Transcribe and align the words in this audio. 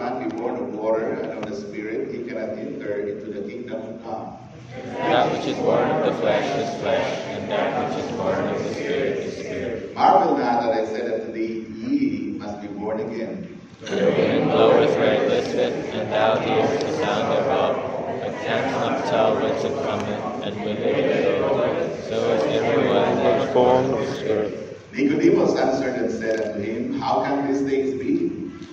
man 0.00 0.28
be 0.28 0.36
born 0.36 0.56
of 0.56 0.74
water 0.74 1.12
and 1.12 1.32
of 1.32 1.50
the 1.50 1.56
Spirit, 1.56 2.14
he 2.14 2.24
cannot 2.24 2.58
enter 2.58 3.06
into 3.06 3.32
the 3.32 3.48
kingdom 3.48 3.82
of 3.82 4.04
God. 4.04 4.38
That 4.70 5.32
which 5.32 5.46
is 5.46 5.58
born 5.58 5.90
of 5.90 6.06
the 6.06 6.20
flesh 6.20 6.46
is 6.58 6.80
flesh, 6.80 7.18
and 7.28 7.50
that 7.50 7.90
which 7.90 8.04
is 8.04 8.10
born 8.16 8.38
of 8.48 8.58
the 8.64 8.74
Spirit 8.74 9.18
is 9.18 9.34
spirit. 9.34 9.94
Marvel 9.94 10.38
not 10.38 10.62
that 10.62 10.72
I 10.72 10.86
said 10.86 11.20
unto 11.20 11.32
thee, 11.32 11.66
Ye 11.68 12.38
must 12.38 12.62
be 12.62 12.68
born 12.68 13.00
again. 13.00 13.60
The 13.80 14.14
wind 14.16 14.50
bloweth 14.50 14.96
where 14.96 15.14
it 15.14 15.28
listeth, 15.28 15.94
and 15.94 16.12
thou 16.12 16.38
hearest 16.38 16.86
the 16.86 16.92
sound 16.92 17.32
thereof, 17.32 17.76
but 18.20 18.32
canst 18.44 18.80
not 18.80 19.04
tell 19.06 19.34
whence 19.34 19.64
it 19.64 19.74
cometh, 19.82 20.44
and 20.44 20.64
whither 20.64 20.80
it 20.80 21.38
goeth. 21.40 22.04
So 22.08 22.32
is 22.34 22.44
everyone 22.56 23.16
that 23.16 23.48
is 23.48 23.54
born 23.54 23.84
of 23.84 23.98
the 23.98 24.14
Spirit. 24.14 24.92
Nicodemus 24.92 25.56
answered 25.56 25.94
and 25.94 26.10
said 26.10 26.40
unto 26.40 26.60
him, 26.60 27.00
How 27.00 27.22
can 27.24 27.52
these 27.52 27.62
things 27.62 27.98
be? 27.98 28.29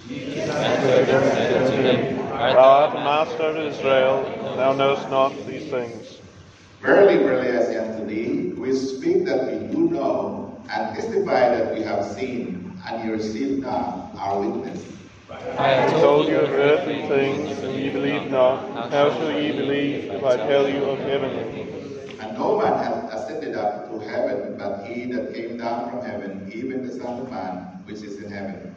Jesus 0.08 0.50
answered 0.50 1.10
and 1.10 1.32
said 1.34 1.64
unto 1.64 1.82
him, 1.82 2.20
Art 2.32 2.54
Thou 2.54 2.64
art 2.64 2.94
the 2.94 3.00
master 3.00 3.44
of 3.44 3.58
Israel, 3.58 4.26
and 4.26 4.60
thou 4.60 4.74
knowest 4.74 5.10
not 5.10 5.34
these 5.48 5.70
things. 5.70 6.22
Verily, 6.82 7.18
verily, 7.18 7.58
I 7.58 7.62
say 7.62 7.78
unto 7.78 8.06
thee, 8.06 8.54
we 8.54 8.74
speak 8.74 9.26
that 9.26 9.46
we 9.48 9.68
do 9.68 9.90
know, 9.90 10.64
and 10.72 10.96
testify 10.96 11.50
that 11.50 11.74
we 11.74 11.82
have 11.82 12.06
seen, 12.06 12.80
and 12.88 13.04
ye 13.04 13.12
receive 13.12 13.60
not 13.60 14.14
our 14.18 14.40
witness. 14.40 14.86
I 15.30 15.70
have 15.70 15.92
told 16.00 16.30
you 16.30 16.38
of 16.40 16.52
earthly 16.52 17.02
things, 17.10 17.60
and 17.60 17.76
ye 17.76 17.90
believe 17.90 18.32
not. 18.32 18.92
How 18.92 19.10
shall 19.12 19.32
ye 19.32 19.52
believe 19.52 20.06
if 20.06 20.24
I 20.24 20.38
tell 20.38 20.70
you 20.70 20.86
of 20.86 21.00
heavenly? 21.00 21.64
And 22.20 22.38
no 22.38 22.60
man 22.60 22.78
hath 22.82 23.14
ascended 23.14 23.56
up 23.56 23.92
to 23.92 24.00
heaven, 24.00 24.58
but 24.58 24.86
he 24.86 25.12
that 25.12 25.34
came 25.34 25.58
down 25.58 25.90
from 25.90 26.06
heaven, 26.06 26.50
even 26.54 26.88
the 26.88 26.94
Son 26.94 27.20
of 27.20 27.30
Man, 27.30 27.82
which 27.86 27.98
is 27.98 28.22
in 28.24 28.32
heaven. 28.32 28.77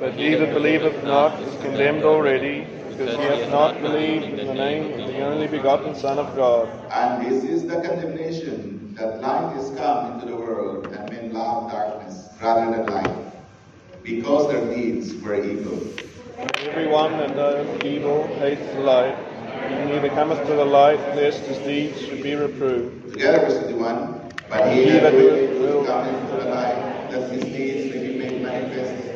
but 0.00 0.14
he 0.14 0.34
that 0.34 0.54
believeth 0.54 1.04
not 1.04 1.38
is 1.42 1.54
condemned 1.60 2.04
already, 2.04 2.66
because 2.88 3.16
he 3.16 3.22
hath 3.22 3.50
not 3.50 3.80
believed 3.82 4.24
in 4.24 4.46
the 4.46 4.54
name 4.54 4.98
of 4.98 5.06
the 5.08 5.20
only 5.20 5.46
begotten 5.46 5.94
Son 5.94 6.18
of 6.18 6.34
God. 6.34 6.68
And 6.90 7.24
this 7.24 7.44
is 7.44 7.66
the 7.66 7.82
condemnation, 7.82 8.94
that 8.98 9.20
light 9.20 9.56
is 9.58 9.76
come 9.78 10.14
into 10.14 10.26
the 10.26 10.36
world, 10.36 10.86
and 10.86 11.12
men 11.12 11.32
love 11.34 11.70
darkness 11.70 12.30
rather 12.40 12.70
than 12.74 12.86
light, 12.86 13.32
because 14.02 14.48
their 14.48 14.74
deeds 14.74 15.14
were 15.22 15.44
evil. 15.44 15.78
Every 16.38 16.88
one 16.88 17.12
that 17.18 17.36
doeth 17.36 17.84
evil 17.84 18.26
hates 18.38 18.64
the 18.72 18.80
light, 18.80 19.16
he 19.68 19.84
neither 19.84 20.08
cometh 20.08 20.46
to 20.46 20.54
the 20.54 20.64
light, 20.64 20.98
lest 21.14 21.44
his 21.44 21.58
deeds 21.58 22.00
should 22.00 22.22
be 22.22 22.34
reproved. 22.34 23.12
Together, 23.12 23.40
verse 23.40 23.58
51. 23.58 24.32
But 24.48 24.72
he 24.72 24.84
that 24.84 25.12
doeth 25.12 25.60
will 25.60 25.84
come 25.84 26.08
into 26.08 26.36
the 26.42 26.50
light, 26.50 27.10
that 27.10 27.30
his 27.30 27.44
deeds 27.44 27.94
may 27.94 28.08
be 28.08 28.18
made 28.18 28.40
manifest, 28.42 29.08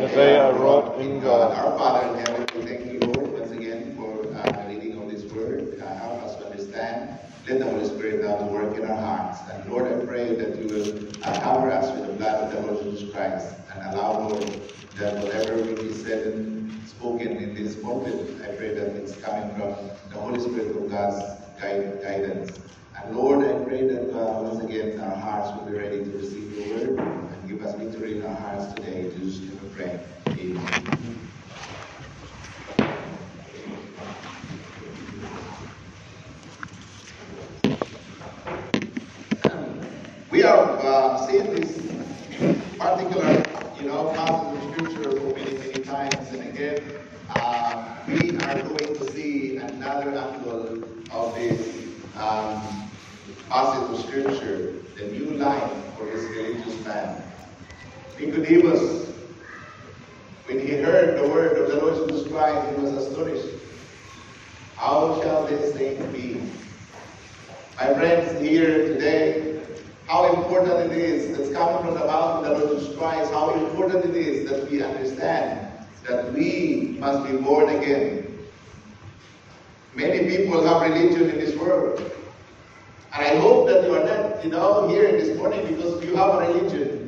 That 0.00 0.14
they 0.14 0.36
are 0.38 0.54
wrought 0.54 0.98
in 0.98 1.20
God. 1.20 1.52
Our 1.52 1.76
Father 1.76 2.08
in 2.08 2.24
heaven, 2.24 2.48
we 2.54 2.66
thank 2.66 2.90
you, 2.90 3.00
Lord, 3.00 3.32
once 3.32 3.50
again 3.50 3.94
for 3.96 4.34
uh, 4.34 4.66
reading 4.66 5.06
this 5.08 5.24
word. 5.24 5.78
Uh, 5.78 5.94
help 5.94 6.22
us 6.22 6.36
to 6.36 6.46
understand. 6.46 7.18
Let 7.46 7.58
the 7.58 7.66
Holy 7.66 7.84
Spirit 7.84 8.24
now 8.24 8.46
work 8.48 8.78
in 8.78 8.86
our 8.86 8.96
hearts. 8.96 9.40
And 9.52 9.70
Lord, 9.70 9.92
I 9.92 10.02
pray 10.06 10.34
that 10.36 10.56
you 10.56 10.68
will 10.70 11.22
uh, 11.22 11.42
cover 11.42 11.70
us 11.70 11.94
with 11.94 12.06
the 12.06 12.14
blood 12.14 12.44
of 12.44 12.50
the 12.50 12.72
Lord 12.72 12.82
Jesus 12.82 13.12
Christ 13.12 13.56
and 13.74 13.94
allow, 13.94 14.26
Lord, 14.26 14.60
that 14.94 15.18
whatever 15.18 15.62
will 15.62 15.82
be 15.82 15.92
said 15.92 16.26
and 16.28 16.88
spoken 16.88 17.36
in 17.36 17.54
this 17.54 17.76
moment, 17.82 18.40
I 18.42 18.54
pray 18.56 18.72
that 18.72 18.96
it's 18.96 19.20
coming 19.20 19.54
from 19.54 19.90
the 20.08 20.18
Holy 20.18 20.40
Spirit 20.40 20.76
of 20.82 20.90
God's 20.90 21.20
guide, 21.60 22.00
guidance. 22.02 22.58
And 22.96 23.14
Lord, 23.14 23.44
I 23.44 23.62
pray 23.64 23.86
that 23.86 24.16
uh, 24.16 24.40
once 24.40 24.64
again 24.64 24.98
our 24.98 25.14
hearts 25.14 25.54
will 25.58 25.70
be 25.70 25.76
ready 25.76 26.02
to 26.04 26.10
receive 26.16 26.52
your 26.52 26.64
word 26.64 27.29
give 27.50 27.62
us 27.66 27.74
victory 27.74 28.18
in 28.18 28.24
our 28.24 28.36
hearts 28.36 28.72
today. 28.74 29.06
In 29.06 29.10
Jesus' 29.10 29.40
name 29.40 29.58
we 29.60 29.74
pray. 29.74 30.00
Amen. 30.28 31.30
We 40.30 40.44
are 40.44 40.78
uh, 40.78 41.26
seeing 41.26 41.50
this 41.50 41.88
particular, 42.78 43.74
you 43.80 43.88
know, 43.88 44.12
passage 44.14 44.62
of 44.62 44.72
scripture 44.72 45.20
many, 45.34 45.58
many 45.58 45.82
times, 45.82 46.28
and 46.28 46.48
again, 46.48 47.00
uh, 47.28 48.04
we 48.06 48.36
are 48.38 48.62
going 48.62 48.96
to 48.96 49.04
see 49.12 49.56
another 49.56 50.16
angle 50.16 50.84
of 51.10 51.34
this 51.34 51.96
um, 52.14 52.92
passage 53.48 53.90
of 53.90 54.06
scripture, 54.06 54.84
the 54.94 55.06
new 55.06 55.32
life 55.34 55.72
for 55.96 56.06
this 56.06 56.22
religious 56.26 56.84
man. 56.84 57.29
Nicodemus, 58.20 59.06
when 60.44 60.60
he 60.60 60.74
heard 60.74 61.18
the 61.18 61.28
word 61.28 61.56
of 61.56 61.68
the 61.68 61.76
Lord 61.76 62.08
Jesus 62.08 62.30
Christ, 62.30 62.68
he 62.68 62.82
was 62.82 62.92
astonished. 62.92 63.48
How 64.76 65.20
shall 65.22 65.46
this 65.46 65.74
thing 65.74 66.12
be? 66.12 66.40
My 67.78 67.94
friends 67.94 68.38
here 68.40 68.88
today, 68.88 69.62
how 70.06 70.34
important 70.34 70.92
it 70.92 70.98
is 70.98 71.36
that's 71.36 71.50
coming 71.52 71.82
from 71.82 71.94
the 71.94 72.06
mouth 72.06 72.44
of 72.44 72.58
the 72.58 72.66
Lord 72.66 72.78
Jesus 72.78 72.94
Christ, 72.98 73.32
how 73.32 73.54
important 73.54 74.04
it 74.04 74.16
is 74.16 74.50
that 74.50 74.70
we 74.70 74.82
understand 74.82 75.68
that 76.06 76.30
we 76.34 76.96
must 76.98 77.30
be 77.30 77.38
born 77.38 77.70
again. 77.70 78.38
Many 79.94 80.36
people 80.36 80.66
have 80.66 80.82
religion 80.82 81.30
in 81.30 81.38
this 81.38 81.56
world. 81.56 82.00
And 83.14 83.24
I 83.24 83.40
hope 83.40 83.66
that 83.68 83.84
you 83.84 83.94
are 83.94 84.04
not, 84.04 84.44
you 84.44 84.50
know, 84.50 84.88
here 84.88 85.10
this 85.12 85.36
morning 85.38 85.66
because 85.66 86.04
you 86.04 86.14
have 86.16 86.34
a 86.34 86.38
religion 86.38 86.99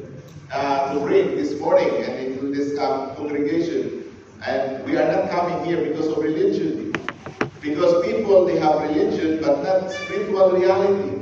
uh, 0.52 0.92
to 0.92 1.00
bring 1.00 1.34
this 1.34 1.58
morning 1.58 1.88
and 2.04 2.18
into 2.18 2.54
this 2.54 2.78
um, 2.78 3.16
congregation. 3.16 4.14
And 4.44 4.84
we 4.84 4.96
are 4.96 5.10
not 5.10 5.30
coming 5.30 5.64
here 5.64 5.82
because 5.88 6.08
of 6.08 6.18
religion. 6.18 6.92
Because 7.60 8.04
people, 8.04 8.44
they 8.44 8.58
have 8.58 8.82
religion 8.82 9.40
but 9.40 9.62
not 9.62 9.90
spiritual 9.90 10.50
reality. 10.52 11.18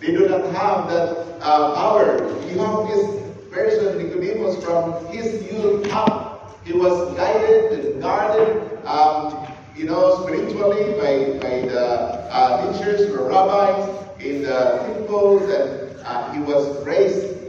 They 0.00 0.08
do 0.08 0.28
not 0.28 0.44
have 0.54 0.88
that 0.88 1.38
uh, 1.42 1.74
power. 1.74 2.18
You 2.48 2.58
have 2.58 2.88
this 2.88 3.22
person, 3.50 3.98
Nicodemus, 3.98 4.64
from 4.64 5.06
his 5.06 5.42
youth 5.52 5.92
up. 5.92 6.60
He 6.64 6.72
was 6.72 7.14
guided 7.16 7.72
and 7.72 8.00
guarded, 8.00 8.84
um, 8.86 9.52
you 9.76 9.84
know, 9.84 10.22
spiritually 10.22 10.92
by, 10.92 11.38
by 11.40 11.68
the 11.68 11.84
uh, 12.30 12.72
teachers 12.72 13.10
or 13.10 13.28
rabbis 13.28 13.88
in 14.20 14.42
the 14.42 14.78
temples, 14.86 15.42
and 15.42 15.96
uh, 16.06 16.32
he 16.32 16.40
was 16.40 16.84
raised 16.86 17.41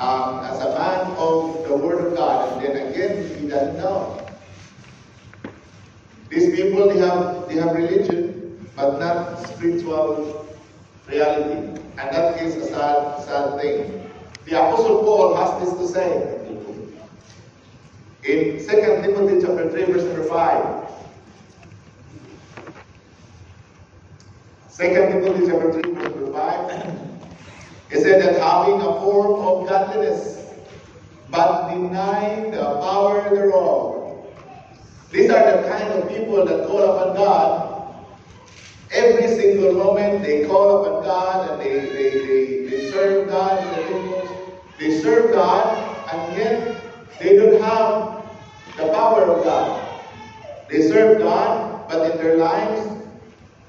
um, 0.00 0.42
as 0.44 0.58
a 0.60 0.70
man 0.78 1.12
of 1.18 1.68
the 1.68 1.76
Word 1.76 2.06
of 2.06 2.16
God. 2.16 2.64
And 2.64 2.74
then 2.74 2.88
again, 2.88 3.38
he 3.38 3.48
doesn't 3.48 3.76
know. 3.76 4.26
These 6.30 6.56
people, 6.56 6.88
they 6.88 6.98
have, 7.00 7.48
they 7.48 7.56
have 7.56 7.76
religion, 7.76 8.66
but 8.74 8.98
not 8.98 9.46
spiritual 9.46 10.46
reality. 11.06 11.80
And 11.98 12.16
that 12.16 12.40
is 12.42 12.56
a 12.56 12.66
sad, 12.68 13.24
sad 13.24 13.60
thing. 13.60 14.10
The 14.46 14.58
Apostle 14.58 15.02
Paul 15.02 15.36
has 15.36 15.68
this 15.68 15.78
to 15.78 15.86
say. 15.86 16.36
In 18.24 18.58
2 18.58 18.66
Timothy 18.66 19.40
chapter 19.46 19.70
3, 19.70 19.84
verse 19.84 20.04
number 20.04 20.24
5. 20.24 20.86
2 24.76 24.82
Timothy 24.82 25.46
chapter 25.46 25.72
3, 25.72 25.92
verse 25.92 26.14
number 26.14 26.32
5. 26.32 27.09
It 27.90 28.02
said 28.02 28.22
that 28.22 28.40
having 28.40 28.80
a 28.80 29.00
form 29.00 29.40
of 29.40 29.68
godliness, 29.68 30.52
but 31.28 31.68
denying 31.68 32.50
the 32.52 32.80
power 32.80 33.34
thereof. 33.34 34.26
These 35.10 35.30
are 35.30 35.44
the 35.44 35.68
kind 35.68 35.88
of 35.92 36.08
people 36.08 36.44
that 36.44 36.66
call 36.66 36.82
upon 36.82 37.16
God 37.16 37.70
Every 38.92 39.28
single 39.28 39.74
moment 39.74 40.24
they 40.24 40.44
call 40.46 40.84
upon 40.84 41.04
God 41.04 41.50
and 41.50 41.60
they, 41.60 41.78
they, 41.78 42.10
they, 42.26 42.68
they 42.68 42.90
serve 42.90 43.28
God 43.28 43.62
in 43.62 44.10
the. 44.10 44.20
They 44.80 44.90
serve 44.90 45.30
God 45.30 46.10
and 46.12 46.36
yet 46.36 47.18
they 47.20 47.36
don't 47.36 47.62
have 47.62 48.24
the 48.76 48.92
power 48.92 49.22
of 49.22 49.44
God. 49.44 50.02
They 50.68 50.82
serve 50.82 51.20
God, 51.20 51.88
but 51.88 52.10
in 52.10 52.16
their 52.16 52.36
lives 52.38 52.99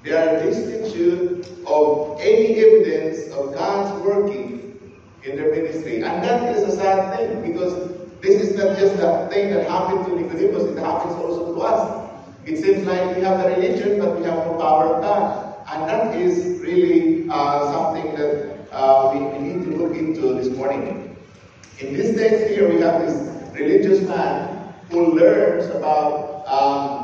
they 0.04 0.12
are 0.12 0.40
destitute 0.40 1.48
of 1.68 2.20
any 2.20 2.56
evidence 2.60 3.32
of 3.34 3.54
God's 3.54 4.04
working 4.04 4.92
in 5.24 5.36
their 5.36 5.52
ministry. 5.52 5.98
And 5.98 6.24
that 6.24 6.56
is 6.56 6.64
a 6.64 6.76
sad 6.76 7.18
thing 7.18 7.52
because 7.52 7.92
this 8.22 8.42
is 8.42 8.56
not 8.56 8.78
just 8.78 8.96
a 8.96 9.28
thing 9.30 9.52
that 9.54 9.70
happened 9.70 10.06
to 10.06 10.16
Nicodemus, 10.16 10.64
it 10.64 10.78
happens 10.80 11.14
also 11.16 11.54
to 11.54 11.62
us. 11.62 12.10
It 12.46 12.58
seems 12.58 12.86
like 12.86 13.16
we 13.16 13.22
have 13.22 13.40
the 13.44 13.50
religion, 13.50 14.00
but 14.00 14.18
we 14.18 14.24
have 14.26 14.38
no 14.48 14.58
power 14.60 14.96
of 14.96 15.02
God. 15.04 15.56
And 15.72 15.88
that 15.88 16.16
is 16.16 16.60
really 16.62 17.28
uh, 17.30 17.72
something 17.72 18.16
that 18.16 18.68
uh, 18.72 19.12
we, 19.14 19.20
we 19.20 19.40
need 19.48 19.66
to 19.66 19.78
look 19.78 19.96
into 19.96 20.34
this 20.34 20.50
morning. 20.50 21.16
In 21.80 21.94
this 21.94 22.16
text 22.16 22.48
here, 22.48 22.68
we 22.68 22.82
have 22.82 23.02
this 23.02 23.32
religious 23.54 24.02
man 24.08 24.74
who 24.90 25.14
learns 25.14 25.66
about 25.76 26.46
um, 26.48 27.01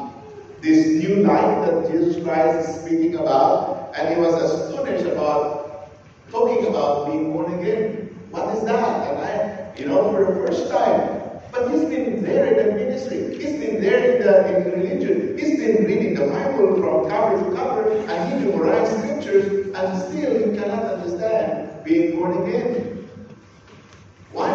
this 0.61 0.87
new 1.03 1.17
life 1.23 1.65
that 1.65 1.91
Jesus 1.91 2.23
Christ 2.23 2.69
is 2.69 2.81
speaking 2.81 3.15
about, 3.15 3.93
and 3.97 4.09
he 4.13 4.19
was 4.19 4.33
astonished 4.41 5.05
about 5.05 5.89
talking 6.31 6.67
about 6.67 7.07
being 7.07 7.31
born 7.31 7.59
again. 7.59 8.09
What 8.31 8.55
is 8.55 8.63
that? 8.65 9.07
And 9.07 9.17
I, 9.19 9.73
you 9.77 9.87
know, 9.87 10.11
for 10.11 10.25
the 10.25 10.47
first 10.47 10.69
time. 10.71 11.17
But 11.51 11.71
he's 11.71 11.85
been 11.85 12.23
there 12.23 12.45
in 12.45 12.67
the 12.67 12.73
ministry. 12.75 13.37
He's 13.37 13.59
been 13.59 13.81
there 13.81 14.15
in 14.15 14.21
the, 14.23 14.57
in 14.57 14.79
religion. 14.79 15.37
He's 15.37 15.57
been 15.57 15.85
reading 15.85 16.13
the 16.15 16.27
Bible 16.27 16.75
from 16.75 17.09
cover 17.09 17.43
to 17.43 17.55
cover, 17.55 17.91
and 17.91 18.41
he 18.41 18.49
memorized 18.49 18.97
scriptures, 18.99 19.73
and 19.73 20.01
still 20.03 20.37
he 20.37 20.57
cannot 20.57 20.83
understand 20.83 21.83
being 21.83 22.19
born 22.19 22.47
again. 22.47 23.09
Why, 24.31 24.51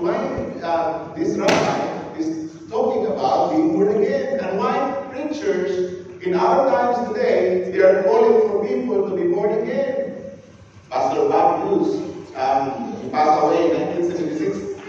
why 0.00 0.16
uh, 0.62 1.14
this 1.14 1.36
rabbi 1.36 2.18
is 2.18 2.50
talking 2.70 3.06
about 3.06 3.50
being 3.50 3.74
born 3.74 4.02
again, 4.02 4.40
and 4.40 4.58
why 4.58 4.99
preachers 5.28 6.06
in 6.22 6.34
our 6.34 6.68
times 6.68 7.08
today 7.08 7.70
they 7.70 7.78
are 7.80 8.02
calling 8.04 8.48
for 8.48 8.66
people 8.66 9.08
to 9.08 9.16
be 9.16 9.28
born 9.32 9.58
again? 9.62 10.32
Pastor 10.90 11.28
Bob 11.28 11.68
Hughes, 11.68 11.96
um, 12.36 13.10
passed 13.10 13.42
away 13.44 13.70
in 13.70 13.80
1976. 13.98 14.80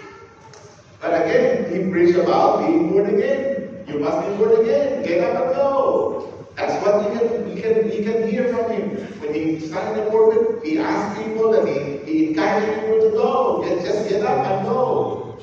But 1.00 1.14
again, 1.22 1.72
he 1.72 1.92
preached 1.92 2.18
about 2.18 2.66
being 2.66 2.92
born 2.92 3.14
again. 3.14 3.86
You 3.88 4.00
must 4.00 4.28
be 4.28 4.36
born 4.36 4.62
again. 4.62 5.04
Get 5.04 5.24
up 5.24 5.46
and 5.46 5.56
go. 5.56 6.48
That's 6.56 6.74
what 6.86 7.04
you 7.04 7.20
can, 7.20 7.56
you 7.56 7.62
can, 7.62 7.92
you 7.92 8.04
can 8.04 8.30
hear 8.30 8.54
from 8.54 8.72
him. 8.72 8.90
When 9.20 9.34
he 9.34 9.60
started 9.60 10.06
the 10.06 10.10
pulpit, 10.12 10.64
he 10.64 10.78
asked 10.80 11.22
people 11.22 11.54
and 11.54 11.68
he, 11.68 12.12
he 12.12 12.28
encouraged 12.30 12.82
people 12.82 13.00
to 13.02 13.10
go. 13.12 13.64
Just, 13.68 13.86
just 13.86 14.10
get 14.10 14.24
up 14.24 14.46
and 14.46 14.66
go. 14.68 15.40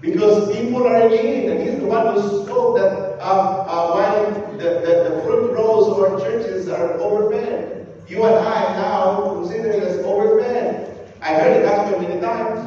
Because 0.00 0.54
people 0.56 0.86
are 0.86 1.06
in 1.06 1.10
need, 1.10 1.48
and 1.48 1.62
he's 1.62 1.78
the 1.78 1.86
one 1.86 2.14
who 2.14 2.44
spoke 2.44 2.76
that 2.78 3.11
uh, 3.22 3.64
uh, 3.68 3.92
while 3.94 4.52
the, 4.58 4.58
the, 4.58 5.08
the 5.08 5.22
front 5.22 5.52
rows 5.52 5.86
of 5.86 5.98
our 6.00 6.18
churches 6.18 6.68
are 6.68 6.94
overfed, 6.98 7.86
you 8.10 8.24
and 8.24 8.34
I 8.34 8.74
now 8.74 9.34
consider 9.34 9.70
it 9.70 9.82
as 9.84 10.04
overfed. 10.04 10.90
I 11.22 11.34
heard 11.34 11.62
the 11.62 11.68
gospel 11.68 12.00
many 12.00 12.20
times, 12.20 12.58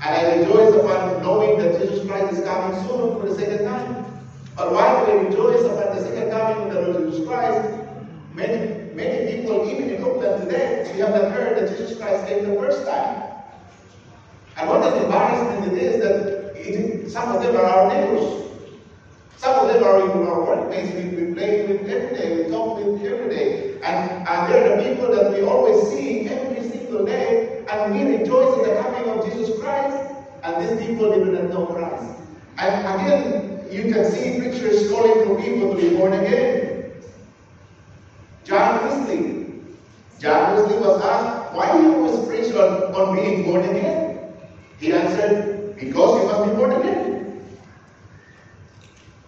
and 0.00 0.14
I 0.14 0.36
rejoice 0.36 0.72
upon 0.76 1.20
knowing 1.20 1.58
that 1.58 1.80
Jesus 1.80 2.06
Christ 2.06 2.38
is 2.38 2.44
coming 2.44 2.78
soon 2.86 3.20
for 3.20 3.28
the 3.28 3.34
second 3.34 3.64
time. 3.64 4.06
But 4.54 4.72
while 4.72 5.04
we 5.04 5.26
rejoice 5.26 5.64
about 5.64 5.96
the 5.96 6.02
second 6.02 6.30
coming 6.30 6.68
of 6.68 6.74
the 6.74 6.92
Lord 6.92 7.10
Jesus 7.10 7.26
Christ, 7.26 7.68
many, 8.34 8.94
many 8.94 9.36
people, 9.36 9.68
even 9.68 9.90
in 9.90 10.02
Oakland 10.04 10.44
today, 10.44 10.90
we 10.94 11.00
have 11.00 11.10
not 11.10 11.32
heard 11.32 11.58
that 11.58 11.76
Jesus 11.76 11.98
Christ 11.98 12.28
came 12.28 12.48
the 12.48 12.56
first 12.56 12.86
time. 12.86 13.24
And 14.56 14.68
what 14.68 14.82
an 14.82 15.02
embarrassment 15.02 15.72
it 15.72 15.82
is 15.82 16.02
that 16.02 16.56
it, 16.56 17.10
some 17.10 17.34
of 17.34 17.42
them 17.42 17.56
are 17.56 17.64
our 17.64 17.88
neighbors. 17.88 18.47
Some 19.38 19.54
of 19.54 19.72
them 19.72 19.84
are 19.84 20.02
in 20.02 20.26
our 20.26 20.44
workplace. 20.44 20.92
We, 20.94 21.24
we 21.24 21.32
play 21.32 21.64
with 21.66 21.88
every 21.88 22.16
day. 22.16 22.42
We 22.42 22.50
talk 22.50 22.84
with 22.84 23.04
every 23.04 23.28
day. 23.28 23.74
And, 23.84 24.28
and 24.28 24.52
they're 24.52 24.76
the 24.76 24.90
people 24.90 25.14
that 25.14 25.32
we 25.32 25.42
always 25.42 25.88
see 25.90 26.28
every 26.28 26.68
single 26.68 27.06
day. 27.06 27.64
And 27.70 27.94
we 27.94 28.16
rejoice 28.18 28.58
in 28.58 28.68
the 28.68 28.82
coming 28.82 29.08
of 29.08 29.24
Jesus 29.24 29.58
Christ. 29.60 30.12
And 30.42 30.60
these 30.60 30.86
people 30.86 31.12
do 31.14 31.24
not 31.24 31.44
know 31.44 31.66
Christ. 31.66 32.20
And 32.58 33.00
again, 33.00 33.64
you 33.70 33.92
can 33.92 34.04
see 34.10 34.40
pictures 34.40 34.90
calling 34.90 35.24
for 35.24 35.40
people 35.40 35.72
to 35.72 35.80
be 35.80 35.96
born 35.96 36.14
again. 36.14 36.92
John 38.42 38.84
Wesley. 38.84 39.46
John 40.18 40.56
Wesley 40.56 40.78
was 40.78 41.00
asked, 41.00 41.54
why 41.54 41.70
do 41.72 41.82
you 41.84 41.94
always 41.94 42.26
preach 42.26 42.52
on, 42.54 42.92
on 42.92 43.14
being 43.14 43.44
born 43.44 43.62
again? 43.62 44.18
He 44.80 44.92
answered, 44.92 45.76
because 45.76 46.22
you 46.22 46.26
must 46.26 46.50
be 46.50 46.56
born 46.56 46.72
again. 46.72 47.17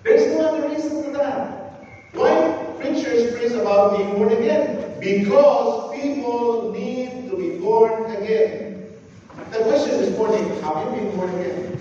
There's 0.02 0.34
no 0.34 0.48
other 0.48 0.68
reason 0.68 1.04
for 1.04 1.10
that. 1.12 1.84
Why 2.12 2.74
preachers 2.80 3.36
preach 3.36 3.52
about 3.52 3.96
being 3.96 4.14
born 4.16 4.32
again? 4.32 4.98
Because 5.00 5.94
people 6.00 6.72
need 6.72 7.30
to 7.30 7.36
be 7.36 7.58
born 7.58 8.10
again. 8.16 8.92
The 9.50 9.58
question 9.58 9.98
this 9.98 10.16
morning, 10.16 10.48
have 10.62 10.84
you 10.84 11.00
been 11.00 11.16
born 11.16 11.30
again? 11.40 11.80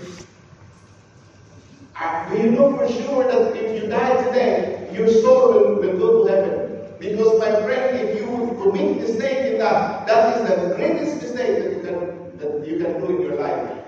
Do 2.30 2.36
you 2.38 2.52
know 2.52 2.76
for 2.76 2.86
sure 2.88 3.24
that 3.24 3.56
if 3.56 3.82
you 3.82 3.88
die 3.88 4.22
today, 4.22 4.88
your 4.94 5.08
soul 5.08 5.52
will, 5.52 5.74
will 5.80 5.98
go 5.98 6.24
to 6.24 6.32
heaven? 6.32 6.94
Because 7.00 7.40
my 7.40 7.50
friend, 7.62 7.96
if 7.98 8.20
you 8.20 8.56
commit 8.62 8.98
mistake 8.98 9.52
in 9.52 9.58
that, 9.58 10.06
that 10.06 10.36
is 10.36 10.48
the 10.48 10.74
greatest 10.76 11.20
mistake 11.22 11.58
that 11.58 11.72
you 11.72 11.80
can 11.82 12.38
that 12.38 12.66
you 12.66 12.78
can 12.78 13.00
do 13.00 13.16
in 13.16 13.22
your 13.22 13.34
life. 13.34 13.78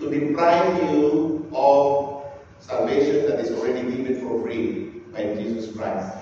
To 0.00 0.10
deprive 0.10 0.82
you 0.90 1.48
of 1.54 2.07
salvation 2.60 3.26
that 3.26 3.40
is 3.40 3.50
already 3.52 3.82
given 3.90 4.20
for 4.20 4.42
free 4.42 5.02
by 5.12 5.34
Jesus 5.34 5.76
Christ. 5.76 6.16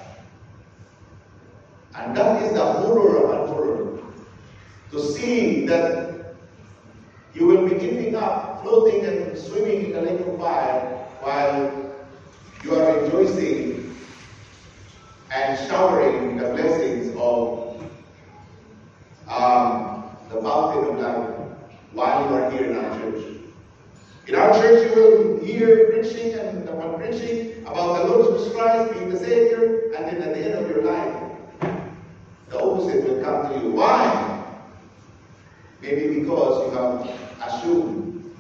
And 1.94 2.16
that 2.16 2.42
is 2.42 2.52
the 2.52 2.64
horror 2.64 3.32
of 3.32 3.48
horror. 3.48 3.98
To 4.92 5.00
see 5.00 5.66
that 5.66 6.34
you 7.34 7.46
will 7.46 7.68
be 7.68 7.74
ending 7.74 8.14
up 8.14 8.62
floating 8.62 9.04
and 9.04 9.36
swimming 9.36 9.86
in 9.86 9.92
the 9.92 10.00
lake 10.02 10.20
of 10.20 10.38
fire 10.38 10.80
while 11.20 11.94
you 12.64 12.74
are 12.74 13.00
rejoicing 13.00 13.94
and 15.30 15.68
showering 15.68 16.36
the 16.36 16.44
blessings 16.50 17.14
of 17.18 17.82
um, 19.28 20.04
the 20.30 20.40
fountain 20.40 20.94
of 20.94 21.00
life 21.00 21.36
while 21.92 22.28
you 22.28 22.36
are 22.36 22.50
here 22.50 22.70
in 22.70 22.76
our 22.76 22.98
church. 23.00 23.24
In 24.26 24.34
our 24.34 24.52
church, 24.54 24.90
you 24.90 25.02
will 25.02 25.25
and 26.81 26.96
preaching 26.96 27.62
about 27.62 28.02
the 28.02 28.08
Lord 28.08 28.38
Jesus 28.38 28.52
Christ 28.55 28.93
being 28.93 29.11
the 29.11 29.19
Savior, 29.19 29.93
and 29.96 30.06
then 30.06 30.23
at 30.23 30.34
the 30.34 30.44
end 30.44 30.55
of 30.55 30.70
your 30.70 30.82
life, 30.82 31.23
the 32.49 32.58
opposite 32.61 33.08
will 33.08 33.23
come 33.23 33.52
to 33.52 33.61
you. 33.61 33.73
Why? 33.73 34.44
Maybe 35.82 36.20
because 36.20 36.67
you 36.67 36.78
have 36.78 37.49
assumed 37.49 38.34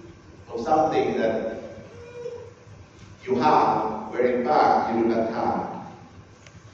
of 0.48 0.60
something 0.64 1.16
that 1.18 1.62
you 3.24 3.34
have, 3.36 4.10
where 4.10 4.26
in 4.36 4.44
fact 4.44 4.94
you 4.94 5.02
do 5.02 5.08
not 5.08 5.30
have. 5.30 5.76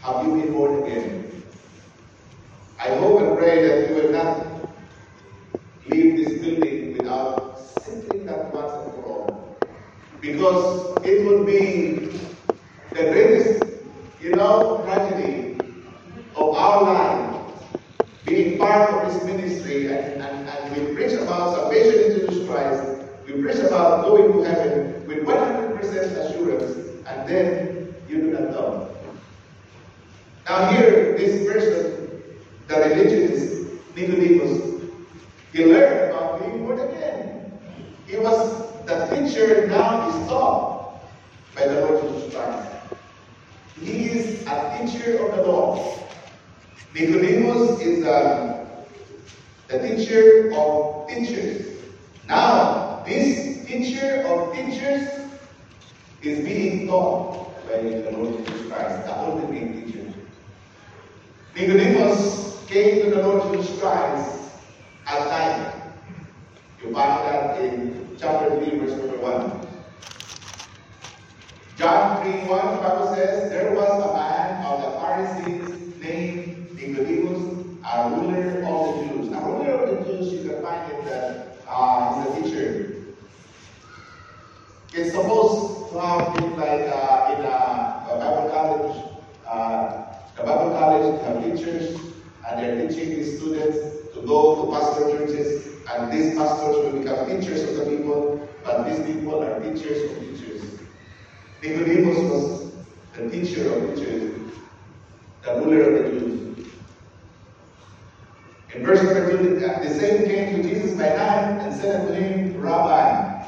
Have 0.00 0.26
you 0.26 0.42
been 0.42 0.52
born 0.52 0.82
again? 0.82 1.42
I 2.78 2.94
hope 2.96 3.20
and 3.20 3.38
pray 3.38 3.66
that 3.66 3.88
you 3.88 3.94
will 3.94 4.12
not 4.12 4.46
leave 5.88 6.16
this 6.16 6.42
building 6.42 6.98
without 6.98 7.58
simply 7.82 8.20
that 8.20 8.52
once 8.52 8.72
and 8.72 8.92
for 8.94 9.02
all. 9.04 9.58
Because 10.20 10.96
it 11.04 11.26
would 11.26 11.46
be 11.46 12.10
the 12.90 13.10
greatest, 13.10 13.64
you 14.20 14.30
know, 14.30 14.82
tragedy 14.84 15.58
of 16.36 16.54
our 16.54 16.82
life 16.82 17.32
being 18.24 18.58
part 18.58 18.90
of 18.90 19.12
this 19.12 19.24
ministry 19.24 19.86
and, 19.86 20.22
and, 20.22 20.48
and 20.48 20.76
we 20.76 20.94
preach 20.94 21.12
about 21.12 21.54
salvation 21.54 22.12
in 22.12 22.20
Jesus 22.20 22.48
Christ, 22.48 23.02
we 23.26 23.42
preach 23.42 23.56
about 23.56 24.04
going 24.04 24.32
to 24.32 24.42
heaven 24.42 25.06
with 25.06 25.24
100% 25.24 25.82
assurance, 25.82 26.76
and 27.06 27.28
then 27.28 27.94
you 28.08 28.20
do 28.22 28.30
not 28.32 28.50
know. 28.50 28.96
Now 30.46 30.70
here, 30.72 31.16
this 31.16 31.46
person, 31.46 32.20
the 32.68 32.76
religious 32.76 33.68
Nicodemus, 33.96 34.82
he 35.52 35.66
learned 35.66 36.10
about 36.10 36.40
being 36.40 36.64
born 36.64 36.78
again. 36.80 37.52
He 38.06 38.16
was 38.16 38.62
the 38.86 39.06
teacher 39.06 39.66
now 39.68 40.08
is 40.08 40.28
taught 40.28 41.00
by 41.54 41.66
the 41.66 41.80
Lord 41.82 42.02
Jesus 42.02 42.34
Christ. 42.34 42.68
He 43.80 44.08
is 44.08 44.46
a 44.46 44.78
teacher 44.78 45.24
of 45.24 45.36
the 45.36 45.42
law. 45.42 45.98
Nicodemus 46.94 47.80
is 47.80 48.06
um, 48.06 48.66
the 49.68 49.78
teacher 49.78 50.52
of 50.54 51.08
teachers. 51.08 51.78
Now, 52.28 53.02
this 53.06 53.64
teacher 53.66 54.24
of 54.26 54.54
teachers 54.54 55.08
is 56.22 56.44
being 56.44 56.86
taught 56.86 57.66
by 57.66 57.78
the 57.78 58.10
Lord 58.10 58.46
Jesus 58.46 58.66
Christ, 58.70 59.06
the 59.06 59.18
ultimate 59.18 59.86
teacher. 59.86 60.12
Nicodemus 61.56 62.64
came 62.66 63.04
to 63.04 63.10
the 63.10 63.22
Lord 63.26 63.54
Jesus 63.54 63.80
Christ 63.80 64.50
at 65.06 65.26
night. 65.28 65.82
In 67.12 68.16
chapter 68.18 68.58
3, 68.64 68.78
verse 68.78 68.96
number 68.96 69.18
1. 69.18 69.66
John 71.76 72.22
3 72.22 72.48
1, 72.48 72.76
the 72.76 72.82
Bible 72.82 73.14
says, 73.14 73.50
There 73.50 73.74
was 73.74 74.02
a 74.02 74.14
man 74.14 74.64
of 74.64 74.80
the 74.80 74.98
Pharisees 74.98 76.00
named 76.00 76.72
Nicodemus, 76.74 77.76
a 77.84 78.08
ruler 78.08 78.64
of 78.64 78.96
the 78.96 79.14
Jews. 79.14 79.28
Now, 79.28 79.44
ruler 79.44 79.72
of 79.72 80.06
the 80.06 80.10
Jews, 80.10 80.32
you 80.32 80.48
can 80.48 80.62
find 80.62 80.90
it 80.90 81.04
that 81.04 81.58
uh, 81.68 82.24
he's 82.24 82.46
a 82.46 82.48
teacher. 82.48 83.04
it's 84.94 85.10
supposed 85.10 85.92
to 85.92 86.00
have 86.00 86.34
been 86.34 86.56
like 86.56 86.88
uh, 86.88 87.34
in 87.36 87.44
a, 87.44 88.08
a 88.08 88.16
Bible 88.20 88.48
college, 88.50 89.04
uh, 89.46 90.02
a 90.38 90.46
Bible 90.46 90.78
college 90.78 91.20
have 91.24 91.44
teachers, 91.44 91.94
and 92.48 92.58
they're 92.58 92.88
teaching 92.88 93.10
these 93.10 93.36
students 93.38 93.76
to 94.14 94.22
go 94.26 94.64
to 94.64 94.72
pastor 94.72 95.10
churches, 95.10 95.71
and 95.96 96.12
these 96.12 96.34
pastors 96.34 96.76
will 96.76 96.98
become 97.00 97.26
teachers 97.26 97.62
of 97.68 97.76
the 97.76 97.96
people, 97.96 98.48
but 98.64 98.84
these 98.84 99.04
people 99.04 99.42
are 99.42 99.60
teachers 99.60 100.10
of 100.10 100.18
teachers. 100.20 100.80
Nicodemus 101.62 102.18
was 102.30 102.72
the 103.14 103.28
teacher 103.28 103.72
of 103.72 103.94
teachers, 103.94 104.52
the 105.42 105.54
ruler 105.54 105.82
of 105.82 106.04
the 106.04 106.20
Jews. 106.20 106.66
In 108.74 108.86
verse 108.86 109.02
number 109.02 109.36
2, 109.36 109.58
the 109.58 109.90
same 109.90 110.24
came 110.24 110.56
to 110.56 110.68
Jesus 110.68 110.92
by 110.92 111.08
night 111.08 111.60
and 111.60 111.74
said 111.74 112.00
unto 112.00 112.14
him, 112.14 112.58
Rabbi, 112.58 113.46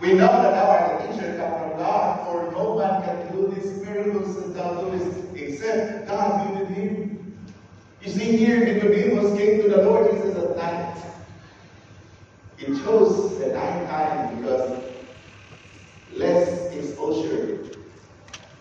we 0.00 0.14
know 0.14 0.26
that 0.42 0.52
thou 0.52 0.70
art 0.70 1.02
a 1.02 1.12
teacher 1.12 1.36
come 1.36 1.68
from 1.68 1.78
God, 1.78 2.26
for 2.26 2.50
no 2.52 2.78
man 2.78 3.02
can 3.02 3.36
do 3.36 3.52
these 3.54 3.84
miracles 3.84 4.36
that 4.36 4.54
thou 4.54 4.80
doest 4.80 5.18
except 5.34 6.08
God 6.08 6.54
be. 6.54 6.57
You 8.08 8.14
see 8.14 8.36
here, 8.38 8.64
Nicodemus 8.64 9.38
came 9.38 9.60
to 9.60 9.68
the 9.68 9.82
Lord 9.82 10.10
Jesus 10.10 10.34
at 10.34 10.56
night. 10.56 10.96
He 12.56 12.64
chose 12.64 13.38
the 13.38 13.48
night 13.48 13.86
time 13.86 14.34
because 14.34 14.82
less 16.12 16.74
exposure. 16.74 17.66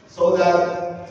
So 0.08 0.36
that 0.36 1.10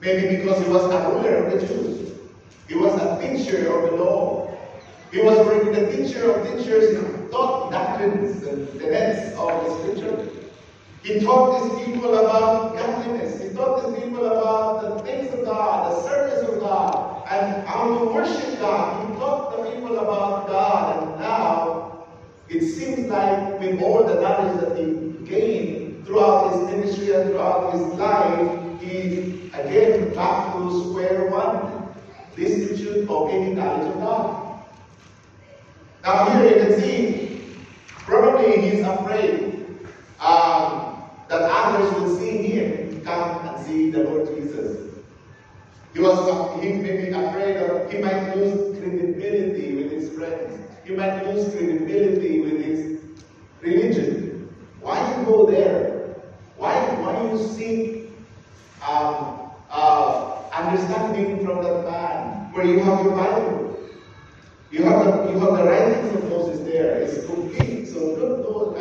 maybe 0.00 0.36
because 0.36 0.64
he 0.64 0.68
was 0.68 0.82
a 0.82 1.08
ruler 1.10 1.44
of 1.44 1.52
the 1.52 1.64
Jews, 1.64 2.18
he 2.66 2.74
was 2.74 3.00
a 3.00 3.20
teacher 3.22 3.72
of 3.72 3.88
the 3.88 3.96
law. 4.02 4.58
He 5.12 5.22
was 5.22 5.38
the 5.46 5.92
teacher 5.96 6.32
of 6.32 6.58
teachers. 6.58 6.90
He 6.90 7.30
taught 7.30 7.70
doctrines 7.70 8.42
and 8.42 8.66
tenets 8.80 9.38
of 9.38 9.64
the 9.64 9.78
scripture. 9.78 10.28
He 11.04 11.20
taught 11.20 11.62
these 11.62 11.86
people 11.86 12.18
about 12.18 12.74
godliness. 12.74 13.40
He 13.40 13.50
taught 13.50 13.86
these 13.86 14.02
people 14.02 14.26
about 14.26 14.82
the 14.82 15.02
things 15.04 15.32
of 15.32 15.44
God, 15.44 15.92
the 15.92 16.02
service 16.02 16.48
of 16.48 16.58
God, 16.58 17.03
and 17.30 17.66
how 17.66 17.98
to 17.98 18.04
worship 18.06 18.58
God. 18.60 19.08
He 19.08 19.16
taught 19.16 19.56
the 19.56 19.70
people 19.70 19.98
about 19.98 20.46
God. 20.46 21.02
And 21.02 21.20
now, 21.20 22.06
it 22.48 22.60
seems 22.60 23.08
like 23.08 23.60
with 23.60 23.80
all 23.80 24.04
the 24.04 24.20
knowledge 24.20 24.60
that 24.60 24.78
he 24.78 25.26
gained 25.26 26.06
throughout 26.06 26.52
his 26.52 26.70
ministry 26.70 27.14
and 27.14 27.30
throughout 27.30 27.72
his 27.72 27.82
life, 27.94 28.80
he 28.80 29.50
again 29.54 30.14
back 30.14 30.52
to 30.54 30.88
square 30.88 31.30
one 31.30 31.94
destitute 32.36 33.08
of 33.08 33.30
any 33.30 33.54
knowledge 33.54 33.88
of 33.88 34.00
God. 34.00 34.64
Now 36.02 36.28
here 36.30 36.58
you 36.58 36.66
can 36.66 36.80
see, 36.80 37.56
probably 37.88 38.60
he's 38.60 38.80
afraid 38.80 39.66
um, 40.20 41.02
that 41.28 41.42
others 41.42 41.94
will 41.94 42.18
see 42.18 42.48
him 42.48 43.02
come 43.02 43.46
and 43.46 43.66
see 43.66 43.90
the 43.90 44.04
Lord 44.04 44.28
Jesus. 44.34 44.93
He 45.94 46.00
was 46.00 46.60
he 46.60 46.72
may 46.72 47.06
be 47.06 47.08
afraid 47.10 47.54
that 47.54 47.92
he 47.92 47.98
might 47.98 48.34
lose 48.36 48.76
credibility 48.76 49.76
with 49.76 49.92
his 49.92 50.10
friends. 50.10 50.58
He 50.84 50.92
might 50.96 51.24
lose 51.24 51.54
credibility 51.54 52.40
with 52.40 52.64
his 52.64 52.98
religion. 53.60 54.52
Why 54.80 54.98
do 55.14 55.20
you 55.20 55.26
go 55.26 55.46
there? 55.46 56.16
Why 56.56 56.74
why 56.98 57.30
you 57.30 57.38
seek 57.38 58.10
um, 58.82 59.52
uh, 59.70 60.42
understanding 60.52 61.46
from 61.46 61.62
that 61.62 61.84
man 61.84 62.52
where 62.52 62.66
you 62.66 62.80
have 62.80 63.04
your 63.04 63.14
Bible? 63.14 63.78
You 64.72 64.82
have 64.82 65.04
the 65.04 65.30
you 65.30 65.38
have 65.38 65.56
the 65.58 65.62
writings 65.62 66.12
of 66.16 66.28
Moses 66.28 66.58
there. 66.66 66.96
It's 67.02 67.24
complete. 67.24 67.86
So 67.86 68.18
don't 68.18 68.42
know. 68.42 68.76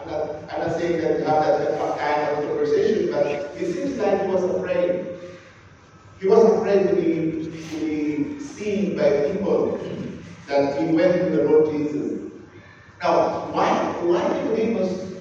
I'm 0.00 0.08
not 0.08 0.30
I'm 0.50 0.60
not 0.66 0.80
saying 0.80 1.02
that 1.02 1.18
you 1.18 1.24
have 1.26 1.44
that 1.44 1.98
kind 1.98 2.30
of 2.32 2.48
conversation, 2.48 3.10
but 3.12 3.26
it 3.26 3.74
seems 3.74 3.98
like 3.98 4.22
he 4.22 4.28
was 4.28 4.44
afraid. 4.44 5.15
He 6.18 6.28
was 6.28 6.44
afraid 6.58 6.88
to 6.88 6.94
be 6.96 7.44
to 7.44 7.80
be 7.84 8.40
seen 8.40 8.96
by 8.96 9.32
people 9.32 9.78
that 10.46 10.80
he 10.80 10.94
went 10.94 11.12
to 11.20 11.36
the 11.36 11.44
Lord 11.44 11.70
Jesus. 11.72 12.32
Now, 13.02 13.50
why 13.52 13.68
why 14.02 14.22
Nicodemus 14.32 15.18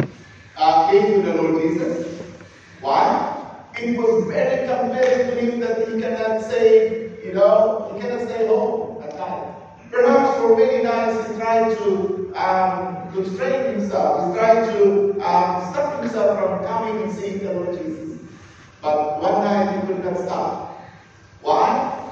uh, 0.56 0.90
came 0.92 1.22
to 1.22 1.32
the 1.32 1.42
Lord 1.42 1.62
Jesus? 1.62 2.22
Why? 2.80 3.32
It 3.78 3.98
was 3.98 4.24
very 4.32 4.68
compelling 4.68 5.28
to 5.28 5.36
him 5.42 5.60
that 5.60 5.86
he 5.86 6.00
cannot 6.00 6.42
say, 6.44 7.20
you 7.26 7.34
know, 7.34 7.92
he 7.94 8.00
cannot 8.00 8.22
stay 8.30 8.48
home 8.48 9.04
at 9.04 9.18
night. 9.18 9.54
Perhaps 9.92 10.40
for 10.40 10.56
many 10.56 10.82
nights 10.84 11.28
he 11.28 11.36
tried 11.36 11.78
to 11.78 12.34
um, 12.36 13.12
constrain 13.12 13.76
himself. 13.76 14.32
He 14.32 14.40
tried 14.40 14.66
to 14.78 15.12
um, 15.20 15.74
stop 15.74 16.00
himself 16.02 16.40
from 16.40 16.66
coming 16.66 17.04
and 17.04 17.12
seeing 17.12 17.40
the 17.40 17.52
Lord 17.52 17.78
Jesus. 17.78 18.18
But 18.82 19.22
one 19.22 19.44
night 19.44 19.82
he 19.82 19.88
could 19.88 20.06
not 20.06 20.18
stop. 20.20 20.65
Why? 21.46 22.10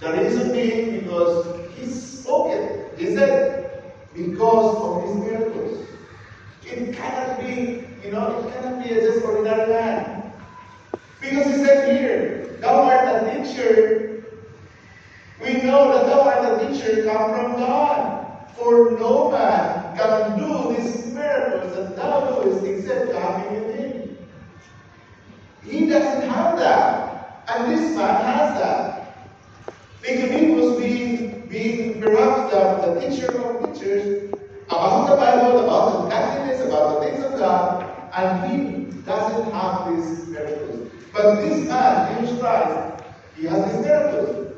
The 0.00 0.12
reason 0.12 0.52
being 0.52 1.00
because 1.00 1.70
he 1.74 1.86
spoke 1.86 2.52
it. 2.52 2.92
He 2.98 3.14
said, 3.16 3.82
because 4.12 4.76
of 4.76 5.08
his 5.08 5.16
miracles. 5.24 5.86
It 6.62 6.94
cannot 6.94 7.40
be, 7.40 7.86
you 8.04 8.12
know, 8.12 8.38
it 8.38 8.52
cannot 8.52 8.84
be 8.84 8.92
a 8.92 9.00
just 9.00 9.24
ordinary 9.24 9.70
man. 9.70 10.32
Because 11.18 11.46
he 11.46 11.64
said 11.64 11.96
here, 11.96 12.58
thou 12.60 12.82
art 12.82 13.08
a 13.08 13.42
teacher. 13.42 14.26
We 15.40 15.62
know 15.62 15.92
that 15.92 16.06
thou 16.06 16.20
art 16.20 16.62
a 16.62 16.66
teacher 16.66 17.04
come 17.04 17.30
from 17.30 17.52
God. 17.52 18.52
For 18.54 18.90
no 19.00 19.30
man 19.30 19.96
can 19.96 20.38
do 20.38 20.76
these 20.76 21.06
miracles 21.06 21.74
that 21.74 21.96
thou 21.96 22.42
doest 22.42 22.66
except 22.66 23.12
God 23.12 23.48
be 23.48 23.54
him. 23.56 24.18
He 25.62 25.86
doesn't 25.86 26.28
have 26.28 26.58
that. 26.58 26.95
And 27.48 27.72
this 27.72 27.96
man 27.96 28.24
has 28.24 28.58
that. 28.60 29.28
Nicodemus 30.02 30.80
being, 30.80 31.46
being 31.48 32.00
perhaps 32.00 32.52
the, 32.52 32.94
the 32.94 33.08
teacher 33.08 33.40
of 33.40 33.72
teachers 33.72 34.32
about 34.66 35.10
the 35.10 35.16
Bible, 35.16 35.64
about 35.64 36.02
the 36.02 36.10
godliness, 36.10 36.60
about 36.66 37.00
the 37.00 37.06
things 37.06 37.24
of 37.24 37.38
God, 37.38 38.10
and 38.14 38.50
he 38.50 39.00
doesn't 39.02 39.52
have 39.52 39.94
these 39.94 40.28
miracles. 40.28 40.90
But 41.12 41.36
this 41.36 41.68
man, 41.68 42.20
Jesus 42.20 42.40
Christ, 42.40 43.04
he 43.36 43.46
has 43.46 43.72
these 43.72 43.84
miracles. 43.84 44.54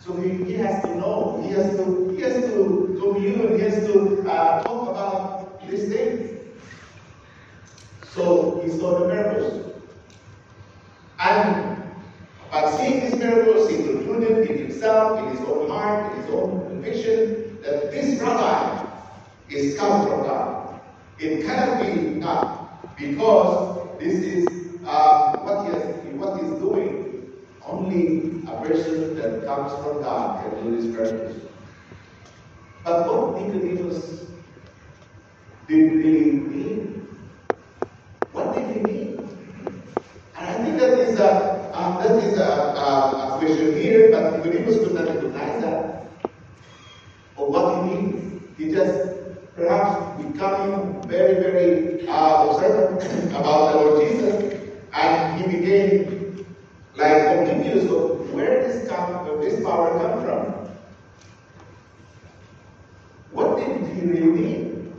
So 0.00 0.16
he, 0.16 0.44
he 0.44 0.52
has 0.54 0.82
to 0.84 0.96
know, 0.96 1.42
he 1.46 1.54
has 1.54 1.76
to, 1.76 2.08
he 2.10 2.20
has 2.22 2.44
to 2.44 2.98
commune, 3.00 3.54
he 3.54 3.60
has 3.62 3.86
to 3.86 4.28
uh, 4.28 4.62
talk 4.64 4.88
about 4.90 5.62
these 5.68 5.88
things. 5.88 6.40
So 8.08 8.60
he 8.64 8.70
saw 8.70 8.98
the 8.98 9.08
miracles. 9.08 9.72
And 11.18 11.73
by 12.54 12.70
seeing 12.76 13.00
these 13.00 13.16
miracles, 13.16 13.68
he 13.68 13.78
concluded 13.78 14.48
in 14.48 14.58
himself, 14.58 15.18
in 15.18 15.36
his 15.36 15.40
own 15.40 15.68
heart, 15.68 16.12
in 16.12 16.22
his 16.22 16.30
own 16.30 16.64
conviction, 16.68 17.60
that 17.62 17.90
this 17.90 18.20
rabbi 18.20 18.86
is 19.50 19.76
come 19.76 20.06
from 20.06 20.22
God. 20.22 20.80
It 21.18 21.44
cannot 21.44 21.82
be 21.82 22.20
God, 22.20 22.68
because 22.96 23.98
this 23.98 24.22
is 24.22 24.78
uh, 24.86 25.38
what, 25.38 25.66
he 25.66 25.72
is, 25.72 26.14
what 26.14 26.40
he 26.40 26.46
is 26.46 26.60
doing. 26.60 27.32
Only 27.66 28.40
a 28.46 28.62
person 28.62 29.16
that 29.16 29.44
comes 29.46 29.72
from 29.82 30.02
God 30.02 30.44
can 30.44 30.62
do 30.62 30.76
this 30.76 30.84
miracles. 30.84 31.50
But 32.84 33.08
what 33.08 33.42
Nicodemus 33.42 34.26
did 35.66 35.92
really 35.92 36.30
mean? 36.30 37.08
What 38.30 38.54
did 38.54 38.76
he 38.76 38.80
mean? 38.80 39.28
And 40.36 40.48
I 40.48 40.54
think 40.62 40.78
that 40.78 40.98
is 41.00 41.18
a, 41.18 41.53
um, 41.84 42.02
that 42.02 42.24
is 42.24 42.38
a, 42.38 42.42
a, 42.42 43.36
a 43.36 43.38
question 43.38 43.76
here, 43.76 44.10
but 44.10 44.38
Nicodemus 44.38 44.78
could 44.78 44.94
not 44.94 45.06
recognize 45.06 45.62
that. 45.62 46.06
Or 47.36 47.50
what 47.50 47.84
he 47.84 47.90
means. 47.90 48.42
He 48.56 48.70
just 48.70 49.10
perhaps 49.54 50.22
becoming 50.22 51.02
very, 51.08 51.34
very 51.34 52.08
uh, 52.08 52.48
observant 52.48 53.02
about 53.32 53.72
the 53.72 53.78
Lord 53.80 54.08
Jesus, 54.08 54.60
and 54.94 55.40
he 55.40 55.58
became 55.58 56.46
like 56.96 57.22
oblivious 57.38 57.84
of 57.90 58.32
where 58.32 58.62
this 58.62 58.88
come, 58.88 59.40
this 59.40 59.62
power 59.62 59.98
come 59.98 60.24
from. 60.24 60.70
What 63.32 63.58
did 63.58 63.94
he 63.94 64.06
really 64.06 64.30
mean? 64.30 64.94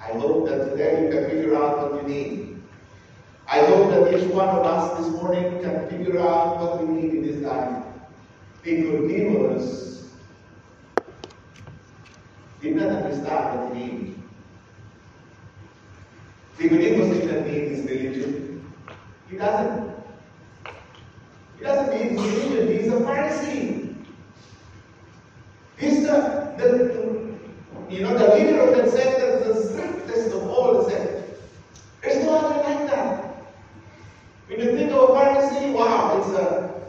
I 0.00 0.12
hope 0.18 0.46
that 0.48 0.70
today 0.70 1.04
you 1.04 1.10
can 1.10 1.30
figure 1.30 1.56
out 1.56 1.92
what 1.92 2.02
you 2.02 2.08
need. 2.08 2.53
I 3.46 3.58
hope 3.58 3.90
that 3.90 4.14
each 4.14 4.30
one 4.30 4.48
of 4.48 4.64
us 4.64 4.98
this 4.98 5.08
morning 5.22 5.60
can 5.62 5.88
figure 5.88 6.18
out 6.18 6.58
what 6.58 6.86
we 6.86 6.94
need 6.94 7.14
in 7.14 7.22
this 7.22 7.42
life. 7.42 7.84
Nicodemus 8.64 10.08
did 12.62 12.76
not 12.76 12.88
understand 12.88 13.60
what 13.60 13.76
he 13.76 13.84
needed. 13.84 14.18
Nicodemus 16.58 17.18
did 17.18 17.30
not 17.30 17.46
need 17.46 17.68
his 17.68 17.84
religion. 17.84 18.72
He 19.28 19.36
doesn't. 19.36 19.94
He 21.58 21.64
doesn't 21.64 21.94
need 21.94 22.18
his 22.18 22.44
religion. 22.44 22.78
He's 22.78 22.92
a 22.92 22.96
Pharisee. 22.96 23.94
He's 25.76 26.02
the, 26.02 26.54
the 26.56 27.34
you 27.90 28.02
know, 28.02 28.16
the 28.16 28.34
leader 28.34 28.60
of 28.60 28.76
that 28.76 28.90
sect, 28.90 29.18
the 29.44 29.54
strictest 29.62 30.34
of 30.34 30.48
all 30.48 30.82
the 30.82 30.90
sects. 30.90 31.14
it's 36.24 36.28
a, 36.38 36.80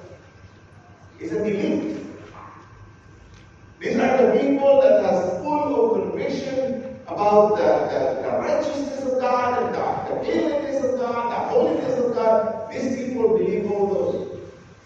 it's 1.19 1.33
a 1.33 1.35
belief. 1.37 2.05
These 3.79 3.97
are 3.97 4.17
the 4.17 4.39
people 4.39 4.81
that 4.81 5.03
has 5.03 5.41
full 5.41 5.95
of 5.95 6.09
conviction 6.09 6.97
about 7.07 7.57
the, 7.57 7.63
the, 7.63 8.21
the 8.21 8.37
righteousness 8.37 9.01
of 9.05 9.19
God 9.19 9.63
and 9.63 9.75
the, 9.75 10.15
the 10.15 10.23
cleanliness 10.23 10.83
of 10.83 10.99
God, 10.99 11.31
the 11.31 11.49
holiness 11.49 11.99
of 11.99 12.15
God. 12.15 12.71
These 12.71 12.95
people 12.95 13.37
believe 13.37 13.71
all 13.71 13.87
those. 13.87 14.39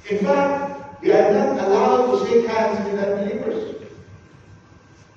In 0.10 0.20
fact, 0.20 1.02
they 1.02 1.12
are 1.12 1.32
not 1.34 1.68
allowed 1.68 2.12
to 2.12 2.28
shake 2.28 2.48
hands 2.48 2.92
with 2.92 3.00
unbelievers. 3.00 3.76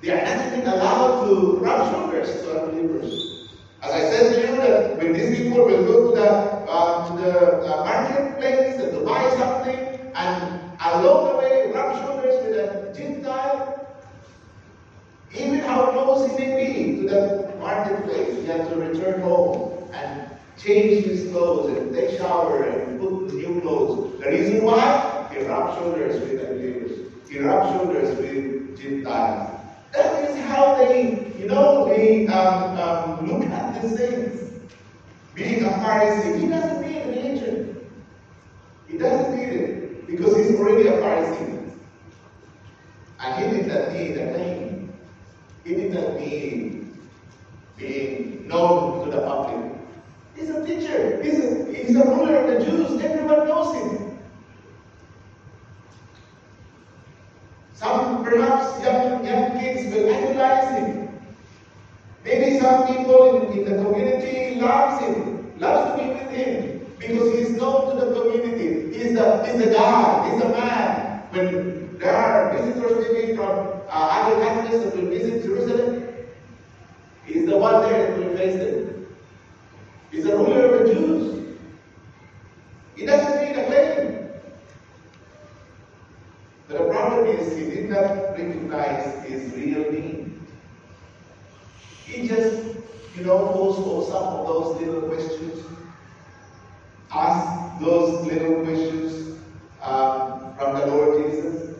They 0.01 0.11
are 0.11 0.23
not 0.23 0.47
even 0.47 0.67
allowed 0.67 1.27
to 1.27 1.57
rub 1.57 1.91
shoulders 1.91 2.41
to 2.41 2.61
unbelievers. 2.61 3.33
As 3.81 3.91
I 3.91 3.99
said 4.09 4.33
to 4.35 4.41
you, 4.41 4.57
that 4.57 4.97
when 4.97 5.13
these 5.13 5.37
people 5.37 5.65
will 5.65 5.83
go 5.85 6.09
to 6.09 6.15
the, 6.15 6.29
uh, 6.29 7.07
to 7.09 7.21
the 7.21 7.73
uh, 7.73 7.83
marketplace 7.83 8.79
and 8.79 8.91
to 8.93 8.99
buy 9.01 9.29
something, 9.31 9.93
and 10.15 10.71
along 10.79 11.29
the 11.29 11.37
way 11.37 11.71
rub 11.73 11.97
shoulders 11.99 12.45
with 12.45 12.57
a 12.57 12.93
Gentile, 12.95 13.87
even 15.33 15.59
how 15.59 15.91
close 15.91 16.29
he 16.31 16.37
may 16.37 16.73
be 16.73 17.01
to 17.01 17.09
the 17.09 17.55
marketplace, 17.59 18.35
he 18.39 18.45
has 18.45 18.67
to 18.69 18.75
return 18.75 19.21
home 19.21 19.89
and 19.93 20.29
change 20.57 21.05
his 21.05 21.31
clothes 21.31 21.77
and 21.77 21.93
take 21.93 22.17
shower 22.17 22.63
and 22.63 22.99
put 22.99 23.33
new 23.33 23.59
clothes. 23.61 24.19
The 24.19 24.29
reason 24.29 24.63
why? 24.63 25.29
He 25.33 25.43
rubs 25.43 25.77
shoulders 25.77 26.21
with 26.21 26.39
unbelievers. 26.39 27.11
He 27.29 27.39
rubs 27.39 27.69
shoulders 27.71 28.17
with 28.17 28.79
Gentiles. 28.79 29.49
That 29.93 30.29
is 30.29 30.37
how 30.45 30.75
they, 30.75 31.33
you 31.37 31.47
know, 31.47 31.87
they 31.87 32.27
um, 32.27 32.77
um, 32.77 33.27
look 33.27 33.47
at 33.49 33.81
these 33.81 33.97
things. 33.97 34.53
Being 35.35 35.65
a 35.65 35.69
Pharisee, 35.69 36.39
he 36.39 36.47
doesn't 36.47 36.81
need 36.81 36.97
a 36.97 37.07
religion. 37.07 37.89
He 38.87 38.97
doesn't 38.97 39.35
need 39.35 39.59
it 39.59 40.07
because 40.07 40.35
he's 40.37 40.55
already 40.59 40.87
a 40.87 40.93
Pharisee. 40.93 41.53
And 43.23 43.41
he 43.41 43.57
did 43.57 43.67
not 43.67 43.93
need 43.93 44.17
a 44.17 44.37
name. 44.37 44.93
He 45.63 45.75
did 45.75 45.93
not 45.93 46.19
need 46.19 46.91
being 47.77 48.47
known 48.47 49.05
to 49.05 49.11
the 49.11 49.21
public. 49.21 49.71
He's 50.35 50.49
a 50.49 50.65
teacher. 50.65 51.23
He's 51.23 51.39
a, 51.39 51.73
he's 51.73 51.95
a 51.95 52.03
ruler 52.03 52.35
of 52.35 52.47
the 52.47 52.65
Jews. 52.65 53.01
Everyone 53.01 53.47
knows 53.47 53.75
him. 53.75 54.19
Some 57.73 58.25
perhaps 58.25 58.83
young, 58.83 59.25
young 59.25 59.59
kids 59.59 59.93
will 59.93 60.13
idolize 60.13 60.79
him. 60.79 61.09
Maybe 62.25 62.59
some 62.59 62.87
people 62.87 63.51
in, 63.51 63.59
in 63.59 63.65
the 63.65 63.83
community 63.83 64.59
loves 64.59 65.01
him, 65.01 65.59
loves 65.59 65.91
to 65.91 66.03
be 66.03 66.09
with 66.09 66.31
him 66.31 66.85
because 66.99 67.33
he's 67.33 67.51
known 67.51 67.89
to 67.89 68.05
the 68.05 68.19
community. 68.19 68.97
He's 68.97 69.13
the, 69.13 69.45
he's 69.45 69.65
the 69.65 69.71
guy, 69.71 70.29
he's 70.29 70.41
the 70.41 70.49
man. 70.49 71.21
When 71.31 71.72
from 73.35 73.81
uh, 73.89 73.89
other 73.89 74.43
countries 74.45 74.83
will 74.93 75.09
visit 75.09 75.43
Jerusalem, 75.43 76.07
he's 77.25 77.45
the 77.45 77.57
one 77.57 77.81
there 77.83 78.07
that 78.07 78.19
will 78.19 78.37
face 78.37 78.55
them. 78.55 79.07
He's 80.11 80.25
the 80.25 80.37
ruler 80.37 80.65
of 80.65 80.87
the 80.87 80.93
Jews. 80.93 81.57
He 82.95 83.05
doesn't 83.05 83.43
need 83.43 83.57
a 83.57 83.65
claim. 83.65 84.29
But 86.67 86.77
the 86.77 86.89
problem 86.89 87.25
is 87.27 87.57
he 87.57 87.65
did 87.65 87.89
not 87.89 88.31
recognize 88.31 89.25
his 89.25 89.53
real 89.53 89.91
need. 89.91 90.39
He 92.05 92.27
just, 92.27 92.63
you 93.17 93.23
know, 93.23 93.47
posed 93.47 94.09
some 94.09 94.23
of 94.23 94.47
those 94.47 94.81
little 94.81 95.01
questions, 95.09 95.65
asked 97.11 97.81
those 97.81 98.25
little 98.25 98.63
questions 98.63 99.37
um, 99.81 100.53
from 100.57 100.77
the 100.77 100.85
Lord 100.87 101.23
Jesus, 101.23 101.75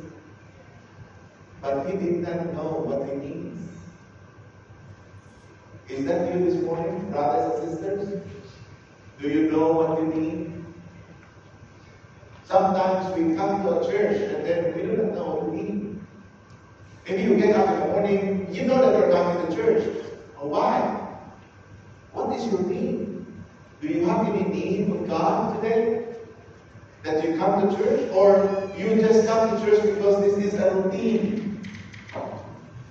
but 1.62 1.86
he 1.86 1.98
did 1.98 2.20
not 2.20 2.54
know 2.54 2.84
what 2.84 3.08
he 3.08 3.16
means. 3.16 3.70
Is 5.88 6.06
that 6.06 6.34
you 6.34 6.46
this 6.46 6.62
morning, 6.64 7.12
brothers 7.12 7.64
and 7.64 7.78
sisters? 7.78 8.24
Do 9.22 9.30
you 9.30 9.52
know 9.52 9.72
what 9.72 10.00
you 10.02 10.08
need? 10.08 10.54
Sometimes 12.46 13.18
we 13.18 13.36
come 13.36 13.64
to 13.64 13.80
a 13.80 13.86
church 13.90 14.22
and 14.22 14.46
then 14.46 14.76
we 14.76 14.82
do 14.82 14.98
not 14.98 15.14
know 15.14 15.26
what 15.36 15.50
we 15.50 15.62
need. 15.62 16.00
Maybe 17.08 17.24
you 17.24 17.36
get 17.38 17.56
up 17.56 17.70
in 17.70 17.80
the 17.80 17.88
morning, 17.88 18.54
you 18.54 18.64
know 18.64 18.82
that 18.82 19.00
you're 19.00 19.12
coming 19.12 19.48
to 19.48 19.56
church. 19.56 20.06
Oh, 20.40 20.48
why? 20.48 20.82
What 22.12 22.38
is 22.38 22.46
your 22.52 22.62
need? 22.64 23.26
Do 23.82 23.88
you 23.88 24.06
have 24.06 24.28
any 24.28 24.44
need 24.44 24.90
of 24.90 25.08
God 25.08 25.62
today? 25.62 26.06
That 27.04 27.24
you 27.24 27.38
come 27.38 27.70
to 27.70 27.76
church? 27.78 28.10
Or 28.14 28.72
you 28.78 28.96
just 28.96 29.26
come 29.26 29.50
to 29.50 29.66
church 29.66 29.84
because 29.96 30.22
this 30.22 30.54
is 30.54 30.60
a 30.60 30.76
routine? 30.76 31.62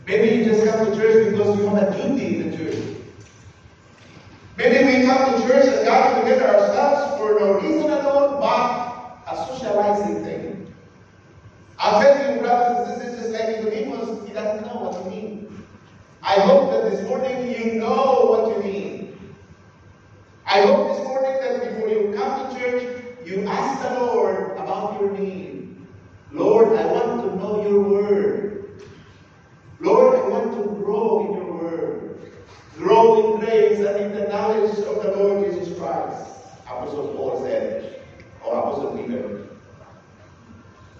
Maybe 0.06 0.36
you 0.36 0.44
just 0.44 0.66
come 0.66 0.86
to 0.86 0.96
church 0.96 1.30
because 1.30 1.58
you 1.58 1.68
have 1.68 1.94
a 1.94 2.02
duty 2.02 2.40
in 2.40 2.50
the 2.50 2.56
church. 2.56 2.82
Maybe 4.62 5.00
we 5.00 5.04
come 5.04 5.32
to 5.32 5.48
church 5.48 5.66
and 5.66 5.84
gather 5.84 6.22
together 6.22 6.46
ourselves 6.46 7.18
for 7.18 7.40
no 7.40 7.54
reason 7.54 7.90
at 7.90 8.04
all 8.04 8.38
but 8.38 9.32
a 9.32 9.46
socializing 9.48 10.22
thing. 10.22 10.72
I'll 11.80 12.00
tell 12.00 12.32
you, 12.32 12.40
brothers 12.40 12.88
and 12.88 13.02
sisters, 13.02 13.32
just 13.32 13.32
like 13.32 13.64
Nicodemus, 13.64 14.24
he 14.28 14.32
doesn't 14.32 14.64
know 14.64 14.82
what 14.82 15.12
he 15.12 15.20
needs. 15.20 15.52
I 16.22 16.34
hope 16.34 16.70
that 16.70 16.88
this 16.88 17.04
morning 17.08 17.50
you 17.50 17.80
know 17.80 18.24
what 18.30 18.56
you 18.56 18.62
mean. 18.62 19.34
I 20.46 20.60
hope 20.60 20.96
this 20.96 21.08
morning 21.08 21.32
that 21.40 21.74
before 21.74 21.88
you 21.88 22.14
come 22.16 22.54
to 22.54 22.60
church, 22.60 23.04
you 23.26 23.44
ask 23.48 23.82
the 23.82 23.98
Lord 23.98 24.52
about 24.52 25.00
your 25.00 25.10
need. 25.10 25.76
Lord, 26.30 26.68
I 26.78 26.86
want 26.86 27.22
to 27.22 27.36
know 27.36 27.68
your 27.68 27.80
word. 27.80 28.80
Lord, 29.80 30.20
I 30.20 30.28
want 30.28 30.52
to 30.52 30.84
grow 30.84 31.26
in 31.26 31.32
your 31.34 31.52
word. 31.52 32.32
Grow 32.76 33.34
in 33.34 33.40
grace 33.40 33.78
and 33.78 33.96
in 34.00 34.14
the 34.14 34.28
knowledge 34.28 34.78
of 34.78 35.02
the 35.02 35.12
Lord 35.16 35.44
Jesus 35.44 35.78
Christ. 35.78 36.30
Apostle 36.66 37.14
Paul 37.14 37.42
said, 37.44 38.02
or 38.44 38.58
Apostle 38.58 38.96
Peter. 38.96 39.46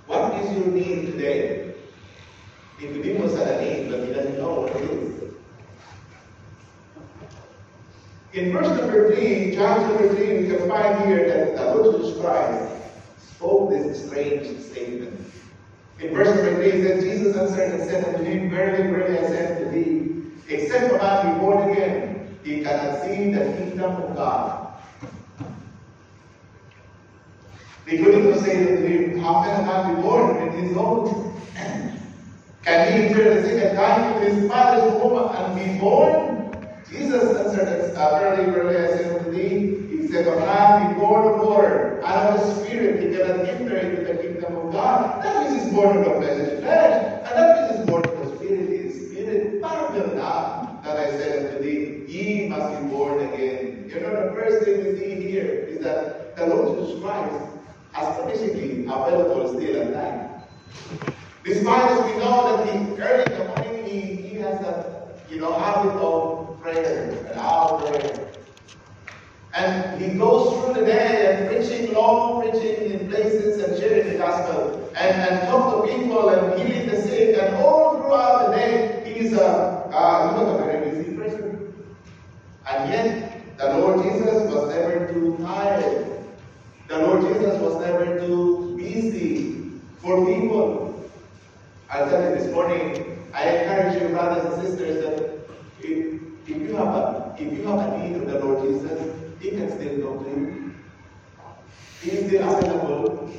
What 0.07 0.35
is 0.35 0.57
your 0.57 0.67
need 0.67 1.13
today? 1.13 1.75
Nicodemus 2.79 3.37
had 3.37 3.49
a 3.49 3.63
need, 3.63 3.91
but 3.91 4.07
he 4.07 4.13
doesn't 4.13 4.37
know 4.37 4.61
what 4.61 4.77
it 4.77 4.91
is. 4.91 5.23
In 8.35 8.53
verse 8.53 8.69
number 8.69 9.15
3, 9.15 9.55
John 9.55 9.81
chapter 9.81 10.15
3, 10.15 10.43
we 10.43 10.49
can 10.49 10.69
find 10.69 11.05
here 11.07 11.29
that 11.29 11.57
the 11.57 11.75
Lord 11.75 12.01
Jesus 12.01 12.21
Christ 12.21 12.73
spoke 13.19 13.71
this 13.71 14.07
strange 14.07 14.61
statement. 14.61 15.19
In 16.01 16.15
verse 16.15 16.29
number 16.29 16.55
3, 16.57 16.65
it 16.65 17.03
Jesus 17.55 17.81
and 17.81 17.91
said 17.91 18.15
unto 18.15 18.25
him, 18.25 18.51
Verily, 18.51 18.91
verily, 18.91 19.19
I 19.19 19.27
say 19.29 19.57
unto 19.57 19.71
thee, 19.71 20.31
except 20.49 20.93
a 20.93 20.99
man 20.99 21.35
be 21.35 21.41
born 21.41 21.71
again, 21.71 22.39
he 22.45 22.63
cannot 22.63 23.03
see 23.03 23.33
the 23.33 23.45
kingdom 23.57 24.03
of 24.03 24.17
God. 24.17 24.63
Nicodemus 27.87 28.45
said 28.45 28.69
unto 28.69 28.87
him, 28.87 29.19
How 29.19 29.43
can 29.43 29.63
a 29.63 29.67
man 29.67 29.97
be 29.97 30.03
born 30.03 30.37
when 30.37 30.59
he 30.59 30.71
is 30.71 30.77
old? 30.77 31.33
Can 32.65 32.93
he 32.93 33.09
enter 33.09 33.35
the 33.35 33.49
second 33.49 33.77
time 33.77 34.13
into 34.13 34.35
his 34.35 34.49
father's 34.49 34.93
womb 35.03 35.35
and 35.35 35.75
be 35.75 35.81
born? 35.81 36.65
Jesus 36.89 37.37
answered, 37.37 37.93
Verily, 37.95 38.53
verily, 38.53 38.77
I 38.77 38.97
say 38.97 39.19
unto 39.19 39.33
thee, 39.33 39.97
he 39.97 40.07
said, 40.07 40.29
A 40.29 40.37
man 40.37 40.95
be 40.95 41.01
born 41.01 41.27
of 41.27 41.47
water 41.47 42.01
and 42.05 42.39
of 42.39 42.41
the 42.41 42.65
Spirit, 42.65 43.03
he 43.03 43.17
cannot 43.17 43.49
enter 43.49 43.77
into 43.77 44.05
the 44.05 44.23
kingdom 44.23 44.57
of 44.57 44.73
God. 44.73 45.25
That 45.25 45.51
which 45.51 45.61
is 45.61 45.73
born 45.73 45.97
of 45.99 46.05
the 46.05 46.11
flesh 46.21 46.39
is 46.39 46.61
flesh, 46.61 47.25
and 47.27 47.37
that 47.37 47.71
which 47.71 47.81
is 47.81 47.87
born 47.87 48.05
of 48.05 48.31
the 48.31 48.37
Spirit 48.37 48.71
is 48.71 49.11
spirit. 49.11 49.61
Marvel 49.61 50.15
not 50.15 50.85
that 50.85 50.97
I 50.99 51.11
said 51.11 51.47
unto 51.47 51.63
thee, 51.65 52.05
Ye 52.07 52.49
must 52.49 52.81
be 52.81 52.89
born 52.89 53.27
again. 53.27 53.91
You 53.93 54.01
know, 54.01 54.29
the 54.29 54.35
first 54.35 54.65
thing 54.65 54.85
we 54.85 54.99
see 54.99 55.31
here 55.31 55.47
is 55.47 55.81
that 55.81 56.37
the 56.37 56.47
Lord 56.47 56.79
Jesus 56.79 57.03
Christ 57.03 57.49
as 57.95 58.25
basically 58.25 58.85
available 58.85 59.49
still 59.55 59.83
at 59.83 59.91
night. 59.91 60.29
Despite 61.53 61.91
as 61.91 62.01
we 62.07 62.19
know 62.19 62.57
that 62.57 62.73
he 62.73 62.79
early 62.99 63.25
in 63.31 63.39
the 63.39 63.45
morning 63.45 63.85
he, 63.85 64.01
he 64.17 64.37
has 64.37 64.59
a 64.63 65.07
you 65.29 65.39
know 65.39 65.53
habit 65.53 65.93
of 66.01 66.59
prayer, 66.63 67.11
an 67.31 67.39
hour 67.39 67.79
prayer. 67.79 68.29
And 69.55 70.01
he 70.01 70.17
goes 70.19 70.65
through 70.65 70.81
the 70.81 70.87
day 70.87 71.27
and 71.29 71.49
preaching 71.51 71.93
long 71.93 72.41
preaching 72.41 72.91
in 72.93 73.07
places 73.11 73.63
and 73.63 73.79
sharing 73.79 74.13
the 74.13 74.19
gospel 74.19 74.91
and, 74.97 75.15
and 75.29 75.49
talk 75.51 75.85
to 75.85 75.93
people 75.95 76.31
and 76.31 76.59
healing 76.59 76.89
the 76.89 76.97
sick 77.03 77.37
and 77.39 77.55
all 77.57 77.99
throughout 77.99 78.47
the 78.47 78.57
day 78.57 79.13
he's 79.15 79.35
a 79.35 79.45
uh, 79.93 80.33
he 80.33 80.43
was 80.43 80.55
a 80.55 80.65
very 80.65 80.91
busy 80.91 81.15
person. 81.19 81.75
And 82.67 82.91
yet 82.91 83.59
the 83.59 83.77
Lord 83.77 84.03
Jesus 84.03 84.51
was 84.51 84.71
never 84.71 85.13
too 85.13 85.37
tired 85.43 86.25
the 86.89 86.99
Lord 86.99 87.21
Jesus 87.23 87.61
was 87.61 87.79
never 87.85 88.19
too 88.21 88.75
busy 88.79 89.81
for 90.01 90.25
people. 90.25 90.82
I'll 91.93 92.09
tell 92.09 92.23
you 92.23 92.35
this 92.39 92.51
morning, 92.51 93.19
I 93.35 93.51
encourage 93.51 94.01
you, 94.01 94.09
brothers 94.09 94.51
and 94.55 94.67
sisters, 94.67 95.05
that 95.05 95.47
if, 95.81 96.23
if 96.49 96.57
you 96.57 96.75
have 96.75 96.87
a 96.87 97.37
if 97.39 97.53
you 97.53 97.67
have 97.67 97.81
a 97.81 97.99
need 97.99 98.17
of 98.17 98.27
the 98.31 98.39
Lord 98.39 98.67
Jesus, 98.67 99.15
He 99.41 99.51
can 99.51 99.71
still 99.71 100.01
talk 100.01 100.25
to 100.25 100.31
you. 100.31 100.75
He 102.01 102.11
is 102.13 102.27
still 102.29 102.49
available. 102.49 103.31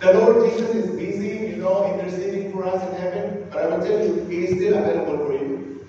The 0.00 0.12
Lord 0.12 0.50
Jesus 0.50 0.74
is 0.74 0.90
busy, 0.94 1.52
you 1.52 1.56
know, 1.56 1.98
interceding 1.98 2.52
for 2.52 2.66
us 2.66 2.86
in 2.86 2.96
heaven, 2.96 3.48
but 3.50 3.62
I 3.62 3.74
will 3.74 3.86
tell 3.86 4.06
you, 4.06 4.26
He 4.26 4.44
is 4.44 4.56
still 4.56 4.76
available 4.76 5.26
for 5.26 5.32
you. 5.32 5.88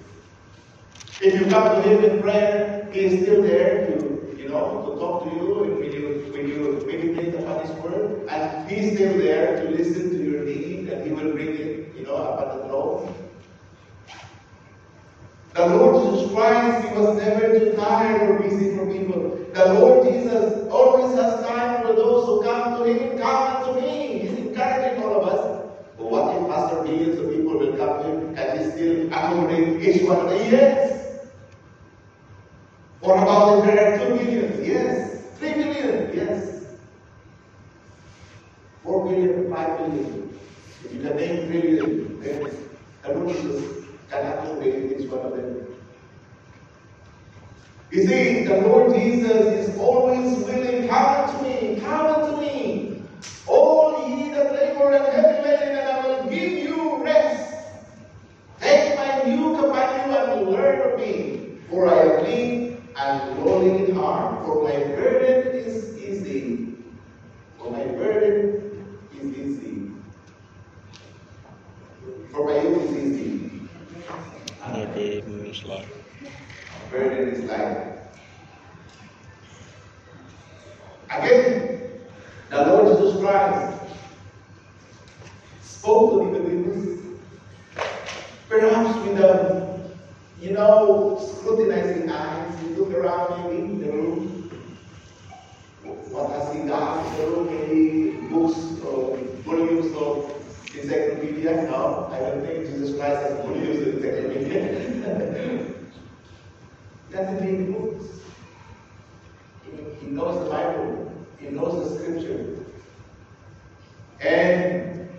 If 1.19 1.41
you 1.41 1.47
come 1.47 1.75
to 1.75 1.89
Him 1.89 2.05
in 2.05 2.21
prayer, 2.21 2.87
He 2.93 2.99
is 3.01 3.23
still 3.23 3.41
there 3.41 3.87
to, 3.87 4.33
you 4.37 4.47
know, 4.47 4.85
to 4.87 4.97
talk 4.97 5.25
to 5.25 5.35
you 5.35 5.75
when 5.77 5.91
you 5.91 6.31
when 6.31 6.47
you 6.47 6.83
meditate 6.87 7.35
upon 7.35 7.65
His 7.65 7.71
word, 7.81 8.29
and 8.29 8.71
He 8.71 8.77
is 8.77 8.95
still 8.95 9.17
there 9.17 9.61
to 9.61 9.71
listen 9.71 10.09
to 10.11 10.16
He 11.07 11.13
will 11.13 11.31
bring 11.31 11.55
it, 11.55 11.95
you 11.95 12.03
know, 12.03 12.37
at 12.37 12.53
the 12.53 12.67
throne. 12.67 13.15
The 15.53 15.65
Lord 15.67 16.03
Jesus 16.03 16.33
Christ, 16.33 16.89
He 16.89 16.97
was 16.97 17.17
never 17.17 17.57
too 17.57 17.77
tired 17.77 18.29
or 18.29 18.39
busy 18.41 18.75
for 18.75 18.85
people. 18.91 19.39
The 19.53 19.73
Lord 19.73 20.05
Jesus 20.09 20.69
always 20.69 21.17
has 21.17 21.47
time 21.47 21.87
for 21.87 21.93
those 21.93 22.25
who 22.25 22.43
come 22.43 22.83
to 22.83 22.93
Him. 22.93 23.17
Come 23.19 23.63
to 23.75 23.81
me. 23.81 24.19
He's 24.19 24.37
encouraging 24.37 25.01
all 25.01 25.21
of 25.21 25.29
us. 25.29 25.71
But 25.95 26.11
what 26.11 26.35
if 26.35 26.49
Pastor 26.49 26.83
millions 26.83 27.19
of 27.19 27.29
people 27.31 27.57
will 27.57 27.77
come 27.77 28.03
to 28.03 28.09
Him 28.09 28.35
and 28.37 28.59
He 28.59 28.71
still 28.71 29.07
accommodate 29.07 29.81
each 29.81 30.01
one 30.05 30.19
of 30.19 30.29
them? 30.29 30.51
Yes. 30.51 31.27
What 32.99 33.23
about 33.23 33.59
if 33.59 33.65
there 33.65 33.93
are 33.93 33.97
two 34.05 34.15
million? 34.15 34.65
Yes. 34.65 35.23
Three 35.39 35.55
million? 35.55 36.11
Yes. 36.13 36.65
Four 38.83 39.05
billion, 39.05 39.49
five 39.49 39.77
billion. 39.77 40.26
If 40.87 40.93
you 40.93 41.01
can 41.01 41.17
name 41.17 41.51
the 43.03 43.13
Lord 43.13 43.35
Jesus 43.35 43.85
can 44.09 44.25
accommodate 44.25 45.01
each 45.01 45.09
one 45.09 45.25
of 45.25 45.35
them. 45.35 45.67
You 47.91 48.07
see, 48.07 48.45
the 48.45 48.61
Lord 48.61 48.93
Jesus 48.95 49.67
is 49.69 49.77
always 49.77 50.37
willing. 50.45 50.87
Come 50.87 51.29
unto 51.29 51.43
me, 51.43 51.79
come 51.81 52.05
unto 52.07 52.41
me. 52.41 53.03
All 53.47 54.07
ye 54.09 54.31
that 54.31 54.53
labor 54.53 54.93
and 54.93 55.05
heavy 55.07 55.49
laden, 55.49 55.77
and 55.77 55.89
I 55.89 56.07
will 56.07 56.29
give 56.29 56.51
you 56.53 57.03
rest. 57.03 57.53
Take 58.61 58.95
my 58.97 59.05
upon 59.05 60.09
you 60.09 60.15
and 60.17 60.49
learn 60.51 60.93
of 60.93 60.99
me, 60.99 61.59
for 61.69 61.89
I 61.89 61.99
am 61.99 62.23
meek 62.23 62.93
and 62.95 63.39
lowly 63.45 63.85
in 63.89 63.95
heart. 63.95 64.45
For 64.45 64.63
my 64.63 64.71
burden 64.95 65.53
is 65.53 65.97
easy. 65.97 66.75
For 67.57 67.71
my 67.71 67.85
burden 67.85 68.87
is 69.13 69.37
easy. 69.37 69.91
For 72.31 72.45
my 72.45 72.55
yoke 72.61 72.83
is 72.83 72.97
easy. 72.97 73.69
My 74.67 74.85
burden 74.85 75.45
is 75.45 75.63
light. 75.65 75.89
burden 76.89 77.29
is 77.29 77.43
light. 77.45 77.97
Again, 81.09 81.91
the 82.49 82.57
Lord 82.67 82.97
Jesus 82.97 83.21
Christ 83.21 83.81
spoke 85.61 86.11
to 86.11 86.25
Nicodemus, 86.31 86.99
perhaps 88.49 89.07
with 89.07 89.19
a, 89.19 89.91
you 90.39 90.51
know, 90.51 91.17
scrutinizing 91.19 92.09
eyes. 92.11 92.59
He 92.61 92.67
looked 92.69 92.93
around 92.93 93.49
maybe 93.49 93.63
in 93.63 93.79
the 93.81 93.91
room. 93.91 94.77
What 95.81 96.31
has 96.31 96.53
he 96.55 96.63
got 96.67 97.05
in 97.07 97.17
the 97.21 97.27
room? 97.27 97.47
Maybe 97.47 98.27
books 98.29 98.81
or 98.83 99.17
volumes 99.45 99.95
of 99.95 100.37
encyclopedia? 100.75 101.63
No, 101.63 102.09
I 102.11 102.19
don't 102.19 102.45
think 102.45 102.67
Jesus 102.67 102.97
Christ 102.97 103.21
has 103.23 103.39
volumes 103.45 103.81
of 103.81 103.87
encyclopedia. 103.95 105.73
doesn't 107.11 107.45
read 107.45 107.73
books. 107.73 108.05
He, 109.63 109.71
he 110.01 110.07
knows 110.11 110.43
the 110.43 110.49
Bible. 110.49 111.11
He 111.39 111.49
knows 111.49 111.89
the 111.89 111.99
scripture. 111.99 112.65
And 114.19 115.09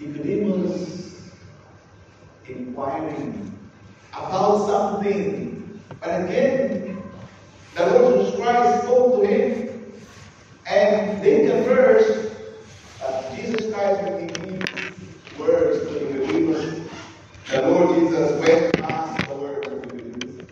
Nicodemus 0.00 1.32
inquiring 2.46 3.58
about 4.12 4.66
something. 4.66 5.80
But 6.00 6.24
again, 6.24 7.02
the 7.74 7.86
Lord 7.86 8.14
Jesus 8.20 8.36
Christ 8.36 8.84
spoke 8.84 9.22
to 9.22 9.26
him 9.28 10.02
and 10.66 11.22
they 11.22 11.48
conversed. 11.48 12.36
Uh, 13.00 13.34
Jesus 13.36 13.72
Christ 13.72 14.02
when 14.02 14.28
he 14.28 14.28
gave 14.28 15.38
words 15.38 15.86
to 15.86 15.92
Nicodemus. 16.12 16.90
The 17.50 17.62
Lord 17.62 17.98
Jesus 18.00 18.40
went 18.40 18.74
past 18.80 19.28
the 19.28 19.34
word 19.36 19.66
of 19.66 19.84
Nicodemus 19.94 20.46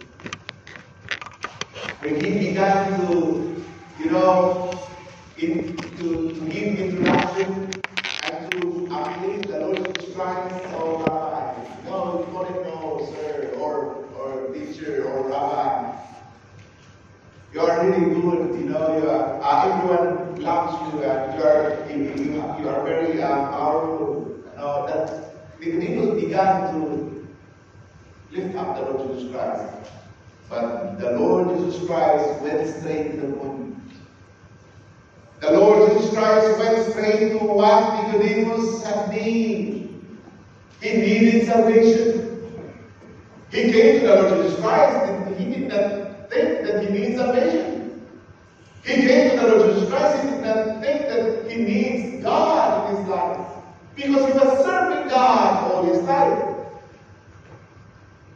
when 2.00 2.20
he 2.20 2.48
began 2.48 3.00
to, 3.06 3.64
you 3.98 4.10
know, 4.10 4.88
in, 5.38 5.76
to, 5.76 6.32
to 6.32 6.40
give 6.48 6.78
introduction 6.78 7.82
and 8.24 8.50
to 8.52 8.88
appeal 8.90 9.42
the 9.42 9.58
Lord 9.60 9.94
Jesus 9.94 10.14
Christ, 10.14 10.64
Rabbi, 10.72 11.54
no, 11.84 12.20
you 12.20 12.32
call 12.32 12.44
him 12.44 12.62
no, 12.64 13.14
sir, 13.14 13.54
or, 13.58 14.06
or 14.16 14.54
teacher, 14.54 15.04
or 15.04 15.28
Rabbi. 15.28 16.00
You 17.52 17.60
are 17.60 17.86
really 17.86 18.14
good, 18.14 18.60
you 18.60 18.68
know, 18.68 18.98
you 18.98 19.10
are, 19.10 19.42
uh, 19.42 19.72
everyone 19.72 20.40
loves 20.42 20.94
you, 20.94 21.02
and 21.04 21.38
you 21.38 21.44
are, 21.44 21.90
you, 21.90 22.34
you, 22.62 22.68
are 22.68 22.84
very 22.84 23.22
uh, 23.22 23.50
powerful. 23.50 24.42
Know, 24.56 24.86
that 24.86 25.60
Nicodemus 25.60 26.22
began 26.22 26.72
to 26.72 27.28
lift 28.30 28.56
up 28.56 28.76
the 28.76 28.82
Lord 28.82 29.08
Jesus 29.14 29.30
Christ. 29.32 29.92
But 30.48 30.98
the 30.98 31.10
Lord 31.18 31.58
Jesus 31.58 31.86
Christ 31.86 32.40
went 32.40 32.66
straight 32.74 33.12
to 33.12 33.26
the 33.26 33.32
point. 33.34 33.65
The 35.46 35.52
Lord 35.52 35.92
Jesus 35.92 36.12
Christ 36.12 36.58
went 36.58 36.90
straight 36.90 37.38
to 37.38 37.38
what 37.38 38.02
Nicodemus 38.02 38.82
had 38.82 39.10
need. 39.10 39.94
He 40.80 40.96
needed 40.96 41.46
salvation. 41.46 42.60
He 43.52 43.70
came 43.70 44.00
to 44.00 44.06
the 44.08 44.22
Lord 44.22 44.42
Jesus 44.42 44.60
Christ 44.60 45.08
and 45.08 45.36
he 45.36 45.44
did 45.54 45.68
not 45.68 46.30
think 46.30 46.66
that 46.66 46.82
he 46.82 46.98
needs 46.98 47.16
salvation. 47.16 48.08
He 48.82 48.94
came 49.06 49.30
to 49.30 49.36
the 49.36 49.54
Lord 49.54 49.74
Jesus 49.74 49.88
Christ, 49.88 50.24
he 50.24 50.30
did 50.30 50.40
not 50.40 50.82
think 50.82 51.06
that 51.06 51.48
he 51.48 51.62
needs 51.62 52.24
God 52.24 52.90
in 52.90 52.96
his 52.96 53.06
life. 53.06 53.46
Because 53.94 54.26
he 54.26 54.38
was 54.38 54.64
serving 54.64 55.08
God 55.08 55.70
all 55.70 55.84
his 55.84 56.02
life. 56.02 56.56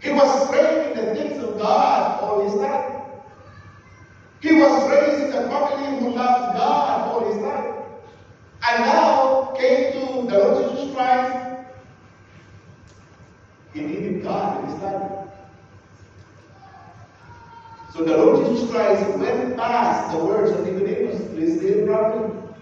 He 0.01 0.12
was 0.12 0.49
praying 0.49 0.92
in 0.92 1.07
the 1.07 1.14
things 1.16 1.42
of 1.42 1.59
God 1.59 2.20
all 2.20 2.44
his 2.44 2.55
life. 2.55 2.99
He 4.40 4.55
was 4.55 4.90
raised 4.90 5.24
in 5.24 5.33
a 5.33 5.48
family 5.48 6.00
who 6.00 6.11
loved 6.11 6.57
God 6.57 7.09
all 7.09 7.33
his 7.33 7.42
life. 7.42 7.74
And 8.68 8.85
now 8.85 9.55
came 9.59 9.92
to 9.92 10.31
the 10.31 10.38
Lord 10.38 10.70
Jesus 10.70 10.94
Christ. 10.94 11.66
He 13.74 13.81
needed 13.83 14.22
God 14.22 14.64
in 14.64 14.70
his 14.70 14.83
life. 14.83 15.12
So 17.92 18.05
the 18.05 18.16
Lord 18.16 18.46
Jesus 18.46 18.70
Christ 18.70 19.18
went 19.18 19.57
past 19.57 20.16
the 20.16 20.24
words 20.24 20.50
of 20.53 20.64
Nicodemus. 20.64 21.20
Please 21.33 21.61
see 21.61 21.70
the 21.74 21.87
problem. 21.87 22.55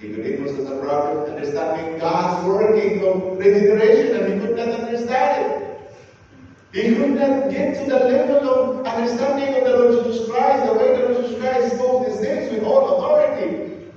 Nicodemus 0.00 0.52
is 0.52 0.70
a 0.70 0.78
problem 0.78 1.28
understanding 1.30 1.98
God's 1.98 2.46
working 2.46 3.04
of 3.04 3.38
regeneration 3.38 4.16
and 4.16 4.32
he 4.32 4.46
could 4.46 4.56
not 4.56 4.68
understand 4.68 5.52
it. 5.52 5.67
He 6.72 6.94
could 6.94 7.10
not 7.10 7.50
get 7.50 7.78
to 7.78 7.90
the 7.90 7.98
level 7.98 8.80
of 8.80 8.86
understanding 8.86 9.54
of 9.56 9.64
the 9.64 9.76
Lord 9.76 10.04
Jesus 10.04 10.28
Christ, 10.28 10.66
the 10.66 10.78
way 10.78 10.96
the 10.96 11.08
Lord 11.08 11.24
Jesus 11.24 11.40
Christ 11.40 11.74
spoke 11.76 12.06
these 12.06 12.20
things 12.20 12.52
with 12.52 12.62
all 12.64 12.96
authority. 12.96 13.88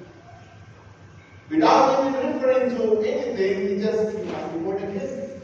Without 1.50 2.08
even 2.08 2.34
referring 2.34 2.70
to 2.78 3.02
anything, 3.02 3.68
he 3.68 3.84
just 3.84 4.16
born 4.64 4.78
again. 4.78 5.42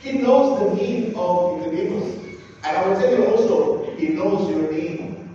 He 0.00 0.12
knows 0.18 0.58
the 0.60 0.74
need 0.74 1.14
of 1.14 1.60
the 1.60 1.70
Nicodemus. 1.70 2.16
And 2.64 2.76
I 2.76 2.88
will 2.88 3.00
tell 3.00 3.12
you 3.12 3.26
also, 3.26 3.96
he 3.96 4.08
knows 4.08 4.48
your 4.50 4.70
need. 4.70 5.28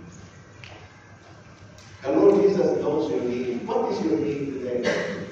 The 2.02 2.12
Lord 2.12 2.42
Jesus 2.42 2.80
knows 2.80 3.10
your 3.10 3.20
need. 3.20 3.66
What 3.66 3.92
is 3.92 4.04
your 4.04 4.18
need 4.18 4.52
today? 4.54 5.26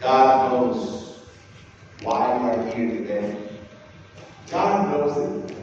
God 0.00 0.52
knows 0.52 1.20
why 2.02 2.36
you 2.36 2.44
are 2.50 2.74
here 2.74 2.88
today. 2.98 3.48
God 4.50 4.90
knows 4.90 5.16
it. 5.16 5.56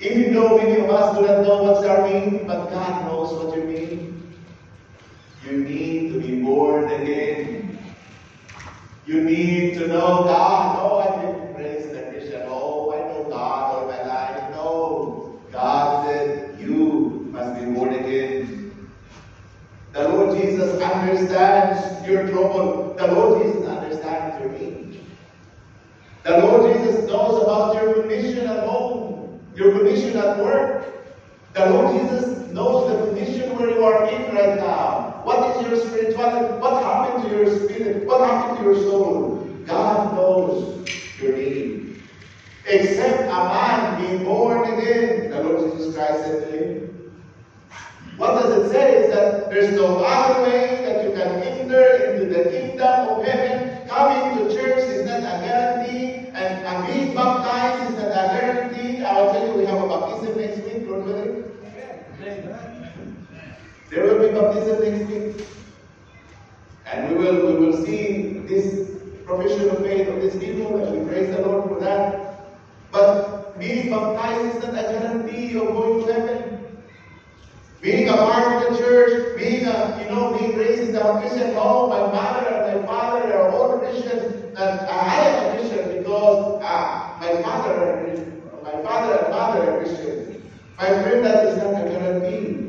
Even 0.00 0.34
though 0.34 0.56
many 0.56 0.80
of 0.80 0.85
us 0.96 1.16
do 1.16 1.26
not 1.26 1.42
know 1.42 1.62
what's 1.62 1.86
need, 2.10 2.46
but 2.46 2.70
God 2.70 3.06
knows 3.06 3.32
what 3.32 3.56
you 3.56 3.64
need. 3.64 4.22
You 5.44 5.58
need 5.58 6.12
to 6.12 6.20
be 6.20 6.42
born 6.42 6.90
again. 6.90 7.78
You 9.06 9.20
need 9.22 9.74
to 9.74 9.86
know 9.86 10.24
God. 10.24 10.78
Oh, 10.80 10.98
I've 10.98 11.22
been 11.22 11.54
praised 11.54 11.90
and 11.90 12.12
Christian. 12.12 12.42
Oh, 12.46 12.92
I 12.92 12.98
know 13.12 13.30
God 13.30 13.74
all 13.74 13.86
my 13.86 14.02
life. 14.02 14.50
No. 14.50 15.40
God 15.52 16.06
said 16.06 16.60
you 16.60 17.28
must 17.30 17.60
be 17.60 17.70
born 17.70 17.94
again. 17.94 18.88
The 19.92 20.08
Lord 20.08 20.36
Jesus 20.36 20.82
understands 20.82 22.06
your 22.06 22.28
trouble. 22.28 22.94
The 22.98 23.06
Lord 23.12 23.44
Jesus 23.44 23.66
understands 23.66 24.42
your 24.42 24.52
need. 24.52 25.00
The 26.24 26.38
Lord 26.38 26.76
Jesus 26.76 27.06
knows 27.06 27.42
about 27.42 27.74
your 27.76 28.02
condition 28.02 28.46
at 28.46 28.66
home, 28.68 29.40
your 29.54 29.70
condition 29.70 30.16
at 30.16 30.38
work. 30.38 30.84
The 31.54 31.70
Lord 31.70 32.02
Jesus 32.02 32.52
knows 32.52 32.90
the 32.90 33.06
condition 33.06 33.56
where 33.56 33.70
you 33.70 33.84
are 33.84 34.08
in 34.10 34.34
right 34.34 34.56
now. 34.56 35.22
What 35.24 35.56
is 35.56 35.66
your 35.66 35.80
spirituality? 35.80 36.60
What 36.60 36.82
happened 36.82 37.24
to 37.24 37.36
your 37.36 37.60
spirit? 37.60 38.06
What 38.06 38.28
happened 38.28 38.58
to 38.58 38.64
your 38.64 38.74
soul? 38.74 39.36
God 39.64 40.14
knows 40.14 40.86
your 41.18 41.32
need. 41.32 42.02
Except 42.66 43.22
a 43.22 43.26
man 43.26 44.18
be 44.18 44.24
born 44.24 44.70
again, 44.74 45.30
the 45.30 45.42
Lord 45.42 45.72
Jesus 45.72 45.94
Christ 45.94 46.24
said 46.24 46.50
to 46.50 46.58
him. 46.58 47.12
What 48.16 48.42
does 48.42 48.66
it 48.66 48.72
say 48.72 49.04
is 49.04 49.14
that 49.14 49.50
there's 49.50 49.74
no 49.76 49.98
other 50.04 50.42
way 50.42 50.84
that 50.84 51.04
you 51.04 51.10
can 51.12 51.42
enter 51.42 51.84
into 52.04 52.26
the 52.32 52.50
kingdom 52.50 53.08
of 53.08 53.24
heaven. 53.24 53.88
Coming 53.88 54.48
to 54.48 54.54
church 54.54 54.78
is 54.78 55.06
not 55.06 55.18
a 55.18 55.44
guarantee, 55.44 56.28
and, 56.28 56.66
and 56.66 56.86
being 56.86 57.14
baptized 57.14 57.92
is 57.92 57.98
not 57.98 58.10
a 58.10 58.38
guarantee. 58.40 59.04
I'll 59.04 59.32
tell 59.32 59.46
you, 59.46 59.54
we 59.54 59.64
have 59.66 59.82
a 59.82 59.88
baptism 59.88 60.38
next 60.38 60.58
week, 60.64 60.88
Lord 60.88 61.04
willing. 61.04 61.46
There 63.90 64.04
will 64.04 64.28
be 64.28 64.34
baptism 64.34 64.80
next 64.82 65.10
week. 65.10 65.46
And 66.86 67.08
we 67.08 67.24
will 67.24 67.46
we 67.46 67.66
will 67.66 67.84
see 67.84 68.40
this 68.40 68.90
profession 69.24 69.70
of 69.70 69.78
faith 69.78 70.08
of 70.08 70.20
these 70.20 70.36
people, 70.36 70.76
and 70.82 71.00
we 71.00 71.08
praise 71.08 71.34
the 71.34 71.42
Lord 71.42 71.68
for 71.68 71.80
that. 71.80 72.40
But 72.90 73.45
being 73.58 73.90
baptized 73.90 74.56
is 74.56 74.64
not 74.64 74.74
a 74.74 74.82
guarantee 74.82 75.56
of 75.56 75.66
going 75.68 76.06
to 76.06 76.12
heaven. 76.12 76.76
Being 77.80 78.08
a 78.08 78.16
part 78.16 78.62
of 78.64 78.72
the 78.72 78.78
church, 78.78 79.38
being 79.38 79.66
a, 79.66 79.98
you 80.02 80.10
know, 80.10 80.36
being 80.38 80.56
raised 80.56 80.90
in 80.90 80.96
a 80.96 81.20
Christian 81.20 81.54
home, 81.54 81.90
my 81.90 82.00
mother 82.00 82.48
and 82.48 82.80
my 82.80 82.86
father 82.86 83.32
are 83.34 83.50
all 83.50 83.78
Christians, 83.78 84.34
and 84.56 84.58
I 84.58 85.14
am 85.14 85.46
a 85.46 85.58
Christian 85.58 85.98
because 85.98 86.62
uh, 86.62 87.16
my 87.20 87.42
father, 87.42 88.06
and 88.06 88.42
my 88.62 88.82
father 88.82 89.14
and 89.18 89.30
mother 89.30 89.70
are 89.70 89.78
Christians. 89.78 90.42
My 90.78 90.86
friend, 91.02 91.24
that 91.24 91.46
is 91.46 91.56
not 91.58 91.86
a 91.86 91.88
guarantee. 91.88 92.66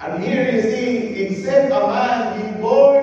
And 0.00 0.24
here 0.24 0.50
you 0.50 0.62
see, 0.62 0.96
except 1.24 1.66
a 1.66 1.86
man 1.86 2.40
be 2.40 2.60
born 2.62 2.99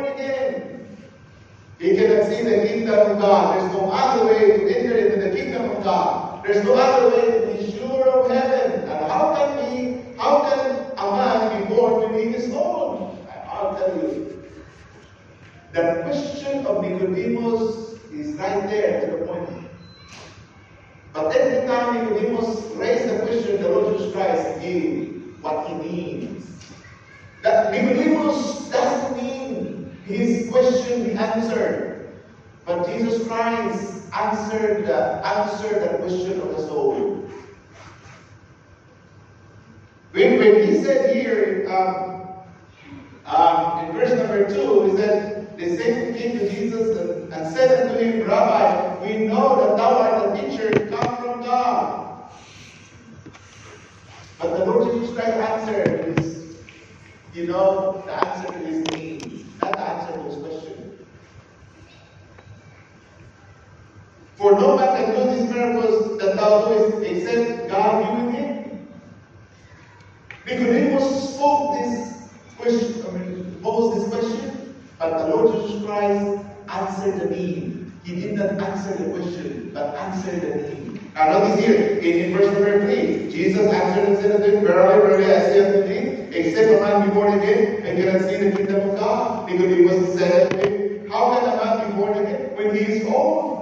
he 1.80 1.96
cannot 1.96 2.26
see 2.26 2.42
the 2.42 2.68
kingdom 2.68 3.12
of 3.12 3.20
God. 3.20 3.56
There's 3.56 3.72
no 3.74 3.92
other 3.92 4.26
way 4.26 4.58
to 4.58 4.78
enter 4.78 4.98
into 4.98 5.30
the 5.30 5.36
kingdom 5.36 5.70
of 5.70 5.84
God. 5.84 6.44
There's 6.44 6.66
no 6.66 6.74
other 6.74 7.16
way 7.16 7.40
to 7.40 7.54
be 7.54 7.78
sure 7.78 8.10
of 8.10 8.32
heaven. 8.32 8.82
And 8.82 9.12
how 9.12 9.36
can 9.36 9.76
we, 9.76 10.18
how 10.18 10.42
can 10.50 10.92
a 10.98 11.12
man 11.12 11.62
be 11.62 11.76
born 11.76 12.02
to 12.02 12.18
be 12.18 12.32
his 12.32 12.52
own? 12.52 13.20
I'll 13.48 13.76
tell 13.78 13.96
you. 13.96 14.44
The 15.74 16.02
question 16.04 16.66
of 16.66 16.82
Nicodemus 16.82 18.02
is 18.12 18.36
right 18.38 18.68
there 18.68 19.02
to 19.02 19.18
the 19.18 19.26
point. 19.28 19.50
But 21.14 21.36
every 21.36 21.68
time 21.68 21.94
Nicodemus 21.94 22.62
raised 22.76 23.10
the 23.10 23.20
question, 23.20 23.62
the 23.62 23.70
Lord 23.70 23.98
Jesus 23.98 24.14
Christ 24.14 24.62
gave 24.62 25.36
what 25.42 25.68
he 25.68 25.76
means. 25.76 26.72
That 27.44 27.72
Nicodemus 27.72 28.70
doesn't 28.70 29.18
mean 29.18 29.77
his 30.08 30.50
question 30.50 31.04
be 31.04 31.12
answered. 31.14 32.14
But 32.66 32.88
Jesus 32.88 33.28
Christ 33.28 34.04
answered 34.14 34.86
the, 34.88 35.26
answered 35.26 35.84
the 35.84 35.98
question 36.00 36.40
of 36.42 36.50
the 36.50 36.60
soul. 36.60 37.30
When, 40.12 40.40
when 40.40 40.68
he 40.68 40.82
said 40.82 41.16
here, 41.16 41.68
um, 41.70 42.18
um, 43.26 43.86
in 43.86 43.94
verse 43.94 44.14
number 44.18 44.50
2, 44.54 44.92
he 44.92 44.98
said, 44.98 45.58
They 45.58 45.76
said 45.76 46.18
came 46.18 46.40
to 46.40 46.50
Jesus 46.50 46.98
and, 46.98 47.34
and 47.34 47.54
said 47.54 47.90
unto 47.90 48.04
him, 48.04 48.28
Rabbi, 48.28 49.06
we 49.06 49.28
know 49.28 49.60
that 49.62 49.78
thou 49.78 49.98
art 50.00 50.38
a 50.38 50.42
teacher 50.42 50.72
come 50.90 51.18
from 51.18 51.42
God. 51.42 52.32
But 54.40 54.58
the 54.58 54.66
Lord 54.66 54.94
Jesus 54.94 55.16
Christ 55.16 55.36
answered 55.36 56.20
is, 56.20 56.56
you 57.34 57.48
know, 57.48 58.04
the 58.06 58.14
answer 58.14 58.52
to 58.54 58.60
his 58.60 58.88
to 59.74 60.24
his 60.24 60.36
question. 60.36 61.06
For 64.36 64.52
no 64.52 64.78
man 64.78 65.04
can 65.04 65.16
do 65.16 65.36
these 65.36 65.50
miracles 65.50 66.20
that 66.20 66.36
thou 66.36 66.66
doest 66.66 67.04
except 67.04 67.70
God 67.70 68.04
be 68.04 68.26
with 68.26 68.36
him. 68.36 68.88
Nicodemus 70.46 71.34
spoke 71.36 71.80
this 71.80 72.30
question, 72.58 73.06
I 73.08 73.12
mean, 73.18 73.60
posed 73.62 73.98
this 73.98 74.10
question, 74.10 74.76
but 75.00 75.18
the 75.18 75.36
Lord 75.36 75.56
Jesus 75.56 75.84
Christ 75.84 76.46
answered 76.70 77.20
the 77.20 77.36
need. 77.36 77.92
He 78.04 78.22
did 78.22 78.36
not 78.36 78.52
answer 78.62 79.04
the 79.04 79.10
question, 79.10 79.72
but 79.74 79.96
answered 79.96 80.42
the 80.42 80.76
need. 80.76 81.14
Now 81.16 81.40
notice 81.40 81.66
here, 81.66 81.98
in, 81.98 82.26
in 82.26 82.38
verse 82.38 82.46
number 82.54 82.86
3, 82.86 83.32
Jesus 83.32 83.74
answered 83.74 84.08
and 84.08 84.18
said 84.18 84.32
unto 84.34 84.56
him, 84.56 84.64
Verily, 84.64 85.08
verily, 85.08 85.26
I 85.26 85.40
say 85.40 85.66
unto 85.66 85.88
thee, 85.88 86.17
except 86.38 86.70
a 86.70 86.82
man 86.82 87.08
be 87.08 87.14
born 87.14 87.40
again, 87.40 87.86
and 87.86 87.98
cannot 87.98 88.22
see 88.30 88.38
the 88.38 88.56
kingdom 88.56 88.90
of 88.90 89.00
God. 89.00 89.50
Nicodemus 89.50 90.18
said 90.18 91.08
How 91.10 91.34
can 91.34 91.50
a 91.50 91.56
man 91.64 91.90
be 91.90 91.98
born 91.98 92.18
again 92.18 92.56
when 92.56 92.76
he 92.76 92.82
is 92.94 93.06
old? 93.08 93.58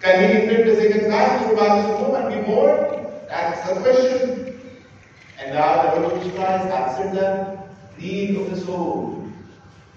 Can 0.00 0.18
he 0.20 0.48
enter 0.48 0.64
the 0.64 0.76
second 0.76 1.10
time 1.10 1.44
through 1.44 1.56
Mother's 1.56 2.00
womb 2.00 2.14
and 2.14 2.34
be 2.34 2.50
born? 2.50 3.06
That's 3.28 3.68
the 3.68 3.80
question. 3.80 4.60
And 5.38 5.54
now 5.54 5.94
the 5.94 6.00
Lord 6.00 6.22
Jesus 6.22 6.34
Christ 6.34 6.64
answered 6.66 7.14
the 7.14 7.58
need 7.98 8.36
of 8.36 8.50
the 8.50 8.56
soul. 8.56 9.28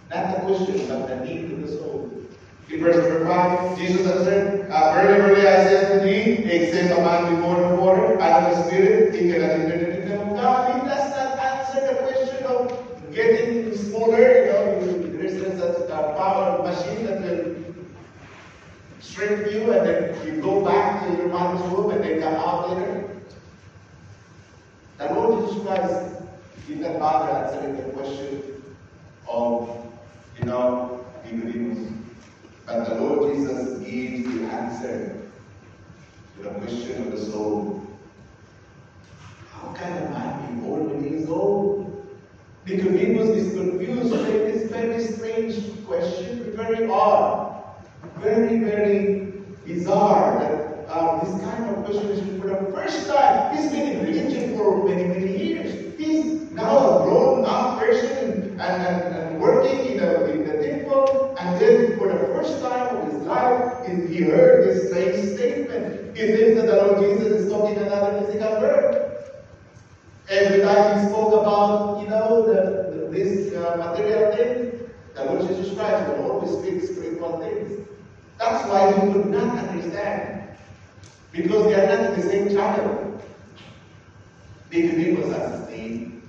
Not 0.10 0.36
the 0.36 0.42
question, 0.46 0.88
but 0.88 1.08
the 1.08 1.26
need 1.26 1.52
of 1.52 1.62
the 1.62 1.68
soul. 1.68 2.12
In 2.70 2.80
verse 2.80 2.96
number 2.96 3.26
5, 3.26 3.78
Jesus 3.78 4.08
answered, 4.08 4.70
uh, 4.72 4.94
Verily, 4.94 5.36
verily, 5.36 5.48
I 5.48 5.64
say 5.64 5.86
unto 5.86 6.06
thee, 6.06 6.52
except 6.52 6.98
a 6.98 7.02
man 7.02 7.36
be 7.36 7.42
born 7.42 7.64
of 7.64 7.80
water 7.80 8.14
and 8.14 8.46
of 8.46 8.56
the 8.56 8.64
Spirit, 8.64 9.14
he 9.14 9.32
cannot 9.32 9.52
enter 9.52 9.78
the 9.78 9.98
kingdom 9.98 10.30
of 10.30 10.36
God. 10.38 10.74
He 10.74 10.88
does 10.88 11.12
not 11.12 11.38
answer 11.40 11.88
the 11.88 11.96
question 12.04 12.46
of 12.46 13.01
getting 13.14 13.76
smaller. 13.76 14.46
You 14.46 14.52
know, 14.52 14.62
such 15.58 15.90
a 15.90 16.14
power 16.18 16.64
machine 16.64 17.06
that 17.06 17.22
will 17.22 17.56
shrink 19.02 19.52
you 19.52 19.72
and 19.72 19.88
then 19.88 20.26
you 20.26 20.42
go 20.42 20.64
back 20.64 21.06
to 21.06 21.16
your 21.16 21.30
mother's 21.30 21.62
womb 21.72 21.92
and 21.92 22.04
then 22.04 22.22
come 22.22 22.34
out 22.36 22.70
later. 22.70 23.10
The 24.98 25.14
Lord 25.14 25.50
Jesus 25.50 25.64
Christ 25.64 26.24
did 26.68 26.80
not 26.80 27.00
bother 27.00 27.32
answering 27.32 27.78
the 27.78 27.84
question 27.94 28.64
of, 29.28 29.86
you 30.40 30.46
know, 30.46 31.06
Nicodemus. 31.26 31.92
But 32.66 32.86
the 32.86 32.96
Lord 32.96 33.36
Jesus 33.36 33.80
gives 33.80 34.34
the 34.34 34.46
answer 34.46 35.18
to 36.38 36.44
the 36.44 36.50
question 36.52 37.02
of 37.04 37.12
the 37.12 37.18
soul. 37.18 37.86
How 39.52 39.74
can 39.74 39.92
a 39.92 40.10
man 40.10 40.56
be 40.56 40.62
born 40.62 40.90
when 40.90 41.04
he 41.04 41.16
is 41.16 41.30
old? 41.30 41.91
Nicodemus 42.66 43.30
is 43.30 43.54
confused 43.54 44.12
by 44.12 44.32
this 44.32 44.70
very 44.70 45.04
strange 45.04 45.86
question, 45.86 46.54
very 46.56 46.88
odd, 46.90 47.64
very, 48.18 48.60
very 48.60 49.34
bizarre 49.66 50.40
that 50.40 50.86
uh, 50.88 51.24
this 51.24 51.44
kind 51.44 51.76
of 51.76 51.84
question 51.86 52.08
is 52.12 52.20
for 52.40 52.50
the 52.50 52.72
first 52.72 53.08
time. 53.10 53.56
He's 53.56 53.72
been 53.72 53.98
in 53.98 54.06
religion 54.06 54.58
for 54.58 54.88
many, 54.88 55.06
many 55.06 55.44
years. 55.44 55.98
He's 55.98 56.52
now 56.52 57.00
a 57.00 57.04
grown 57.04 57.46
up 57.46 57.80
person 57.80 58.60
and, 58.60 58.62
and, 58.62 59.16
and 59.16 59.42
working 59.42 59.80
in 59.94 59.98
the, 59.98 60.32
in 60.32 60.48
the 60.48 60.64
temple, 60.64 61.36
and 61.40 61.60
then 61.60 61.98
for 61.98 62.10
the 62.10 62.20
first 62.28 62.62
time 62.62 62.96
of 62.96 63.12
his 63.12 63.24
life, 63.24 63.88
he 63.88 64.06
he 64.14 64.22
heard 64.24 64.66
this 64.66 64.90
strange 64.90 65.36
statement. 65.36 66.16
He 66.16 66.28
thinks 66.28 66.62
that 66.62 66.68
the 66.68 66.76
Lord 66.76 67.00
Jesus 67.00 67.42
is 67.42 67.52
talking 67.52 67.78
another 67.78 68.22
physical 68.22 68.62
word. 68.62 69.01
Every 70.30 70.62
time 70.62 71.00
he 71.00 71.08
spoke 71.08 71.34
about, 71.42 72.02
you 72.02 72.10
know, 72.10 72.46
the, 72.46 72.96
the, 72.96 73.06
this 73.12 73.54
uh, 73.54 73.76
material 73.78 74.36
thing, 74.36 74.90
the 75.16 75.26
Lord 75.26 75.48
Jesus 75.48 75.76
Christ 75.76 76.10
will 76.10 76.32
always 76.32 76.52
speak 76.52 76.84
spiritual 76.84 77.40
things. 77.40 77.88
That's 78.38 78.68
why 78.68 78.92
he 78.94 79.14
could 79.14 79.28
not 79.28 79.58
understand. 79.58 80.58
Because 81.32 81.66
they 81.66 81.76
are 81.76 81.88
not 81.88 82.14
in 82.14 82.20
the 82.20 82.28
same 82.28 82.50
channel. 82.50 83.22
Nicodemus 84.72 85.36
has 85.36 85.60
his 85.60 85.70
name. 85.70 86.24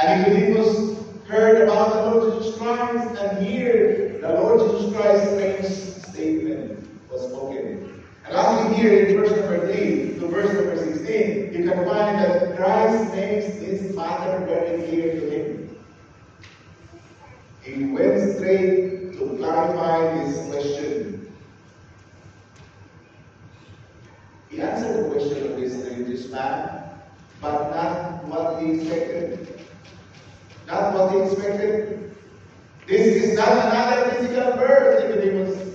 And 0.00 0.22
Nicodemus 0.22 0.98
heard 1.26 1.62
about 1.62 1.92
the 1.92 2.10
Lord 2.10 2.42
Jesus 2.42 2.58
Christ, 2.58 3.18
and 3.20 3.46
here 3.46 4.18
the 4.20 4.28
Lord 4.34 4.60
Jesus 4.60 4.96
Christ's 4.96 5.28
strange 5.28 5.64
statement 5.64 6.88
was 7.10 7.28
spoken. 7.28 8.04
And 8.24 8.34
lastly, 8.34 8.76
here 8.76 9.06
in 9.06 9.16
verse 9.16 9.30
number 9.30 9.72
3 9.72 10.18
to 10.18 10.26
verse 10.28 10.52
number 10.54 10.76
16, 10.76 10.87
you 11.08 11.64
can 11.64 11.84
find 11.86 12.18
that 12.18 12.56
Christ 12.56 13.14
makes 13.14 13.46
this 13.58 13.94
matter 13.96 14.44
very 14.44 14.82
clear 14.82 15.12
to 15.20 15.30
him. 15.30 15.76
He 17.62 17.84
went 17.84 18.36
straight 18.36 19.12
to 19.14 19.36
clarify 19.38 20.24
this 20.24 20.48
question. 20.48 21.32
He 24.50 24.60
answered 24.60 25.04
the 25.04 25.10
question 25.10 25.50
of 25.50 25.56
this 25.60 25.74
religious 25.74 26.30
man, 26.30 26.90
but 27.40 27.70
not 27.70 28.24
what 28.26 28.62
he 28.62 28.72
expected. 28.72 29.60
Not 30.66 30.94
what 30.94 31.12
he 31.12 31.18
expected. 31.20 32.14
This 32.86 33.22
is 33.24 33.36
not 33.36 33.48
another 33.52 34.10
physical 34.10 34.52
birth, 34.52 35.08
Nicodemus. 35.08 35.74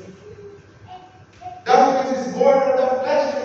That 1.65 2.05
is 2.17 2.33
born 2.33 2.57
of 2.57 2.77
the 2.77 3.03
flesh 3.03 3.42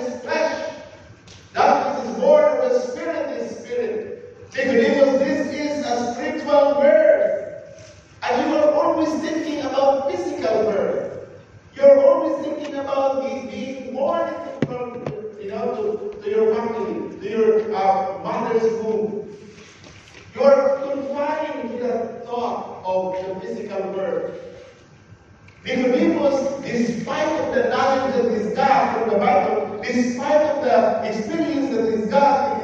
born 2.20 2.44
of 2.44 2.72
the 2.72 2.80
Spirit 2.80 3.30
is 3.40 3.58
Spirit. 3.58 4.18
Nicodemus, 4.54 5.18
this 5.20 5.46
is 5.54 5.86
a 5.86 6.14
spiritual 6.14 6.80
birth. 6.80 7.28
And 8.22 8.50
you 8.50 8.56
are 8.56 8.72
always 8.72 9.12
thinking 9.20 9.60
about 9.60 10.10
physical 10.10 10.64
birth. 10.64 11.28
You're 11.74 12.04
always 12.04 12.44
thinking 12.44 12.74
about 12.74 13.22
being 13.22 13.94
born 13.94 14.32
from, 14.66 15.04
you 15.40 15.50
know, 15.50 16.10
to, 16.12 16.22
to 16.22 16.30
your 16.30 16.54
family, 16.54 17.18
to 17.20 17.30
your 17.30 17.74
uh, 17.74 18.18
mother's 18.24 18.72
womb. 18.82 19.28
You're 20.34 20.78
confined 20.82 21.70
to 21.70 21.78
the 21.78 22.22
thought 22.26 22.82
of 22.84 23.40
the 23.40 23.46
physical 23.46 23.92
birth. 23.92 24.34
Nicodemus, 25.64 26.64
despite 26.64 27.28
of 27.40 27.54
the 27.54 27.68
knowledge 27.68 28.14
that 28.14 28.24
is 28.32 28.54
God 28.56 28.98
from 28.98 29.10
the 29.10 29.18
Bible, 29.18 29.67
in 29.84 30.12
spite 30.12 30.42
of 30.42 30.62
the 30.62 31.08
experience 31.08 31.68
that 31.74 31.86
is 31.86 32.06
God 32.10 32.57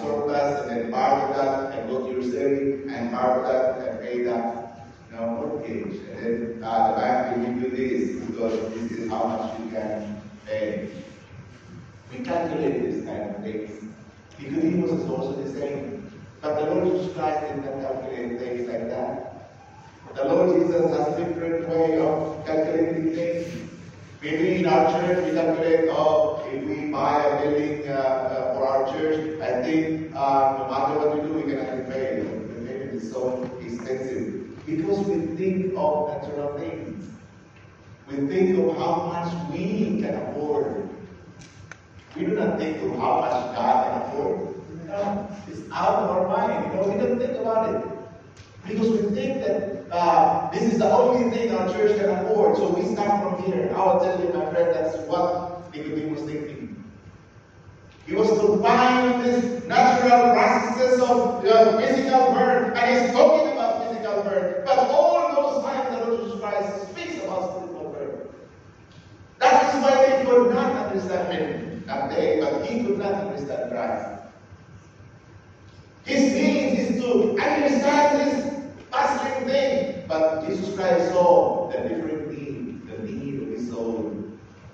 surplus 0.00 0.60
and 0.62 0.70
then 0.70 0.90
borrow 0.90 1.32
that 1.34 1.78
and 1.78 1.90
go 1.90 2.06
to 2.06 2.12
your 2.12 2.22
saving 2.22 2.90
and 2.90 3.10
borrow 3.10 3.42
that 3.42 3.88
and 3.88 4.00
pay 4.00 4.22
that 4.22 4.88
you 5.10 5.16
know 5.16 5.26
mortgage 5.28 6.00
and 6.10 6.18
then 6.18 6.64
uh, 6.64 6.88
the 6.88 7.00
bank 7.00 7.36
will 7.36 7.44
give 7.46 7.62
you 7.62 7.70
this 7.76 8.26
because 8.26 8.74
this 8.74 8.92
is 8.92 9.10
how 9.10 9.24
much 9.24 9.60
you 9.60 9.70
can 9.70 10.22
pay. 10.46 10.90
We 12.12 12.24
calculate 12.24 12.82
this 12.82 13.04
kind 13.04 13.34
of 13.34 13.42
things. 13.42 13.84
Nicodemus 14.38 14.90
is 14.90 15.10
also 15.10 15.42
the 15.42 15.52
same. 15.52 16.10
But 16.40 16.56
the 16.56 16.74
Lord 16.74 16.92
Jesus 16.92 17.16
Christ 17.16 17.54
did 17.54 17.64
not 17.64 17.80
calculate 17.80 18.38
things 18.38 18.68
like 18.68 18.88
that. 18.90 19.34
The 20.14 20.24
Lord 20.24 20.60
Jesus 20.60 20.96
has 20.96 21.18
a 21.18 21.24
different 21.24 21.68
way 21.68 21.98
of 21.98 22.46
calculating 22.46 23.14
things. 23.14 23.63
Maybe 24.24 24.60
in 24.60 24.66
our 24.66 24.90
church 24.90 25.22
we 25.22 25.32
calculate, 25.32 25.90
oh, 25.90 26.48
if 26.50 26.64
we 26.64 26.90
buy 26.90 27.22
a 27.26 27.42
building 27.42 27.86
uh, 27.86 27.92
uh, 27.92 28.54
for 28.54 28.66
our 28.66 28.90
church, 28.90 29.38
I 29.42 29.62
think 29.62 30.16
uh, 30.16 30.56
no 30.56 30.70
matter 30.70 30.98
what 30.98 31.14
we 31.14 31.28
do, 31.28 31.34
we 31.34 31.42
cannot 31.42 31.90
pay. 31.90 32.22
The 32.22 32.54
building 32.54 32.88
is 32.96 33.12
so 33.12 33.44
expensive. 33.60 34.64
Because 34.64 35.06
we 35.06 35.36
think 35.36 35.74
of 35.76 36.08
natural 36.08 36.56
things. 36.56 37.04
We 38.08 38.26
think 38.26 38.58
of 38.60 38.78
how 38.78 39.12
much 39.12 39.52
we 39.52 40.00
can 40.00 40.14
afford. 40.14 40.88
We 42.16 42.24
do 42.24 42.32
not 42.32 42.58
think 42.58 42.82
of 42.82 42.96
how 42.96 43.20
much 43.20 43.54
God 43.54 43.76
can 43.84 44.08
afford. 44.08 44.54
It's 45.48 45.70
out 45.70 46.02
of 46.02 46.10
our 46.16 46.28
mind. 46.28 46.72
You 46.72 46.80
know, 46.80 46.88
we 46.88 46.96
don't 46.96 47.18
think 47.18 47.38
about 47.42 47.74
it. 47.74 47.84
Because 48.66 48.88
we 48.88 49.14
think 49.14 49.44
that 49.44 49.73
uh, 49.94 50.50
this 50.50 50.72
is 50.72 50.78
the 50.80 50.90
only 50.90 51.30
thing 51.30 51.54
our 51.54 51.72
church 51.72 51.96
can 51.96 52.10
afford. 52.10 52.56
So 52.56 52.70
we 52.70 52.84
start 52.94 53.22
from 53.22 53.44
here. 53.44 53.72
I 53.76 53.78
will 53.78 54.00
tell 54.00 54.20
you, 54.20 54.32
my 54.34 54.50
friend, 54.50 54.74
that's 54.74 54.96
what 55.06 55.72
Nicodemus 55.72 56.20
was 56.20 56.30
thinking. 56.30 56.92
He 58.04 58.14
was 58.14 58.28
confined 58.40 59.24
this 59.24 59.64
natural 59.66 60.34
processes 60.34 61.00
of 61.00 61.44
uh, 61.46 61.78
physical 61.78 62.32
birth, 62.32 62.76
and 62.76 63.06
he's 63.06 63.12
talking 63.14 63.52
about 63.52 63.86
physical 63.86 64.22
birth. 64.24 64.64
But 64.66 64.78
all 64.90 65.30
those 65.32 65.64
times 65.64 65.96
the 65.96 66.16
Jesus 66.16 66.40
Christ 66.40 66.90
speaks 66.90 67.22
about 67.22 67.54
spiritual 67.54 67.92
birth. 67.92 68.34
That 69.38 69.74
is 69.74 69.80
why 69.80 70.06
they 70.06 70.24
could 70.24 70.54
not 70.54 70.72
understand 70.72 71.38
him 71.38 71.84
that 71.86 72.10
day, 72.10 72.40
but 72.40 72.66
he 72.66 72.84
could 72.84 72.98
not 72.98 73.14
understand 73.14 73.70
Christ. 73.70 74.24
His 76.04 76.34
need 76.34 76.78
is 76.80 77.00
to 77.00 77.38
understand 77.38 78.20
this 78.20 78.53
puzzling 78.94 79.48
thing, 79.48 80.04
but 80.06 80.46
Jesus 80.46 80.74
Christ 80.76 81.10
saw 81.10 81.68
the 81.70 81.78
different 81.88 82.30
need, 82.30 82.86
the 82.86 83.02
need 83.02 83.42
of 83.42 83.48
his 83.48 83.68
soul. 83.68 84.24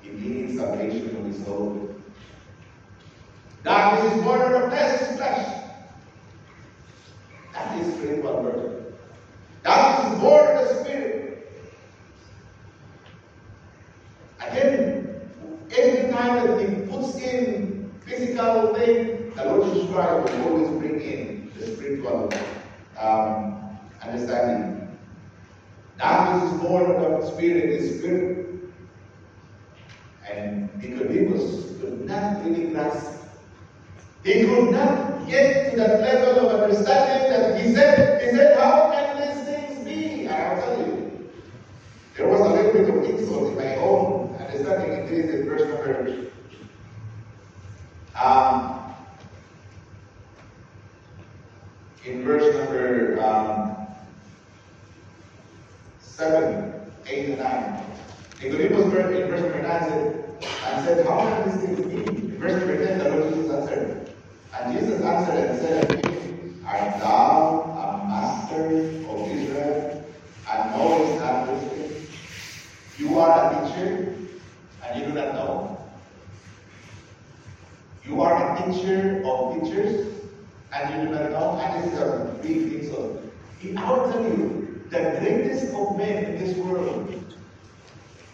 He 0.03 0.11
needs 0.11 0.59
salvation 0.59 1.17
of 1.17 1.25
his 1.25 1.43
soul. 1.45 1.95
Darkness 3.65 4.13
is 4.13 4.23
born 4.23 4.41
of 4.41 4.71
flesh 4.71 5.01
is 5.01 5.17
flesh. 5.17 5.65
That 7.55 7.79
is 7.79 7.95
spiritual 7.95 8.43
birth. 8.43 8.95
Darkness 9.63 10.13
is 10.13 10.21
born 10.21 10.57
of 10.57 10.69
the 10.69 10.85
spirit. 10.85 11.53
Again, 14.47 15.21
every 15.77 16.13
time 16.13 16.47
that 16.47 16.69
he 16.69 16.87
puts 16.87 17.17
in 17.17 17.91
physical 18.05 18.75
thing, 18.75 19.33
the 19.35 19.45
Lord 19.45 19.73
Jesus 19.73 19.91
Christ 19.91 20.35
will 20.35 20.49
always 20.49 20.79
bring 20.79 21.01
in 21.01 21.53
the 21.57 21.67
spiritual 21.67 22.31
um, 22.99 23.60
understanding. 24.03 24.99
Darkness 25.99 26.53
is 26.53 26.61
born 26.61 26.91
of 26.91 27.01
the 27.01 27.31
spirit, 27.31 27.79
the 27.79 27.99
spirit. 27.99 28.47
And 30.31 30.75
Nicodemus 30.83 31.79
could 31.81 32.07
not 32.07 32.45
really 32.45 32.71
grasp. 32.71 33.25
He 34.25 34.45
could 34.45 34.71
not 34.71 35.27
get 35.27 35.71
to 35.71 35.77
that 35.77 36.01
level 36.01 36.49
of 36.49 36.61
understanding 36.61 37.31
that 37.31 37.61
he 37.61 37.73
said, 37.73 38.23
he 38.23 38.31
said, 38.31 38.59
how 38.59 38.91
can 38.93 39.17
these 39.17 39.45
things 39.45 39.85
be? 39.85 40.29
I'll 40.29 40.61
tell 40.61 40.79
you, 40.79 41.31
there 42.17 42.29
was 42.29 42.41
a 42.41 42.51
little 42.51 42.73
bit 42.73 42.89
of 42.89 43.05
insult 43.05 43.51
in 43.51 43.57
my 43.57 43.77
own 43.77 44.37
understanding 44.37 44.99
in 44.99 45.07
this 45.07 45.35
in 45.35 45.47
verse 45.47 45.63
number 45.63 46.31
um, 48.21 48.95
in 52.05 52.25
verse 52.25 52.55
number 52.55 53.23
um, 53.23 53.70
7, 56.17 56.75
8, 57.07 57.29
and 57.31 57.39
9. 57.39 57.85
Nicodemus 58.43 58.85
in 58.85 58.91
verse 58.91 59.41
number 59.41 59.63
9 59.63 59.81
said, 59.89 60.31
and 60.67 60.85
said, 60.85 61.07
How 61.07 61.21
can 61.21 61.51
these 61.51 61.77
things 61.77 61.81
be? 61.87 61.97
In 62.07 62.39
verse 62.39 62.53
number 62.53 62.87
10, 62.87 62.99
the 62.99 63.09
Lord 63.11 63.35
Jesus 63.35 63.51
answered. 63.51 64.15
And 64.55 64.79
Jesus 64.79 65.03
answered 65.03 65.51
and 65.51 65.59
said 65.59 65.91
unto 65.91 66.11
him, 66.11 66.65
Art 66.67 67.01
thou 67.01 67.63
a 67.63 68.09
master 68.09 68.65
of 69.09 69.29
Israel, 69.31 70.05
and 70.51 70.71
knowest 70.73 71.21
not 71.21 71.47
these 71.49 71.71
things? 71.71 72.11
You 72.99 73.19
are 73.19 73.53
a 73.53 73.69
teacher, 73.69 74.15
and 74.85 75.01
you 75.01 75.07
do 75.07 75.13
not 75.13 75.35
know. 75.35 75.79
You 78.05 78.21
are 78.23 78.57
a 78.57 78.73
teacher 78.73 79.23
of 79.25 79.63
teachers, 79.63 80.07
and 80.75 80.95
you 80.95 81.09
do 81.09 81.15
not 81.15 81.31
know. 81.31 81.61
And 81.63 81.85
this 81.85 81.93
is 81.93 81.99
a 81.99 82.39
big 82.43 82.71
thing. 82.71 82.91
So, 82.91 83.23
I 83.77 83.93
will 83.93 84.11
tell 84.13 84.23
you, 84.23 84.60
the 84.91 85.17
greatest 85.21 85.73
of 85.73 85.97
men 85.97 86.25
in 86.25 86.39
this 86.39 86.57
world, 86.57 87.09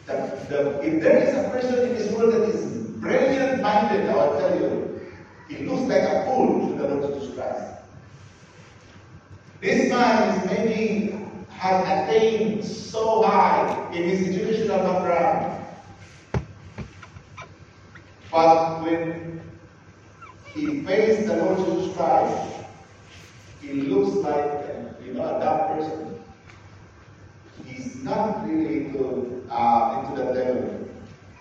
the, 0.06 0.12
the, 0.48 0.80
if 0.80 1.02
there 1.02 1.18
is 1.18 1.34
a 1.34 1.50
person 1.50 1.88
in 1.88 1.94
this 1.94 2.10
world 2.12 2.32
that 2.32 2.48
is 2.48 2.76
brilliant 2.96 3.60
minded, 3.62 4.08
I 4.08 4.14
will 4.14 4.38
tell 4.40 4.58
you, 4.58 5.00
he 5.48 5.66
looks 5.66 5.82
like 5.82 6.02
a 6.02 6.24
fool 6.24 6.68
to 6.68 6.82
the 6.82 6.88
Lord 6.88 7.14
Jesus 7.14 7.34
Christ. 7.34 7.82
This 9.60 9.90
man 9.90 10.38
is 10.38 10.46
maybe 10.46 11.26
has 11.50 11.84
attained 11.84 12.64
so 12.64 13.22
high 13.22 13.90
in 13.92 14.08
his 14.08 14.28
educational 14.28 14.78
background. 14.78 15.64
But 18.30 18.82
when 18.82 19.40
he 20.54 20.82
faced 20.82 21.26
the 21.26 21.36
Lord 21.36 21.58
Jesus 21.58 21.96
Christ, 21.96 22.54
he 23.60 23.72
looks 23.72 24.16
like 24.16 24.66
you 25.04 25.14
know 25.14 25.36
a 25.36 25.40
dumb 25.40 25.76
person. 25.78 26.05
He's 27.64 27.96
not 28.02 28.46
really 28.46 28.86
into 28.86 29.36
uh, 29.50 30.04
into 30.04 30.22
that 30.22 30.34
level. 30.34 30.88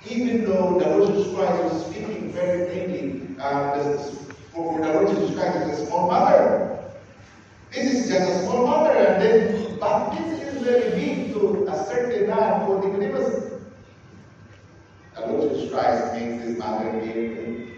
Even 0.07 0.45
though 0.45 0.79
the 0.79 0.87
Lord 0.87 1.09
Jesus 1.09 1.33
Christ 1.33 1.63
was 1.63 1.85
speaking 1.85 2.31
very 2.31 2.69
plainly, 2.69 3.35
uh, 3.39 3.97
for, 4.51 4.79
the 4.79 4.93
Lord 4.93 5.07
Jesus 5.09 5.35
Christ 5.35 5.57
is 5.57 5.79
a 5.79 5.85
small 5.87 6.09
matter. 6.11 6.83
This 7.71 7.93
is 7.93 8.09
just 8.09 8.31
a 8.31 8.45
small 8.45 8.67
matter, 8.67 8.97
and 8.97 9.21
then, 9.21 9.79
but 9.79 10.11
this 10.11 10.41
is 10.43 10.61
very 10.61 10.91
big 10.91 11.33
to 11.33 11.67
a 11.67 11.85
certain 11.85 12.29
man 12.29 12.65
for 12.65 12.85
Nicodemus. 12.85 13.51
The 15.15 15.21
Lord 15.27 15.49
Jesus 15.49 15.71
Christ 15.71 16.13
makes 16.13 16.45
this 16.45 16.57
matter 16.59 16.91
very 16.99 17.73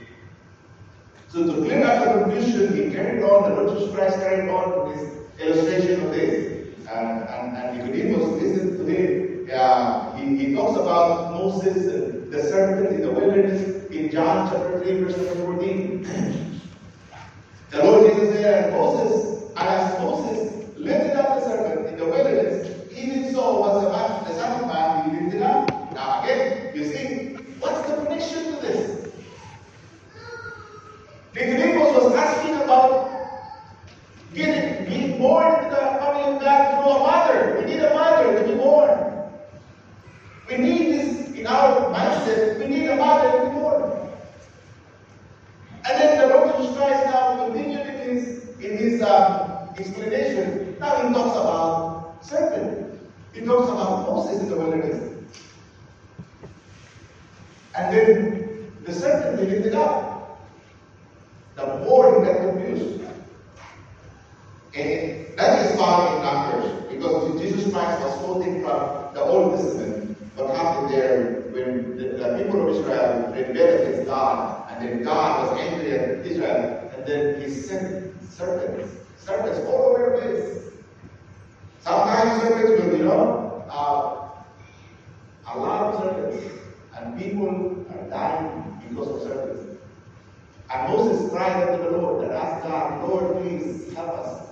So 1.29 1.45
to 1.45 1.53
clear 1.63 1.85
up 1.85 2.03
the 2.03 2.23
confusion, 2.23 2.75
he 2.75 2.93
carried 2.93 3.23
on, 3.23 3.49
the 3.49 3.61
Lord 3.61 3.77
Jesus 3.77 3.95
Christ 3.95 4.17
carried 4.17 4.49
on 4.49 4.95
this 4.95 5.17
illustration 5.39 6.05
of 6.05 6.11
this. 6.11 6.56
And, 6.97 7.29
and, 7.29 7.55
and 7.55 7.77
Nicodemus 7.77 8.41
to 8.41 8.85
him. 8.85 9.49
Uh, 9.53 10.15
he, 10.15 10.35
he 10.35 10.55
talks 10.55 10.79
about 10.79 11.31
Moses 11.31 11.93
and 11.93 12.33
the 12.33 12.41
serpent 12.41 12.95
in 12.95 13.01
the 13.01 13.11
wilderness 13.11 13.85
in 13.91 14.09
John 14.09 14.49
chapter 14.49 14.79
3, 14.81 15.03
verse 15.03 15.15
number 15.15 15.57
14. 15.57 16.03
the 17.69 17.83
Lord 17.83 18.11
Jesus 18.11 18.33
said, 18.33 18.73
Moses, 18.73 19.51
I 19.55 19.67
as 19.67 19.99
Moses 19.99 20.75
lifted 20.75 21.15
up 21.17 21.39
the 21.39 21.45
serpent 21.45 21.87
in 21.87 21.97
the 21.99 22.05
wilderness, 22.05 22.91
even 22.91 23.31
so 23.31 23.59
was 23.59 23.83
the, 23.83 23.91
man, 23.91 24.23
the 24.23 24.33
Son 24.33 24.63
of 24.63 24.67
Man 24.67 25.09
be 25.09 25.23
lifted 25.23 25.43
up. 25.43 25.93
Now 25.93 26.23
again, 26.23 26.75
you 26.75 26.83
see, 26.83 27.35
what's 27.59 27.87
the 27.87 27.95
connection 27.97 28.55
to 28.55 28.61
this? 28.61 29.13
Nicodemus 31.35 31.93
was 31.93 32.15
asking 32.15 32.55
about 32.55 33.07
be 34.87 35.17
born 35.17 35.63
into 35.63 35.69
the 35.69 35.75
family 35.75 36.35
of 36.35 36.41
God 36.41 36.73
through 36.73 36.91
a 36.91 36.99
mother. 36.99 37.59
We 37.59 37.65
need 37.65 37.79
a 37.79 37.93
mother 37.93 38.39
to 38.39 38.47
be 38.47 38.55
born. 38.55 38.89
We 40.49 40.57
need 40.57 40.93
this 40.93 41.31
in 41.31 41.47
our 41.47 41.93
mindset. 41.93 42.59
We 42.59 42.67
need 42.67 42.87
a 42.87 42.95
mother 42.95 43.31
to 43.31 43.45
be 43.45 43.51
born. 43.51 44.09
And 45.89 46.01
then 46.01 46.17
the 46.19 46.35
Lord 46.35 46.55
Jesus 46.57 46.75
Christ 46.77 47.05
now 47.05 47.45
continued 47.45 47.87
in 47.87 48.15
his, 48.15 48.49
in 48.59 48.77
his 48.77 49.01
um, 49.01 49.69
explanation. 49.77 50.77
Now 50.79 51.07
he 51.07 51.13
talks 51.13 51.37
about 51.37 52.25
serpent. 52.25 52.99
He 53.33 53.41
talks 53.41 53.69
about 53.69 54.07
Moses 54.07 54.41
in 54.41 54.49
the 54.49 54.57
wilderness. 54.57 55.13
And 57.75 57.95
then 57.95 58.71
the 58.83 58.93
serpent, 58.93 59.39
he 59.39 59.55
lifted 59.55 59.75
up. 59.75 60.39
The 61.55 61.65
more 61.79 62.19
he 62.19 62.25
got 62.25 62.37
confused. 62.37 62.97
And 64.77 65.25
that 65.37 65.65
is 65.65 65.79
found 65.79 66.17
in 66.17 66.23
Numbers, 66.23 66.93
because 66.93 67.41
Jesus 67.41 67.73
Christ 67.73 67.99
was 67.99 68.15
quoting 68.19 68.61
from 68.61 69.13
the 69.15 69.21
Old 69.21 69.55
Testament. 69.55 70.15
What 70.35 70.55
happened 70.55 70.93
there 70.93 71.41
when 71.49 71.97
the, 71.97 72.09
the 72.09 72.43
people 72.43 72.61
of 72.61 72.75
Israel 72.75 73.33
rebelled 73.33 73.81
against 73.81 74.05
God, 74.05 74.69
and 74.69 74.87
then 74.87 75.03
God 75.03 75.49
was 75.49 75.59
angry 75.59 75.97
at 75.97 76.25
Israel, 76.27 76.91
and 76.95 77.07
then 77.07 77.41
he 77.41 77.49
sent 77.49 78.13
serpents, 78.31 78.93
serpents 79.17 79.59
all 79.65 79.95
over 79.95 80.11
the 80.11 80.21
place. 80.21 80.63
Sometimes 81.79 82.43
serpents 82.43 82.83
will, 82.83 82.97
you 82.97 83.03
know, 83.03 83.65
uh, 83.71 84.29
a 85.53 85.57
lot 85.57 85.95
of 85.95 86.03
serpents, 86.03 86.53
and 86.97 87.19
people 87.19 87.83
are 87.89 88.09
dying 88.11 88.79
because 88.87 89.07
of 89.07 89.21
serpents. 89.23 89.81
And 90.69 90.93
Moses 90.93 91.31
cried 91.31 91.67
unto 91.67 91.83
the 91.83 91.97
Lord 91.97 92.25
and 92.25 92.33
asked 92.33 92.63
God, 92.67 93.09
Lord, 93.09 93.41
please 93.41 93.91
help 93.95 94.09
us. 94.19 94.47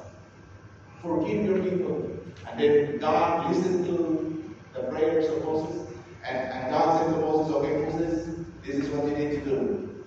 Forgive 1.06 1.46
your 1.46 1.60
people. 1.60 2.12
And 2.50 2.60
then 2.60 2.98
God 2.98 3.52
listened 3.52 3.86
to 3.86 4.56
the 4.74 4.88
prayers 4.88 5.30
of 5.30 5.46
Moses. 5.46 5.88
And, 6.28 6.38
and 6.38 6.72
God 6.72 7.00
said 7.00 7.14
to 7.14 7.22
Moses, 7.22 7.54
Okay, 7.54 7.86
Moses, 7.86 8.36
this 8.66 8.76
is 8.76 8.90
what 8.90 9.08
you 9.08 9.16
need 9.16 9.32
to 9.36 9.46
do. 9.46 10.06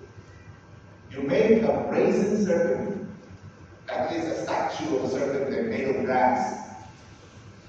You 1.13 1.23
make 1.23 1.63
a 1.63 1.87
brazen 1.89 2.45
serpent. 2.45 3.09
That 3.87 4.13
is 4.13 4.25
a 4.25 4.45
statue 4.45 4.97
of 4.97 5.05
a 5.05 5.09
serpent 5.09 5.51
that 5.51 5.67
made 5.67 5.95
of 5.95 6.05
brass. 6.05 6.75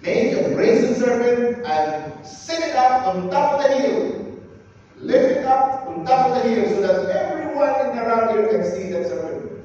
Make 0.02 0.34
a 0.34 0.50
brazen 0.50 0.96
serpent 0.96 1.66
and 1.66 2.26
set 2.26 2.70
it 2.70 2.76
up 2.76 3.08
on 3.08 3.30
top 3.30 3.60
of 3.60 3.64
the 3.64 3.78
hill. 3.78 4.38
Lift 4.98 5.38
it 5.38 5.46
up 5.46 5.88
on 5.88 6.06
top 6.06 6.30
of 6.30 6.44
the 6.44 6.50
hill 6.50 6.70
so 6.70 6.82
that 6.82 7.16
everyone 7.16 7.90
in 7.90 7.98
around 7.98 8.30
here 8.30 8.48
can 8.48 8.64
see 8.72 8.90
that 8.92 9.08
serpent. 9.08 9.62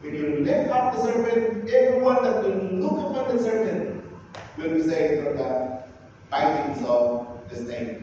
When 0.00 0.14
you 0.14 0.40
lift 0.44 0.70
up 0.70 0.94
the 0.94 1.04
serpent, 1.04 1.70
everyone 1.70 2.22
that 2.24 2.42
will 2.42 2.58
look 2.80 3.10
upon 3.10 3.36
the 3.36 3.42
serpent 3.42 4.04
will 4.58 4.74
be 4.74 4.82
saved 4.82 5.24
from 5.24 5.36
the 5.36 5.82
bitings 6.30 6.84
of 6.84 7.38
the 7.48 7.56
snake. 7.56 8.02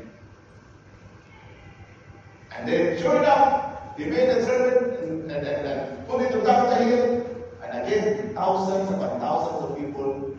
And 2.56 2.68
then, 2.68 3.02
sure 3.02 3.18
enough, 3.18 3.98
he 3.98 4.06
made 4.06 4.30
the 4.30 4.46
serpent 4.46 5.00
and, 5.02 5.32
and, 5.32 5.48
and, 5.48 5.68
and 5.68 6.08
put 6.08 6.22
it 6.22 6.34
on 6.34 6.44
top 6.44 6.68
of 6.68 6.70
the 6.70 6.86
hill. 6.86 7.26
And 7.64 7.86
again, 7.86 8.34
thousands 8.34 8.90
upon 8.90 9.20
thousands 9.20 9.72
of 9.72 9.78
people 9.78 10.38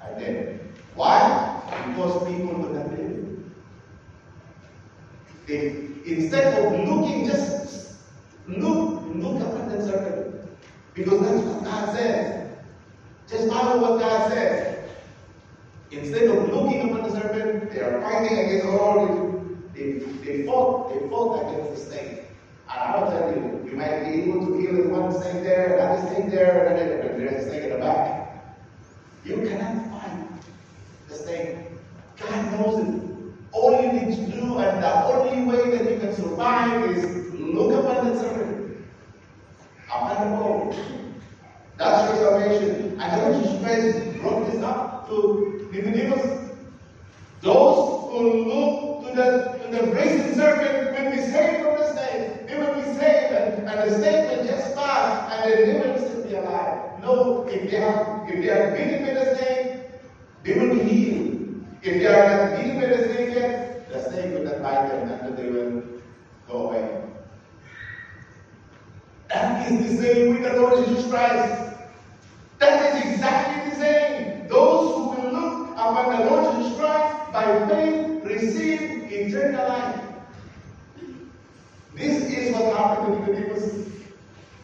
are 0.00 0.20
dead. 0.20 0.60
Why? 1.02 1.60
Because 1.88 2.28
people 2.28 2.62
believe. 2.62 3.42
They, 5.48 5.88
instead 6.06 6.62
of 6.62 6.88
looking, 6.88 7.26
just 7.26 7.96
look, 8.46 9.02
look 9.12 9.42
upon 9.42 9.68
the 9.70 9.84
serpent. 9.84 10.48
Because 10.94 11.20
that's 11.22 11.44
what 11.44 11.64
God 11.64 11.96
says. 11.96 12.56
Just 13.28 13.48
follow 13.48 13.82
what 13.82 13.98
God 13.98 14.30
says. 14.30 14.90
Instead 15.90 16.28
of 16.28 16.48
looking 16.54 16.88
upon 16.88 17.02
the 17.02 17.20
serpent, 17.20 17.72
they 17.72 17.80
are 17.80 18.00
fighting 18.00 18.38
against 18.38 18.66
all 18.66 19.42
they, 19.74 19.98
they 20.24 20.46
fought, 20.46 20.94
they 20.94 21.08
fought 21.08 21.50
against 21.50 21.84
the 21.84 21.90
snake. 21.90 22.18
And 22.70 22.78
I'll 22.78 23.10
tell 23.10 23.28
you, 23.34 23.68
you 23.68 23.76
might 23.76 24.04
be 24.04 24.22
able 24.22 24.46
to 24.46 24.62
kill 24.62 24.88
one 24.90 25.10
snake 25.10 25.42
there, 25.42 25.78
another 25.78 26.14
snake 26.14 26.30
there, 26.30 26.68
and 26.68 26.78
then 26.78 27.18
there's 27.18 27.44
a 27.44 27.48
snake 27.48 27.64
in 27.64 27.70
the 27.70 27.78
back. 27.78 28.22
You 29.24 29.48
cannot 29.48 29.91
the 31.12 31.18
snake. 31.18 31.56
God 32.18 32.52
knows 32.52 32.88
it. 32.88 33.02
All 33.52 33.82
you 33.82 33.92
need 33.92 34.16
to 34.16 34.32
do, 34.32 34.58
and 34.58 34.82
the 34.82 35.04
only 35.04 35.44
way 35.44 35.76
that 35.76 35.90
you 35.90 35.98
can 36.00 36.14
survive 36.14 36.90
is 36.90 37.32
look 37.34 37.84
upon 37.84 38.08
the 38.08 38.18
serpent. 38.18 38.78
Upon 39.88 40.30
the 40.30 40.36
bow. 40.36 40.74
That's 41.76 42.18
your 42.18 42.30
salvation. 42.30 42.96
The 42.96 43.16
Lord 43.18 43.44
Jesus 43.44 43.62
Christ 43.62 44.20
brought 44.22 44.50
this 44.50 44.62
up 44.62 45.08
to 45.08 45.68
Nicodemus. 45.72 46.50
Those 47.42 48.10
who 48.10 48.44
look 48.44 49.08
to 49.08 49.16
the 49.16 49.58
to 49.70 49.76
the 49.76 49.90
brazen 49.90 50.34
serpent 50.34 50.96
will 50.96 51.10
be 51.10 51.18
saved 51.18 51.64
from 51.64 51.76
the 51.76 51.92
snake. 51.92 52.48
They 52.48 52.58
will 52.58 52.74
be 52.74 52.82
saved, 52.82 53.34
and, 53.34 53.68
and 53.68 53.90
the 53.90 53.98
snake 53.98 54.30
will 54.30 54.44
just 54.46 54.74
pass, 54.76 55.32
and 55.32 55.52
they 55.52 55.78
will 55.78 55.98
still 55.98 56.22
be 56.24 56.34
alive. 56.36 57.02
No, 57.02 57.46
if 57.48 57.70
they 57.70 57.76
have 57.78 58.30
if 58.30 58.40
they 58.40 58.48
have 58.48 58.72
bitten 58.72 59.08
in 59.08 59.14
the 59.14 59.36
snake, 59.36 59.71
they 60.44 60.58
will 60.58 60.74
be 60.74 60.82
healed. 60.82 61.64
If 61.82 62.00
they 62.00 62.06
are 62.06 62.50
not 62.50 62.56
bitten 62.56 62.80
by 62.80 62.86
the 62.86 63.32
yet, 63.32 63.88
the 63.90 64.10
snake 64.10 64.34
will 64.34 64.44
not 64.44 64.62
bite 64.62 64.88
them 64.88 65.10
until 65.10 65.36
they 65.36 65.50
will 65.50 65.82
go 66.48 66.70
away. 66.70 67.02
That 69.28 69.70
is 69.70 69.96
the 69.96 70.02
same 70.02 70.34
with 70.34 70.42
the 70.42 70.60
Lord 70.60 70.86
Jesus 70.86 71.10
Christ. 71.10 71.76
That 72.58 72.94
is 72.94 73.12
exactly 73.12 73.70
the 73.70 73.76
same. 73.76 74.48
Those 74.48 74.94
who 74.94 75.10
will 75.10 75.32
look 75.32 75.70
upon 75.72 76.18
the 76.18 76.30
Lord 76.30 76.56
Jesus 76.56 76.78
Christ 76.78 77.32
by 77.32 77.68
faith 77.68 78.24
receive 78.24 79.10
eternal 79.10 79.68
life. 79.68 80.00
This 81.94 82.30
is 82.32 82.54
what 82.54 82.76
happened 82.76 83.26
to 83.26 83.32
Nicodemus. 83.32 83.88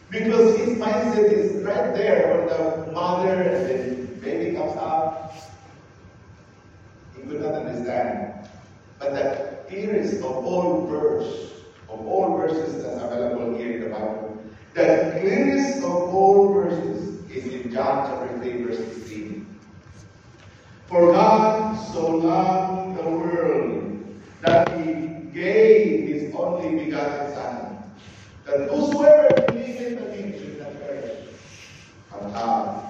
Because 0.09 0.57
his 0.57 0.77
mindset 0.77 1.31
is 1.31 1.63
right 1.63 1.93
there 1.93 2.37
when 2.37 2.47
the 2.47 2.91
mother 2.91 3.29
and 3.29 3.69
the 3.69 4.15
baby 4.21 4.55
comes 4.55 4.75
out. 4.77 5.33
Could 7.29 7.41
not 7.41 7.53
understand. 7.53 8.49
But 8.97 9.13
the 9.13 9.57
clearest 9.67 10.15
of 10.15 10.23
all 10.23 10.87
verse, 10.87 11.51
of 11.87 12.07
all 12.07 12.35
verses 12.37 12.81
that's 12.81 12.99
available 13.03 13.55
here 13.55 13.73
in 13.75 13.81
the 13.83 13.89
Bible, 13.89 14.41
the 14.73 15.15
clearest 15.19 15.77
of 15.77 15.85
all 15.85 16.51
verses 16.51 17.23
is 17.29 17.45
in 17.53 17.71
John 17.71 18.09
chapter 18.09 18.35
3, 18.39 18.63
verse 18.63 18.77
16. 18.77 19.45
For 20.87 21.13
God 21.13 21.75
so 21.93 22.15
loved 22.15 22.97
the 22.97 23.07
world 23.07 24.05
that 24.41 24.67
he 24.79 24.93
gave 25.31 26.09
his 26.09 26.33
only 26.33 26.83
begotten 26.83 27.31
Son, 27.35 27.77
that 28.47 28.69
whosoever 28.71 29.29
believes 29.45 29.81
in 29.81 29.97
him 29.99 30.33
should 30.33 30.59
not 30.59 30.81
perish, 30.81 31.11
but 32.11 32.31
have 32.31 32.85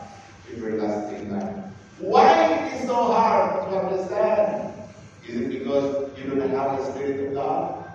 everlasting 0.56 1.30
life. 1.38 1.69
Why 2.00 2.54
it 2.54 2.74
is 2.74 2.88
so 2.88 2.95
hard 2.95 3.70
to 3.70 3.78
understand? 3.78 4.74
Is 5.28 5.41
it 5.41 5.50
because 5.50 6.18
you 6.18 6.30
do 6.30 6.36
not 6.38 6.50
have 6.52 6.78
the 6.78 6.93
Spirit 6.93 7.28
of 7.28 7.34
God? 7.34 7.86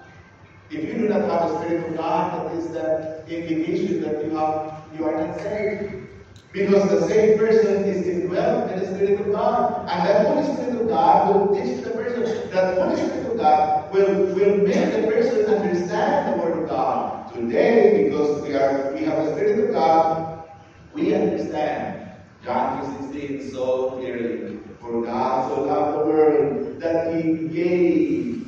If 0.71 0.85
you 0.85 0.93
do 0.93 1.09
not 1.09 1.23
have 1.23 1.49
the 1.49 1.61
Spirit 1.61 1.89
of 1.89 1.97
God, 1.97 2.51
that 2.51 2.59
is 2.59 2.69
the 2.69 3.25
indication 3.27 4.03
that 4.03 4.23
you 4.23 4.37
have 4.37 4.75
you 4.95 5.07
are 5.07 5.27
not 5.27 5.41
saved. 5.41 6.07
Because 6.53 6.89
the 6.91 7.09
saved 7.09 7.41
person 7.41 7.85
is 7.85 8.07
indwelt 8.07 8.71
in 8.73 8.79
the 8.79 8.87
Spirit 8.95 9.21
of 9.21 9.33
God. 9.33 9.89
And 9.89 10.07
that 10.07 10.27
Holy 10.27 10.55
Spirit 10.55 10.83
of 10.83 10.89
God 10.89 11.35
will 11.35 11.55
teach 11.55 11.83
the 11.83 11.91
person. 11.91 12.51
That 12.51 12.77
Holy 12.77 12.97
Spirit 12.97 13.33
of 13.33 13.39
God 13.39 13.93
will, 13.93 14.27
will 14.35 14.57
make 14.59 14.93
the 14.93 15.09
person 15.09 15.47
understand 15.47 16.35
the 16.35 16.45
Word 16.45 16.63
of 16.63 16.69
God. 16.69 17.33
Today, 17.33 18.05
because 18.05 18.43
we 18.43 18.55
are 18.55 18.93
we 18.93 19.05
have 19.05 19.25
the 19.25 19.33
Spirit 19.35 19.69
of 19.71 19.75
God, 19.75 20.45
we 20.93 21.15
understand 21.15 22.04
John 22.45 22.85
3.16 23.11 23.53
so 23.53 23.93
clearly. 23.93 24.61
For 24.81 25.03
God 25.03 25.49
so 25.49 25.63
loved 25.63 25.99
the 25.99 26.05
world 26.05 26.81
that 26.81 27.15
He 27.15 27.49
gave. 27.49 28.47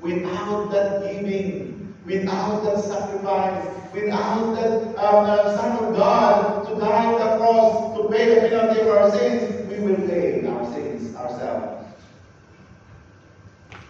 Without 0.00 0.70
that 0.70 1.02
giving, 1.02 1.94
without 2.04 2.64
that 2.64 2.78
sacrifice, 2.80 3.68
without 3.92 4.54
that 4.54 4.82
um, 4.98 5.24
uh, 5.26 5.56
Son 5.56 5.84
of 5.84 5.96
God 5.96 6.68
to 6.68 6.80
die 6.80 7.06
on 7.06 7.20
the 7.20 7.36
cross 7.36 7.96
to 7.96 8.08
pay 8.08 8.34
the 8.34 8.48
penalty 8.48 8.80
of 8.80 8.88
our 8.88 9.10
sins, 9.10 9.68
we 9.68 9.78
will 9.80 9.96
pay 10.08 10.46
our 10.46 10.64
sins 10.72 11.14
ourselves. 11.14 11.86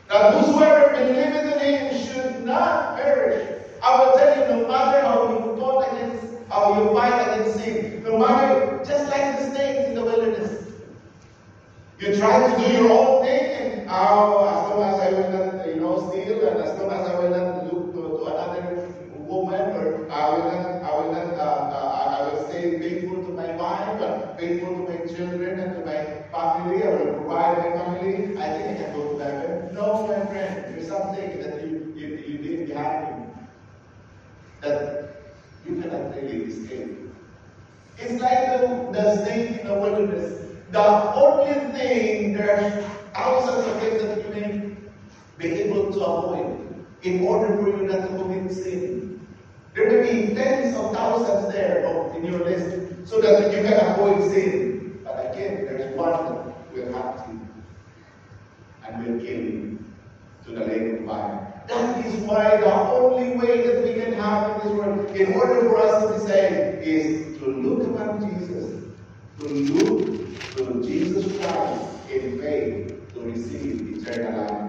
That 0.09 0.34
whosoever 0.34 0.94
believeth 0.94 1.62
in 1.62 1.74
him 1.74 2.07
should 2.07 2.44
not 2.44 2.96
perish. 2.96 3.62
I 3.82 4.05
will 4.05 4.12
tell 4.18 4.36
you, 4.36 4.62
no 4.62 4.68
matter 4.68 5.00
how 5.00 5.30
you 5.30 5.57
fought 5.57 5.92
against, 5.92 6.24
how 6.50 6.78
you 6.78 6.94
fight 6.94 7.22
against 7.22 7.57
sin, 7.57 8.03
no 8.05 8.18
matter, 8.18 8.84
just 8.84 9.11
like 9.11 9.38
the 9.38 9.50
snakes 9.50 9.88
in 9.88 9.94
the 9.94 10.05
wilderness, 10.05 10.66
you 12.03 12.16
try 12.16 12.50
to 12.50 12.50
do 12.59 12.72
your 12.72 12.90
own 12.90 13.24
thing, 13.24 13.44
and 13.61 13.88
oh, 13.88 14.44
as 14.50 14.70
long 14.70 14.82
as 14.90 15.00
I 15.00 15.11
will 15.12 15.30
not, 15.30 15.66
you 15.66 15.80
know, 15.80 16.11
steal, 16.11 16.48
and 16.48 16.59
as 16.59 16.78
long 16.80 16.90
as 16.90 17.09
I 17.09 17.18
will 17.18 17.30
not 17.30 17.72
look 17.72 17.94
to, 17.94 18.00
to 18.00 18.24
another 18.26 18.94
woman, 19.16 19.61
or 19.76 20.11
I 20.11 20.30
will 20.30 20.44
not, 20.50 20.82
I 20.82 20.94
will 20.98 21.12
not, 21.12 21.34
uh, 21.34 21.78
uh, 21.78 22.18
I 22.18 22.32
will 22.32 22.48
stay 22.48 22.80
faithful 22.80 23.22
to 23.24 23.32
my 23.32 23.55
wife, 23.57 23.82
and 25.03 25.16
children 25.16 25.59
and 25.61 25.74
to 25.76 25.86
my 25.86 26.00
family, 26.32 26.82
I 26.82 26.90
will 26.90 27.14
provide 27.14 27.59
my 27.59 27.78
family, 27.78 28.38
I 28.38 28.59
think 28.59 28.80
I 28.80 28.82
can 28.82 28.94
go 28.94 29.18
to 29.18 29.24
heaven. 29.24 29.74
No, 29.74 30.07
my 30.07 30.26
friend, 30.26 30.74
there's 30.74 30.88
something 30.88 31.40
that 31.40 31.62
you, 31.62 31.92
you, 31.96 32.07
you 32.26 32.38
leave 32.42 32.68
behind 32.68 33.24
you 33.24 33.48
that 34.61 35.16
you 35.66 35.80
cannot 35.80 36.14
really 36.14 36.44
escape. 36.44 36.98
It's 37.98 38.20
like 38.20 38.61
the, 38.61 38.88
the 38.92 39.24
snake 39.24 39.61
in 39.61 39.66
the 39.66 39.74
wilderness. 39.74 40.40
The 40.70 41.14
only 41.14 41.72
thing, 41.78 42.32
there 42.34 42.57
are 42.57 42.82
thousands 43.12 43.66
of 43.66 43.80
things 43.80 44.03
that 44.03 44.24
you 44.24 44.34
may 44.34 44.76
be 45.38 45.68
in 47.03 47.26
order 47.26 47.57
for 47.57 47.68
you 47.68 47.86
not 47.86 48.09
to 48.09 48.16
commit 48.16 48.50
sin. 48.53 49.26
There 49.74 50.03
may 50.03 50.26
be 50.26 50.34
tens 50.34 50.76
of 50.76 50.92
thousands 50.92 51.53
there 51.53 51.84
in 52.16 52.24
your 52.24 52.44
list 52.44 53.09
so 53.09 53.20
that 53.20 53.53
you 53.53 53.62
can 53.62 53.72
avoid 53.72 54.30
sin. 54.30 55.00
But 55.05 55.32
again, 55.32 55.64
there's 55.64 55.96
one 55.96 56.12
that 56.12 56.72
will 56.72 56.92
have 56.92 57.26
to 57.26 57.40
and 58.86 59.07
will 59.07 59.20
kill 59.20 59.40
you 59.40 59.84
to 60.44 60.50
the 60.53 60.64
lake 60.64 61.00
of 61.00 61.07
fire. 61.07 61.64
That 61.68 62.05
is 62.05 62.14
why 62.22 62.57
the 62.57 62.72
only 62.72 63.36
way 63.36 63.66
that 63.66 63.84
we 63.84 63.94
can 63.94 64.12
have 64.14 64.62
in 64.62 64.68
this 64.68 64.78
world, 64.78 65.16
in 65.16 65.32
order 65.34 65.61
for 65.61 65.78
us 65.78 66.03
to 66.03 66.12
be 66.12 66.32
saved, 66.32 66.82
is 66.86 67.38
to 67.38 67.46
look 67.46 67.88
upon 67.88 68.20
Jesus, 68.28 68.82
to 69.38 69.46
look 69.48 70.07
to 70.57 70.82
Jesus 70.82 71.38
Christ 71.38 72.11
in 72.11 72.38
faith 72.40 73.14
to 73.14 73.20
receive 73.20 74.07
eternal 74.07 74.46
life. 74.46 74.61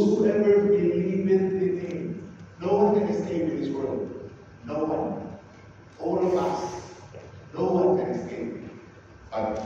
Whosoever 0.00 0.68
believeth 0.68 1.60
in 1.62 1.80
him, 1.80 2.36
no 2.58 2.74
one 2.74 2.94
can 2.94 3.08
escape 3.14 3.42
in 3.42 3.60
this 3.60 3.68
world. 3.68 4.30
No 4.64 4.84
one. 4.84 5.38
All 5.98 6.26
of 6.26 6.34
us. 6.42 6.80
No 7.52 7.64
one 7.64 7.98
can 7.98 8.08
escape. 8.14 8.64
But 9.30 9.62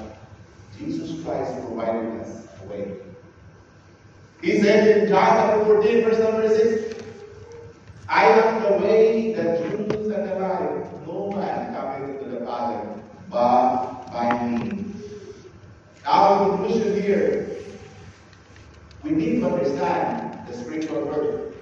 Jesus 0.77 1.23
Christ 1.23 1.53
provided 1.67 2.21
us 2.21 2.49
a 2.65 2.67
way. 2.67 2.97
He 4.43 4.59
said 4.61 5.03
in 5.03 5.09
John 5.09 5.25
chapter 5.25 5.65
14, 5.67 6.05
verse 6.05 6.19
number 6.19 6.49
6, 6.49 7.05
I 8.09 8.25
am 8.25 8.63
the 8.65 8.85
way, 8.85 9.35
the 9.35 9.43
truth, 9.43 9.93
and 9.93 10.29
the 10.29 10.35
life. 10.35 11.07
No 11.07 11.31
man 11.31 11.75
cometh 11.75 12.21
to 12.25 12.29
the 12.29 12.45
Father 12.45 12.89
but 13.31 14.13
by 14.13 14.49
me. 14.49 14.85
Now, 16.05 16.57
conclusion 16.57 17.01
here, 17.01 17.57
we 19.05 19.11
need 19.13 19.41
to 19.41 19.47
understand 19.47 20.24
the 20.47 20.53
spiritual 20.53 21.07
birth. 21.07 21.55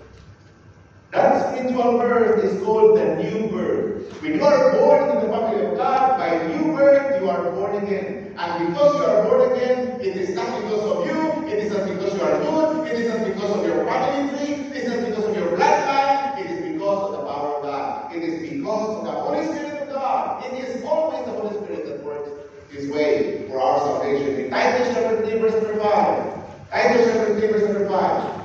That 1.13 1.53
spiritual 1.53 1.99
birth 1.99 2.43
is 2.43 2.63
called 2.63 2.99
the 2.99 3.17
new 3.17 3.49
birth. 3.49 4.23
When 4.23 4.35
you 4.35 4.45
are 4.45 4.73
born 4.73 5.11
in 5.11 5.17
the 5.17 5.33
family 5.33 5.65
of 5.67 5.77
God, 5.77 6.19
by 6.19 6.47
new 6.47 6.75
birth, 6.75 7.21
you 7.21 7.29
are 7.29 7.51
born 7.51 7.85
again. 7.85 8.35
And 8.39 8.69
because 8.69 8.97
you 8.97 9.05
are 9.05 9.23
born 9.25 9.53
again, 9.53 10.01
it 10.01 10.17
is 10.17 10.35
not 10.35 10.63
because 10.63 10.83
of 10.83 11.07
you, 11.07 11.47
it 11.49 11.59
is 11.59 11.73
not 11.73 11.87
because 11.87 12.15
you 12.15 12.23
are 12.23 12.39
good, 12.39 12.87
it 12.89 12.99
is 12.99 13.09
not 13.13 13.27
because 13.27 13.59
of 13.59 13.67
your 13.67 13.85
family 13.85 14.39
tree, 14.39 14.55
it 14.67 14.77
is 14.77 14.89
not 14.89 15.09
because 15.09 15.25
of 15.27 15.37
your 15.37 15.49
bloodline, 15.59 16.39
it 16.39 16.51
is 16.51 16.73
because 16.73 17.11
of 17.11 17.13
the 17.13 17.27
power 17.27 17.57
of 17.57 17.63
God. 17.63 18.15
It 18.15 18.23
is 18.23 18.51
because 18.51 18.99
of 18.99 19.05
the 19.05 19.11
Holy 19.11 19.45
Spirit 19.45 19.83
of 19.83 19.89
God. 19.91 20.45
It 20.47 20.65
is 20.65 20.83
always 20.85 21.25
the 21.27 21.33
Holy 21.33 21.55
Spirit 21.63 21.87
that 21.87 22.05
works 22.05 22.31
His 22.71 22.91
way 22.91 23.47
for 23.49 23.61
our 23.61 23.79
salvation. 23.81 24.47
In 24.47 24.51
Titus 24.51 24.95
chapter 24.95 25.29
3, 25.29 25.39
verse 25.41 25.63
number 25.63 25.79
5. 25.79 26.71
Titus 26.71 27.13
chapter 27.13 27.39
3, 27.39 27.49
verse 27.49 27.89
5. 27.91 28.42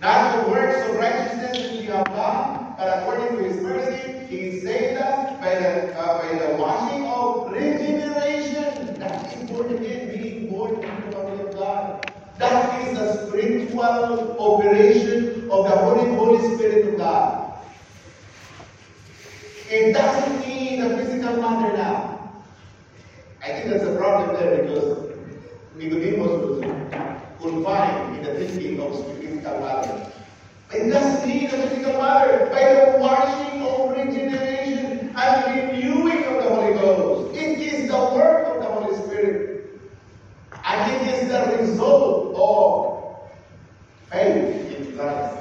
Not 0.00 0.46
the 0.46 0.50
works 0.50 0.88
of 0.88 0.96
righteousness 0.96 1.58
which 1.58 1.80
we 1.80 1.86
have 1.86 2.06
done, 2.06 2.74
but 2.78 3.00
according 3.00 3.36
to 3.36 3.44
his 3.44 3.62
mercy, 3.62 4.26
he 4.28 4.60
saved 4.60 4.96
us 4.98 5.38
by 5.40 5.54
the, 5.56 5.94
uh, 5.98 6.22
by 6.22 6.38
the 6.38 6.56
washing 6.56 7.06
of 7.06 7.52
regeneration. 7.52 8.98
That 8.98 9.36
is 9.36 9.50
born 9.50 9.74
again, 9.74 10.16
being 10.16 10.48
born 10.50 10.76
into 10.76 10.86
the 10.86 11.12
family 11.12 11.44
of 11.44 11.54
God. 11.54 12.12
That 12.38 12.80
is 12.80 12.98
the 12.98 13.26
spiritual 13.28 14.40
operation 14.40 15.50
of 15.50 15.64
the 15.68 15.76
Holy, 15.76 16.14
Holy 16.14 16.56
Spirit 16.56 16.94
of 16.94 16.96
God. 16.96 17.52
It 19.68 19.92
doesn't 19.92 20.40
mean 20.40 20.80
the 20.80 20.96
physical 20.96 21.36
matter 21.36 21.76
now. 21.76 22.42
I 23.44 23.52
think 23.52 23.70
that's 23.70 23.84
a 23.84 23.96
problem 23.96 24.34
there 24.36 24.62
because 24.62 25.10
Nicodemus 25.76 26.26
was 26.26 26.60
confined 27.40 28.16
in 28.16 28.22
the 28.22 28.34
thinking 28.34 28.80
of 28.80 29.18
physical 29.18 29.60
matter. 29.60 30.12
Need 30.72 31.50
the 31.50 31.56
physical 31.56 31.92
matter 31.94 32.46
by 32.46 32.74
the 32.74 32.98
washing 32.98 33.62
of 33.62 33.90
regeneration 33.90 35.12
and 35.16 35.72
renewing 35.72 36.24
of 36.24 36.44
the 36.44 36.48
Holy 36.48 36.74
Ghost. 36.74 37.36
It 37.36 37.58
is 37.58 37.90
the 37.90 37.98
work 37.98 38.46
of 38.46 38.62
the 38.62 38.68
Holy 38.68 38.96
Spirit. 39.06 39.80
And 40.64 40.92
it 40.92 41.14
is 41.14 41.28
the 41.28 41.56
result 41.58 42.34
of 42.36 44.10
faith 44.10 44.76
in 44.76 44.96
Christ. 44.96 45.38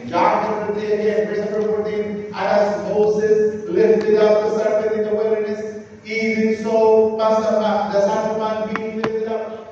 In 0.00 0.08
John 0.08 0.44
chapter 0.44 0.80
10, 0.80 1.00
again, 1.00 1.26
verse 1.28 1.50
number 1.50 1.82
14, 1.82 1.94
and 2.24 2.34
as 2.34 2.88
Moses 2.88 3.68
lifted 3.68 4.16
up 4.16 4.42
the 4.42 4.58
serpent 4.58 5.00
in 5.00 5.04
the 5.04 5.14
wilderness, 5.14 5.86
even 6.04 6.62
so 6.64 7.16
must 7.16 7.50
the, 7.50 7.60
man, 7.60 7.92
the 7.92 8.00
Son 8.00 8.30
of 8.30 8.38
Man 8.38 8.74
be 8.74 8.96
lifted 8.96 9.28
up. 9.28 9.62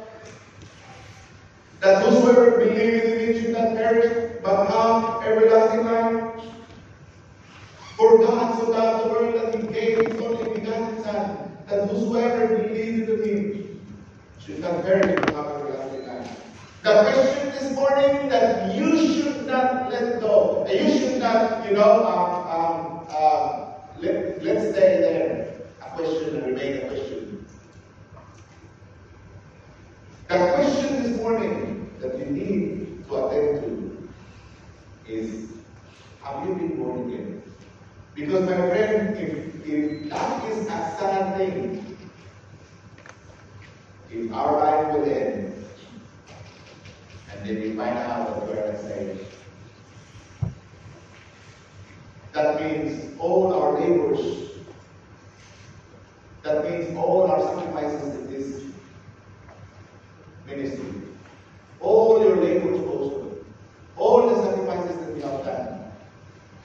That 2.40 2.46
whosoever 2.46 2.64
believeth 2.64 3.04
in 3.04 3.20
him 3.20 3.42
should 3.42 3.52
not 3.52 3.76
perish, 3.76 4.40
but 4.42 4.66
have 4.66 5.22
everlasting 5.24 5.84
life. 5.84 6.44
For 7.98 8.18
God 8.18 8.58
so 8.58 8.70
loved 8.70 9.04
the 9.04 9.10
world 9.12 9.34
that 9.34 9.54
he 9.60 9.66
gave 9.68 9.98
his 9.98 10.20
only 10.22 10.58
begotten 10.60 11.02
Son, 11.04 11.58
that 11.68 11.90
whosoever 11.90 12.56
believes 12.56 13.08
in 13.10 13.22
him 13.24 13.96
should 14.38 14.60
not 14.60 14.82
perish, 14.84 15.20
but 15.20 15.34
have 15.34 15.46
everlasting 15.48 16.06
life. 16.06 16.28
The 16.82 17.12
question 17.12 17.50
this 17.50 17.74
morning 17.74 18.28
that 18.30 18.74
you 18.74 18.96
should 18.96 19.46
not 19.46 19.90
let 19.90 20.20
go. 20.20 20.66
You 20.66 20.98
should 20.98 21.18
not, 21.20 21.68
you 21.68 21.76
know, 21.76 22.06
um, 22.06 22.48
um, 22.48 23.06
uh, 23.10 23.74
let, 23.98 24.42
let's 24.42 24.70
stay 24.70 25.00
there. 25.00 25.60
A 25.82 25.90
question 25.94 26.36
and 26.36 26.46
remain 26.46 26.76
a 26.78 26.88
question. 26.88 27.46
The 30.28 30.36
question 30.54 31.02
this 31.02 31.16
morning 31.20 31.80
that 32.00 32.18
you 32.18 32.24
need 32.26 33.06
to 33.08 33.26
attend 33.26 33.62
to 33.62 34.08
is 35.06 35.50
Have 36.22 36.48
you 36.48 36.54
been 36.54 36.76
born 36.78 37.12
again? 37.12 37.42
Because, 38.30 38.48
my 38.48 38.68
friend, 38.68 39.18
if, 39.18 39.66
if 39.66 40.08
that 40.10 40.44
is 40.52 40.66
a 40.66 40.68
sad 40.68 41.36
thing, 41.36 41.98
if 44.08 44.32
our 44.32 44.56
life 44.56 44.94
will 44.94 45.04
end, 45.04 45.52
and 47.32 47.44
then 47.44 47.60
we 47.60 47.72
find 47.72 47.98
out 47.98 48.28
that 48.28 48.46
we 48.46 48.52
are 48.52 48.78
saved, 48.82 49.24
that 52.32 52.62
means 52.62 53.18
all 53.18 53.52
our 53.52 53.80
labors, 53.80 54.50
that 56.44 56.70
means 56.70 56.96
all 56.96 57.28
our 57.28 57.40
sacrifices 57.40 58.14
in 58.14 58.30
this 58.30 58.62
ministry, 60.46 61.02
all 61.80 62.22
your 62.22 62.36
labors 62.36 62.78
also, 62.78 63.38
all 63.96 64.28
the 64.28 64.40
sacrifices 64.40 64.96
that 65.00 65.16
we 65.16 65.20
have 65.20 65.44
done. 65.44 65.80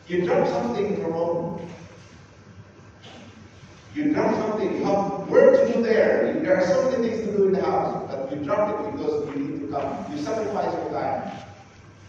You 0.08 0.24
drop 0.24 0.48
something 0.48 1.02
from 1.02 1.14
home. 1.14 1.68
You 3.96 4.14
drop 4.14 4.36
something, 4.36 4.78
you 4.78 4.84
have 4.84 5.28
work 5.30 5.66
to 5.66 5.74
do 5.74 5.82
there. 5.82 6.40
There 6.44 6.58
are 6.58 6.68
so 6.68 6.92
many 6.92 7.10
things 7.10 7.26
to 7.28 7.38
do 7.38 7.48
in 7.48 7.54
the 7.54 7.62
house, 7.64 8.06
but 8.08 8.32
you 8.32 8.44
drop 8.44 8.70
it 8.70 8.92
because 8.92 9.28
you 9.30 9.42
need 9.42 9.60
to 9.62 9.68
come. 9.68 10.06
You 10.12 10.22
sacrifice 10.22 10.72
your 10.74 10.92
time. 10.92 11.32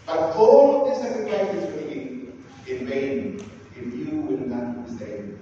But 0.05 0.35
all 0.35 0.81
of 0.81 0.89
these 0.89 1.01
sacrifices 1.01 1.73
will 1.73 1.89
be 1.89 2.29
in 2.67 2.85
vain 2.85 3.51
if 3.75 3.93
you 3.95 4.21
will 4.21 4.47
not 4.47 4.85
be 4.85 4.97
saved. 4.97 5.39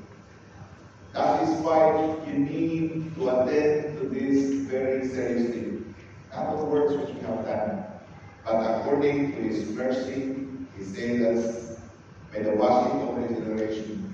That 1.13 1.43
is 1.43 1.49
why 1.59 2.15
you 2.25 2.39
need 2.39 3.15
to 3.15 3.29
attend 3.29 3.99
to 3.99 4.07
this 4.07 4.53
very 4.69 5.07
seriously. 5.09 5.83
Not 6.31 6.57
the 6.57 6.65
works 6.65 6.93
which 6.93 7.15
we 7.15 7.21
have 7.21 7.43
done, 7.43 7.83
but 8.45 8.84
according 8.95 9.31
to 9.33 9.41
His 9.41 9.69
mercy, 9.71 10.47
He 10.77 10.83
saved 10.83 11.25
us 11.25 11.77
by 12.31 12.39
the 12.39 12.51
washing 12.51 13.01
of 13.01 13.17
regeneration 13.17 14.13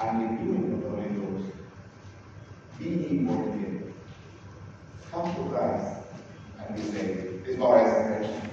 and 0.00 0.20
the 0.20 0.26
renewing 0.26 0.72
of 0.74 0.82
the 0.82 0.90
Holy 0.90 1.08
Ghost. 1.14 1.52
Be 2.78 2.88
ye 2.88 3.18
born 3.18 3.48
again. 3.50 3.94
Come 5.12 5.34
to 5.34 5.50
Christ 5.50 5.98
and 6.58 6.76
be 6.76 6.82
saved. 6.82 7.46
This 7.46 7.54
is 7.54 7.62
our 7.62 7.78
explanation. 7.78 8.50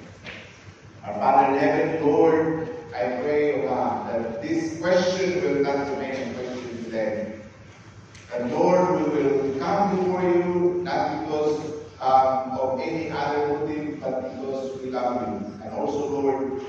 Our 1.06 1.14
Father 1.16 1.54
in 1.54 1.60
heaven, 1.60 2.06
Lord, 2.06 2.70
I 2.96 3.22
pray, 3.24 3.64
O 3.64 3.68
God, 3.68 4.14
that 4.14 4.44
this 4.44 4.80
question 4.80 5.42
will 5.42 5.64
not 5.64 5.90
remain 5.90 6.30
a 6.30 6.34
question 6.36 6.84
today. 6.84 7.40
And 8.36 8.52
Lord, 8.52 9.12
we 9.12 9.24
will 9.24 9.60
come 9.60 9.98
before 9.98 10.22
you 10.22 10.82
not 10.84 11.26
because 11.26 11.74
um, 12.00 12.52
of 12.60 12.80
any 12.80 13.10
other 13.10 13.48
motive, 13.48 14.00
but 14.02 14.36
because 14.36 14.80
we 14.82 14.92
love 14.92 15.42
you. 15.42 15.43
Lord, 16.24 16.62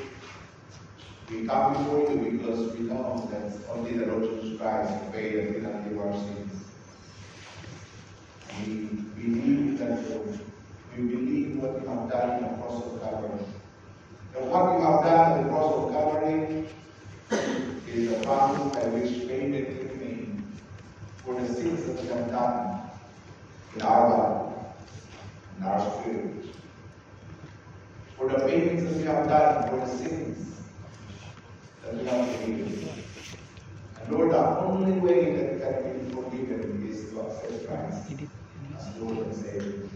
we 1.30 1.46
come 1.46 1.72
before 1.74 2.10
you 2.10 2.38
because 2.38 2.76
we 2.76 2.86
know 2.86 3.28
that 3.30 3.52
only 3.70 3.92
the 3.92 4.06
Lord 4.06 4.42
Jesus 4.42 4.60
Christ 4.60 5.12
paid 5.12 5.34
and 5.36 5.52
did 5.52 5.62
not 5.62 6.06
our 6.06 6.12
sins. 6.12 6.64
We 8.66 8.72
believe 9.14 9.78
that 9.78 10.10
Lord. 10.10 10.40
We 10.96 11.02
believe 11.04 11.56
what 11.58 11.80
you 11.80 11.88
have 11.88 12.10
done 12.10 12.30
in 12.38 12.42
the 12.42 12.58
cross 12.58 12.84
of 12.84 13.00
Calvary. 13.00 13.46
And 14.36 14.50
what 14.50 14.74
you 14.74 14.84
have 14.84 15.04
done 15.04 15.38
in 15.38 15.44
the 15.44 15.50
cross 15.50 15.72
of 15.74 15.92
Calvary 15.92 16.68
is 17.88 18.10
the 18.10 18.26
promise 18.26 18.74
by 18.74 18.88
which 18.88 19.28
payment 19.28 19.68
is 19.68 20.00
made 20.00 20.42
for 21.18 21.40
the 21.40 21.46
sins 21.46 21.84
that 21.86 22.02
we 22.02 22.08
have 22.08 22.28
done 22.28 22.90
in 23.76 23.82
our 23.82 24.08
body, 24.10 24.56
in 25.58 25.64
our 25.64 26.00
spirit, 26.00 26.44
for 28.28 28.38
the 28.38 28.46
paintings 28.46 28.96
we 28.96 29.02
have 29.04 29.28
done, 29.28 29.68
for 29.68 29.76
the 29.76 29.86
sins 29.86 30.60
that 31.82 31.94
we 31.94 32.04
have 32.06 32.40
committed. 32.42 32.88
And 34.00 34.12
Lord, 34.12 34.30
the 34.30 34.38
only 34.38 34.98
way 34.98 35.58
that 35.58 35.84
we 35.84 35.90
can 35.90 36.08
be 36.08 36.14
forgiven 36.14 36.88
is 36.90 37.10
to 37.10 37.20
accept 37.20 37.66
Christ 37.66 38.12
as 38.78 38.96
Lord 38.96 39.18
and 39.18 39.34
Savior. 39.34 39.88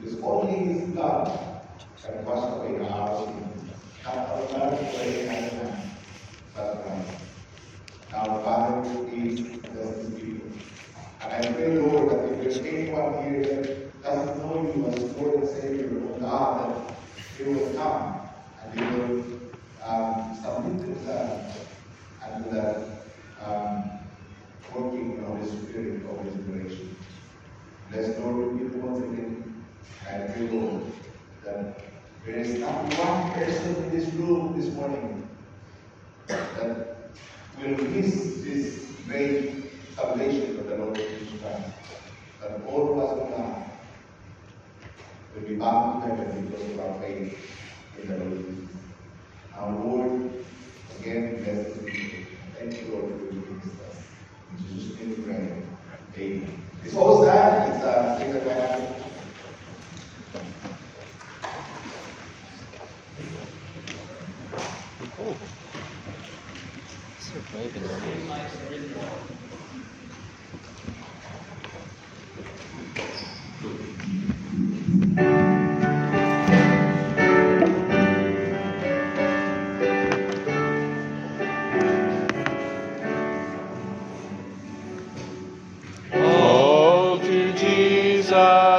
Because 0.00 0.20
only 0.20 0.74
His 0.74 0.90
blood 0.90 1.60
can 2.02 2.24
wash 2.24 2.52
away 2.52 2.88
our 2.88 3.24
sins. 3.24 3.70
Not 4.04 4.16
our 4.16 4.46
blood 4.46 4.80
is 4.80 5.00
any 5.00 5.28
other 5.28 5.64
man, 5.64 5.90
but 6.54 6.84
Christ. 6.84 7.10
Now, 8.12 8.24
Father, 8.42 8.88
is 9.12 9.40
the 9.40 10.20
people. 10.20 10.50
And 11.22 11.46
I 11.46 11.52
pray, 11.52 11.78
Lord, 11.78 12.10
that 12.10 12.32
if 12.32 12.42
there's 12.42 12.58
anyone 12.58 13.24
here 13.24 13.42
that 13.42 14.02
doesn't 14.02 14.38
know 14.38 14.72
you 14.76 14.86
as 14.86 15.16
Lord 15.16 15.34
and 15.40 15.48
Savior, 15.48 15.90
oh 15.94 16.18
God, 16.20 16.94
they 17.38 17.44
will 17.44 17.74
come 17.74 18.28
and 18.62 18.78
they 18.78 18.84
will 18.96 19.24
um, 19.82 20.36
submit 20.42 20.80
themselves 20.80 21.63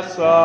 So. 0.10 0.45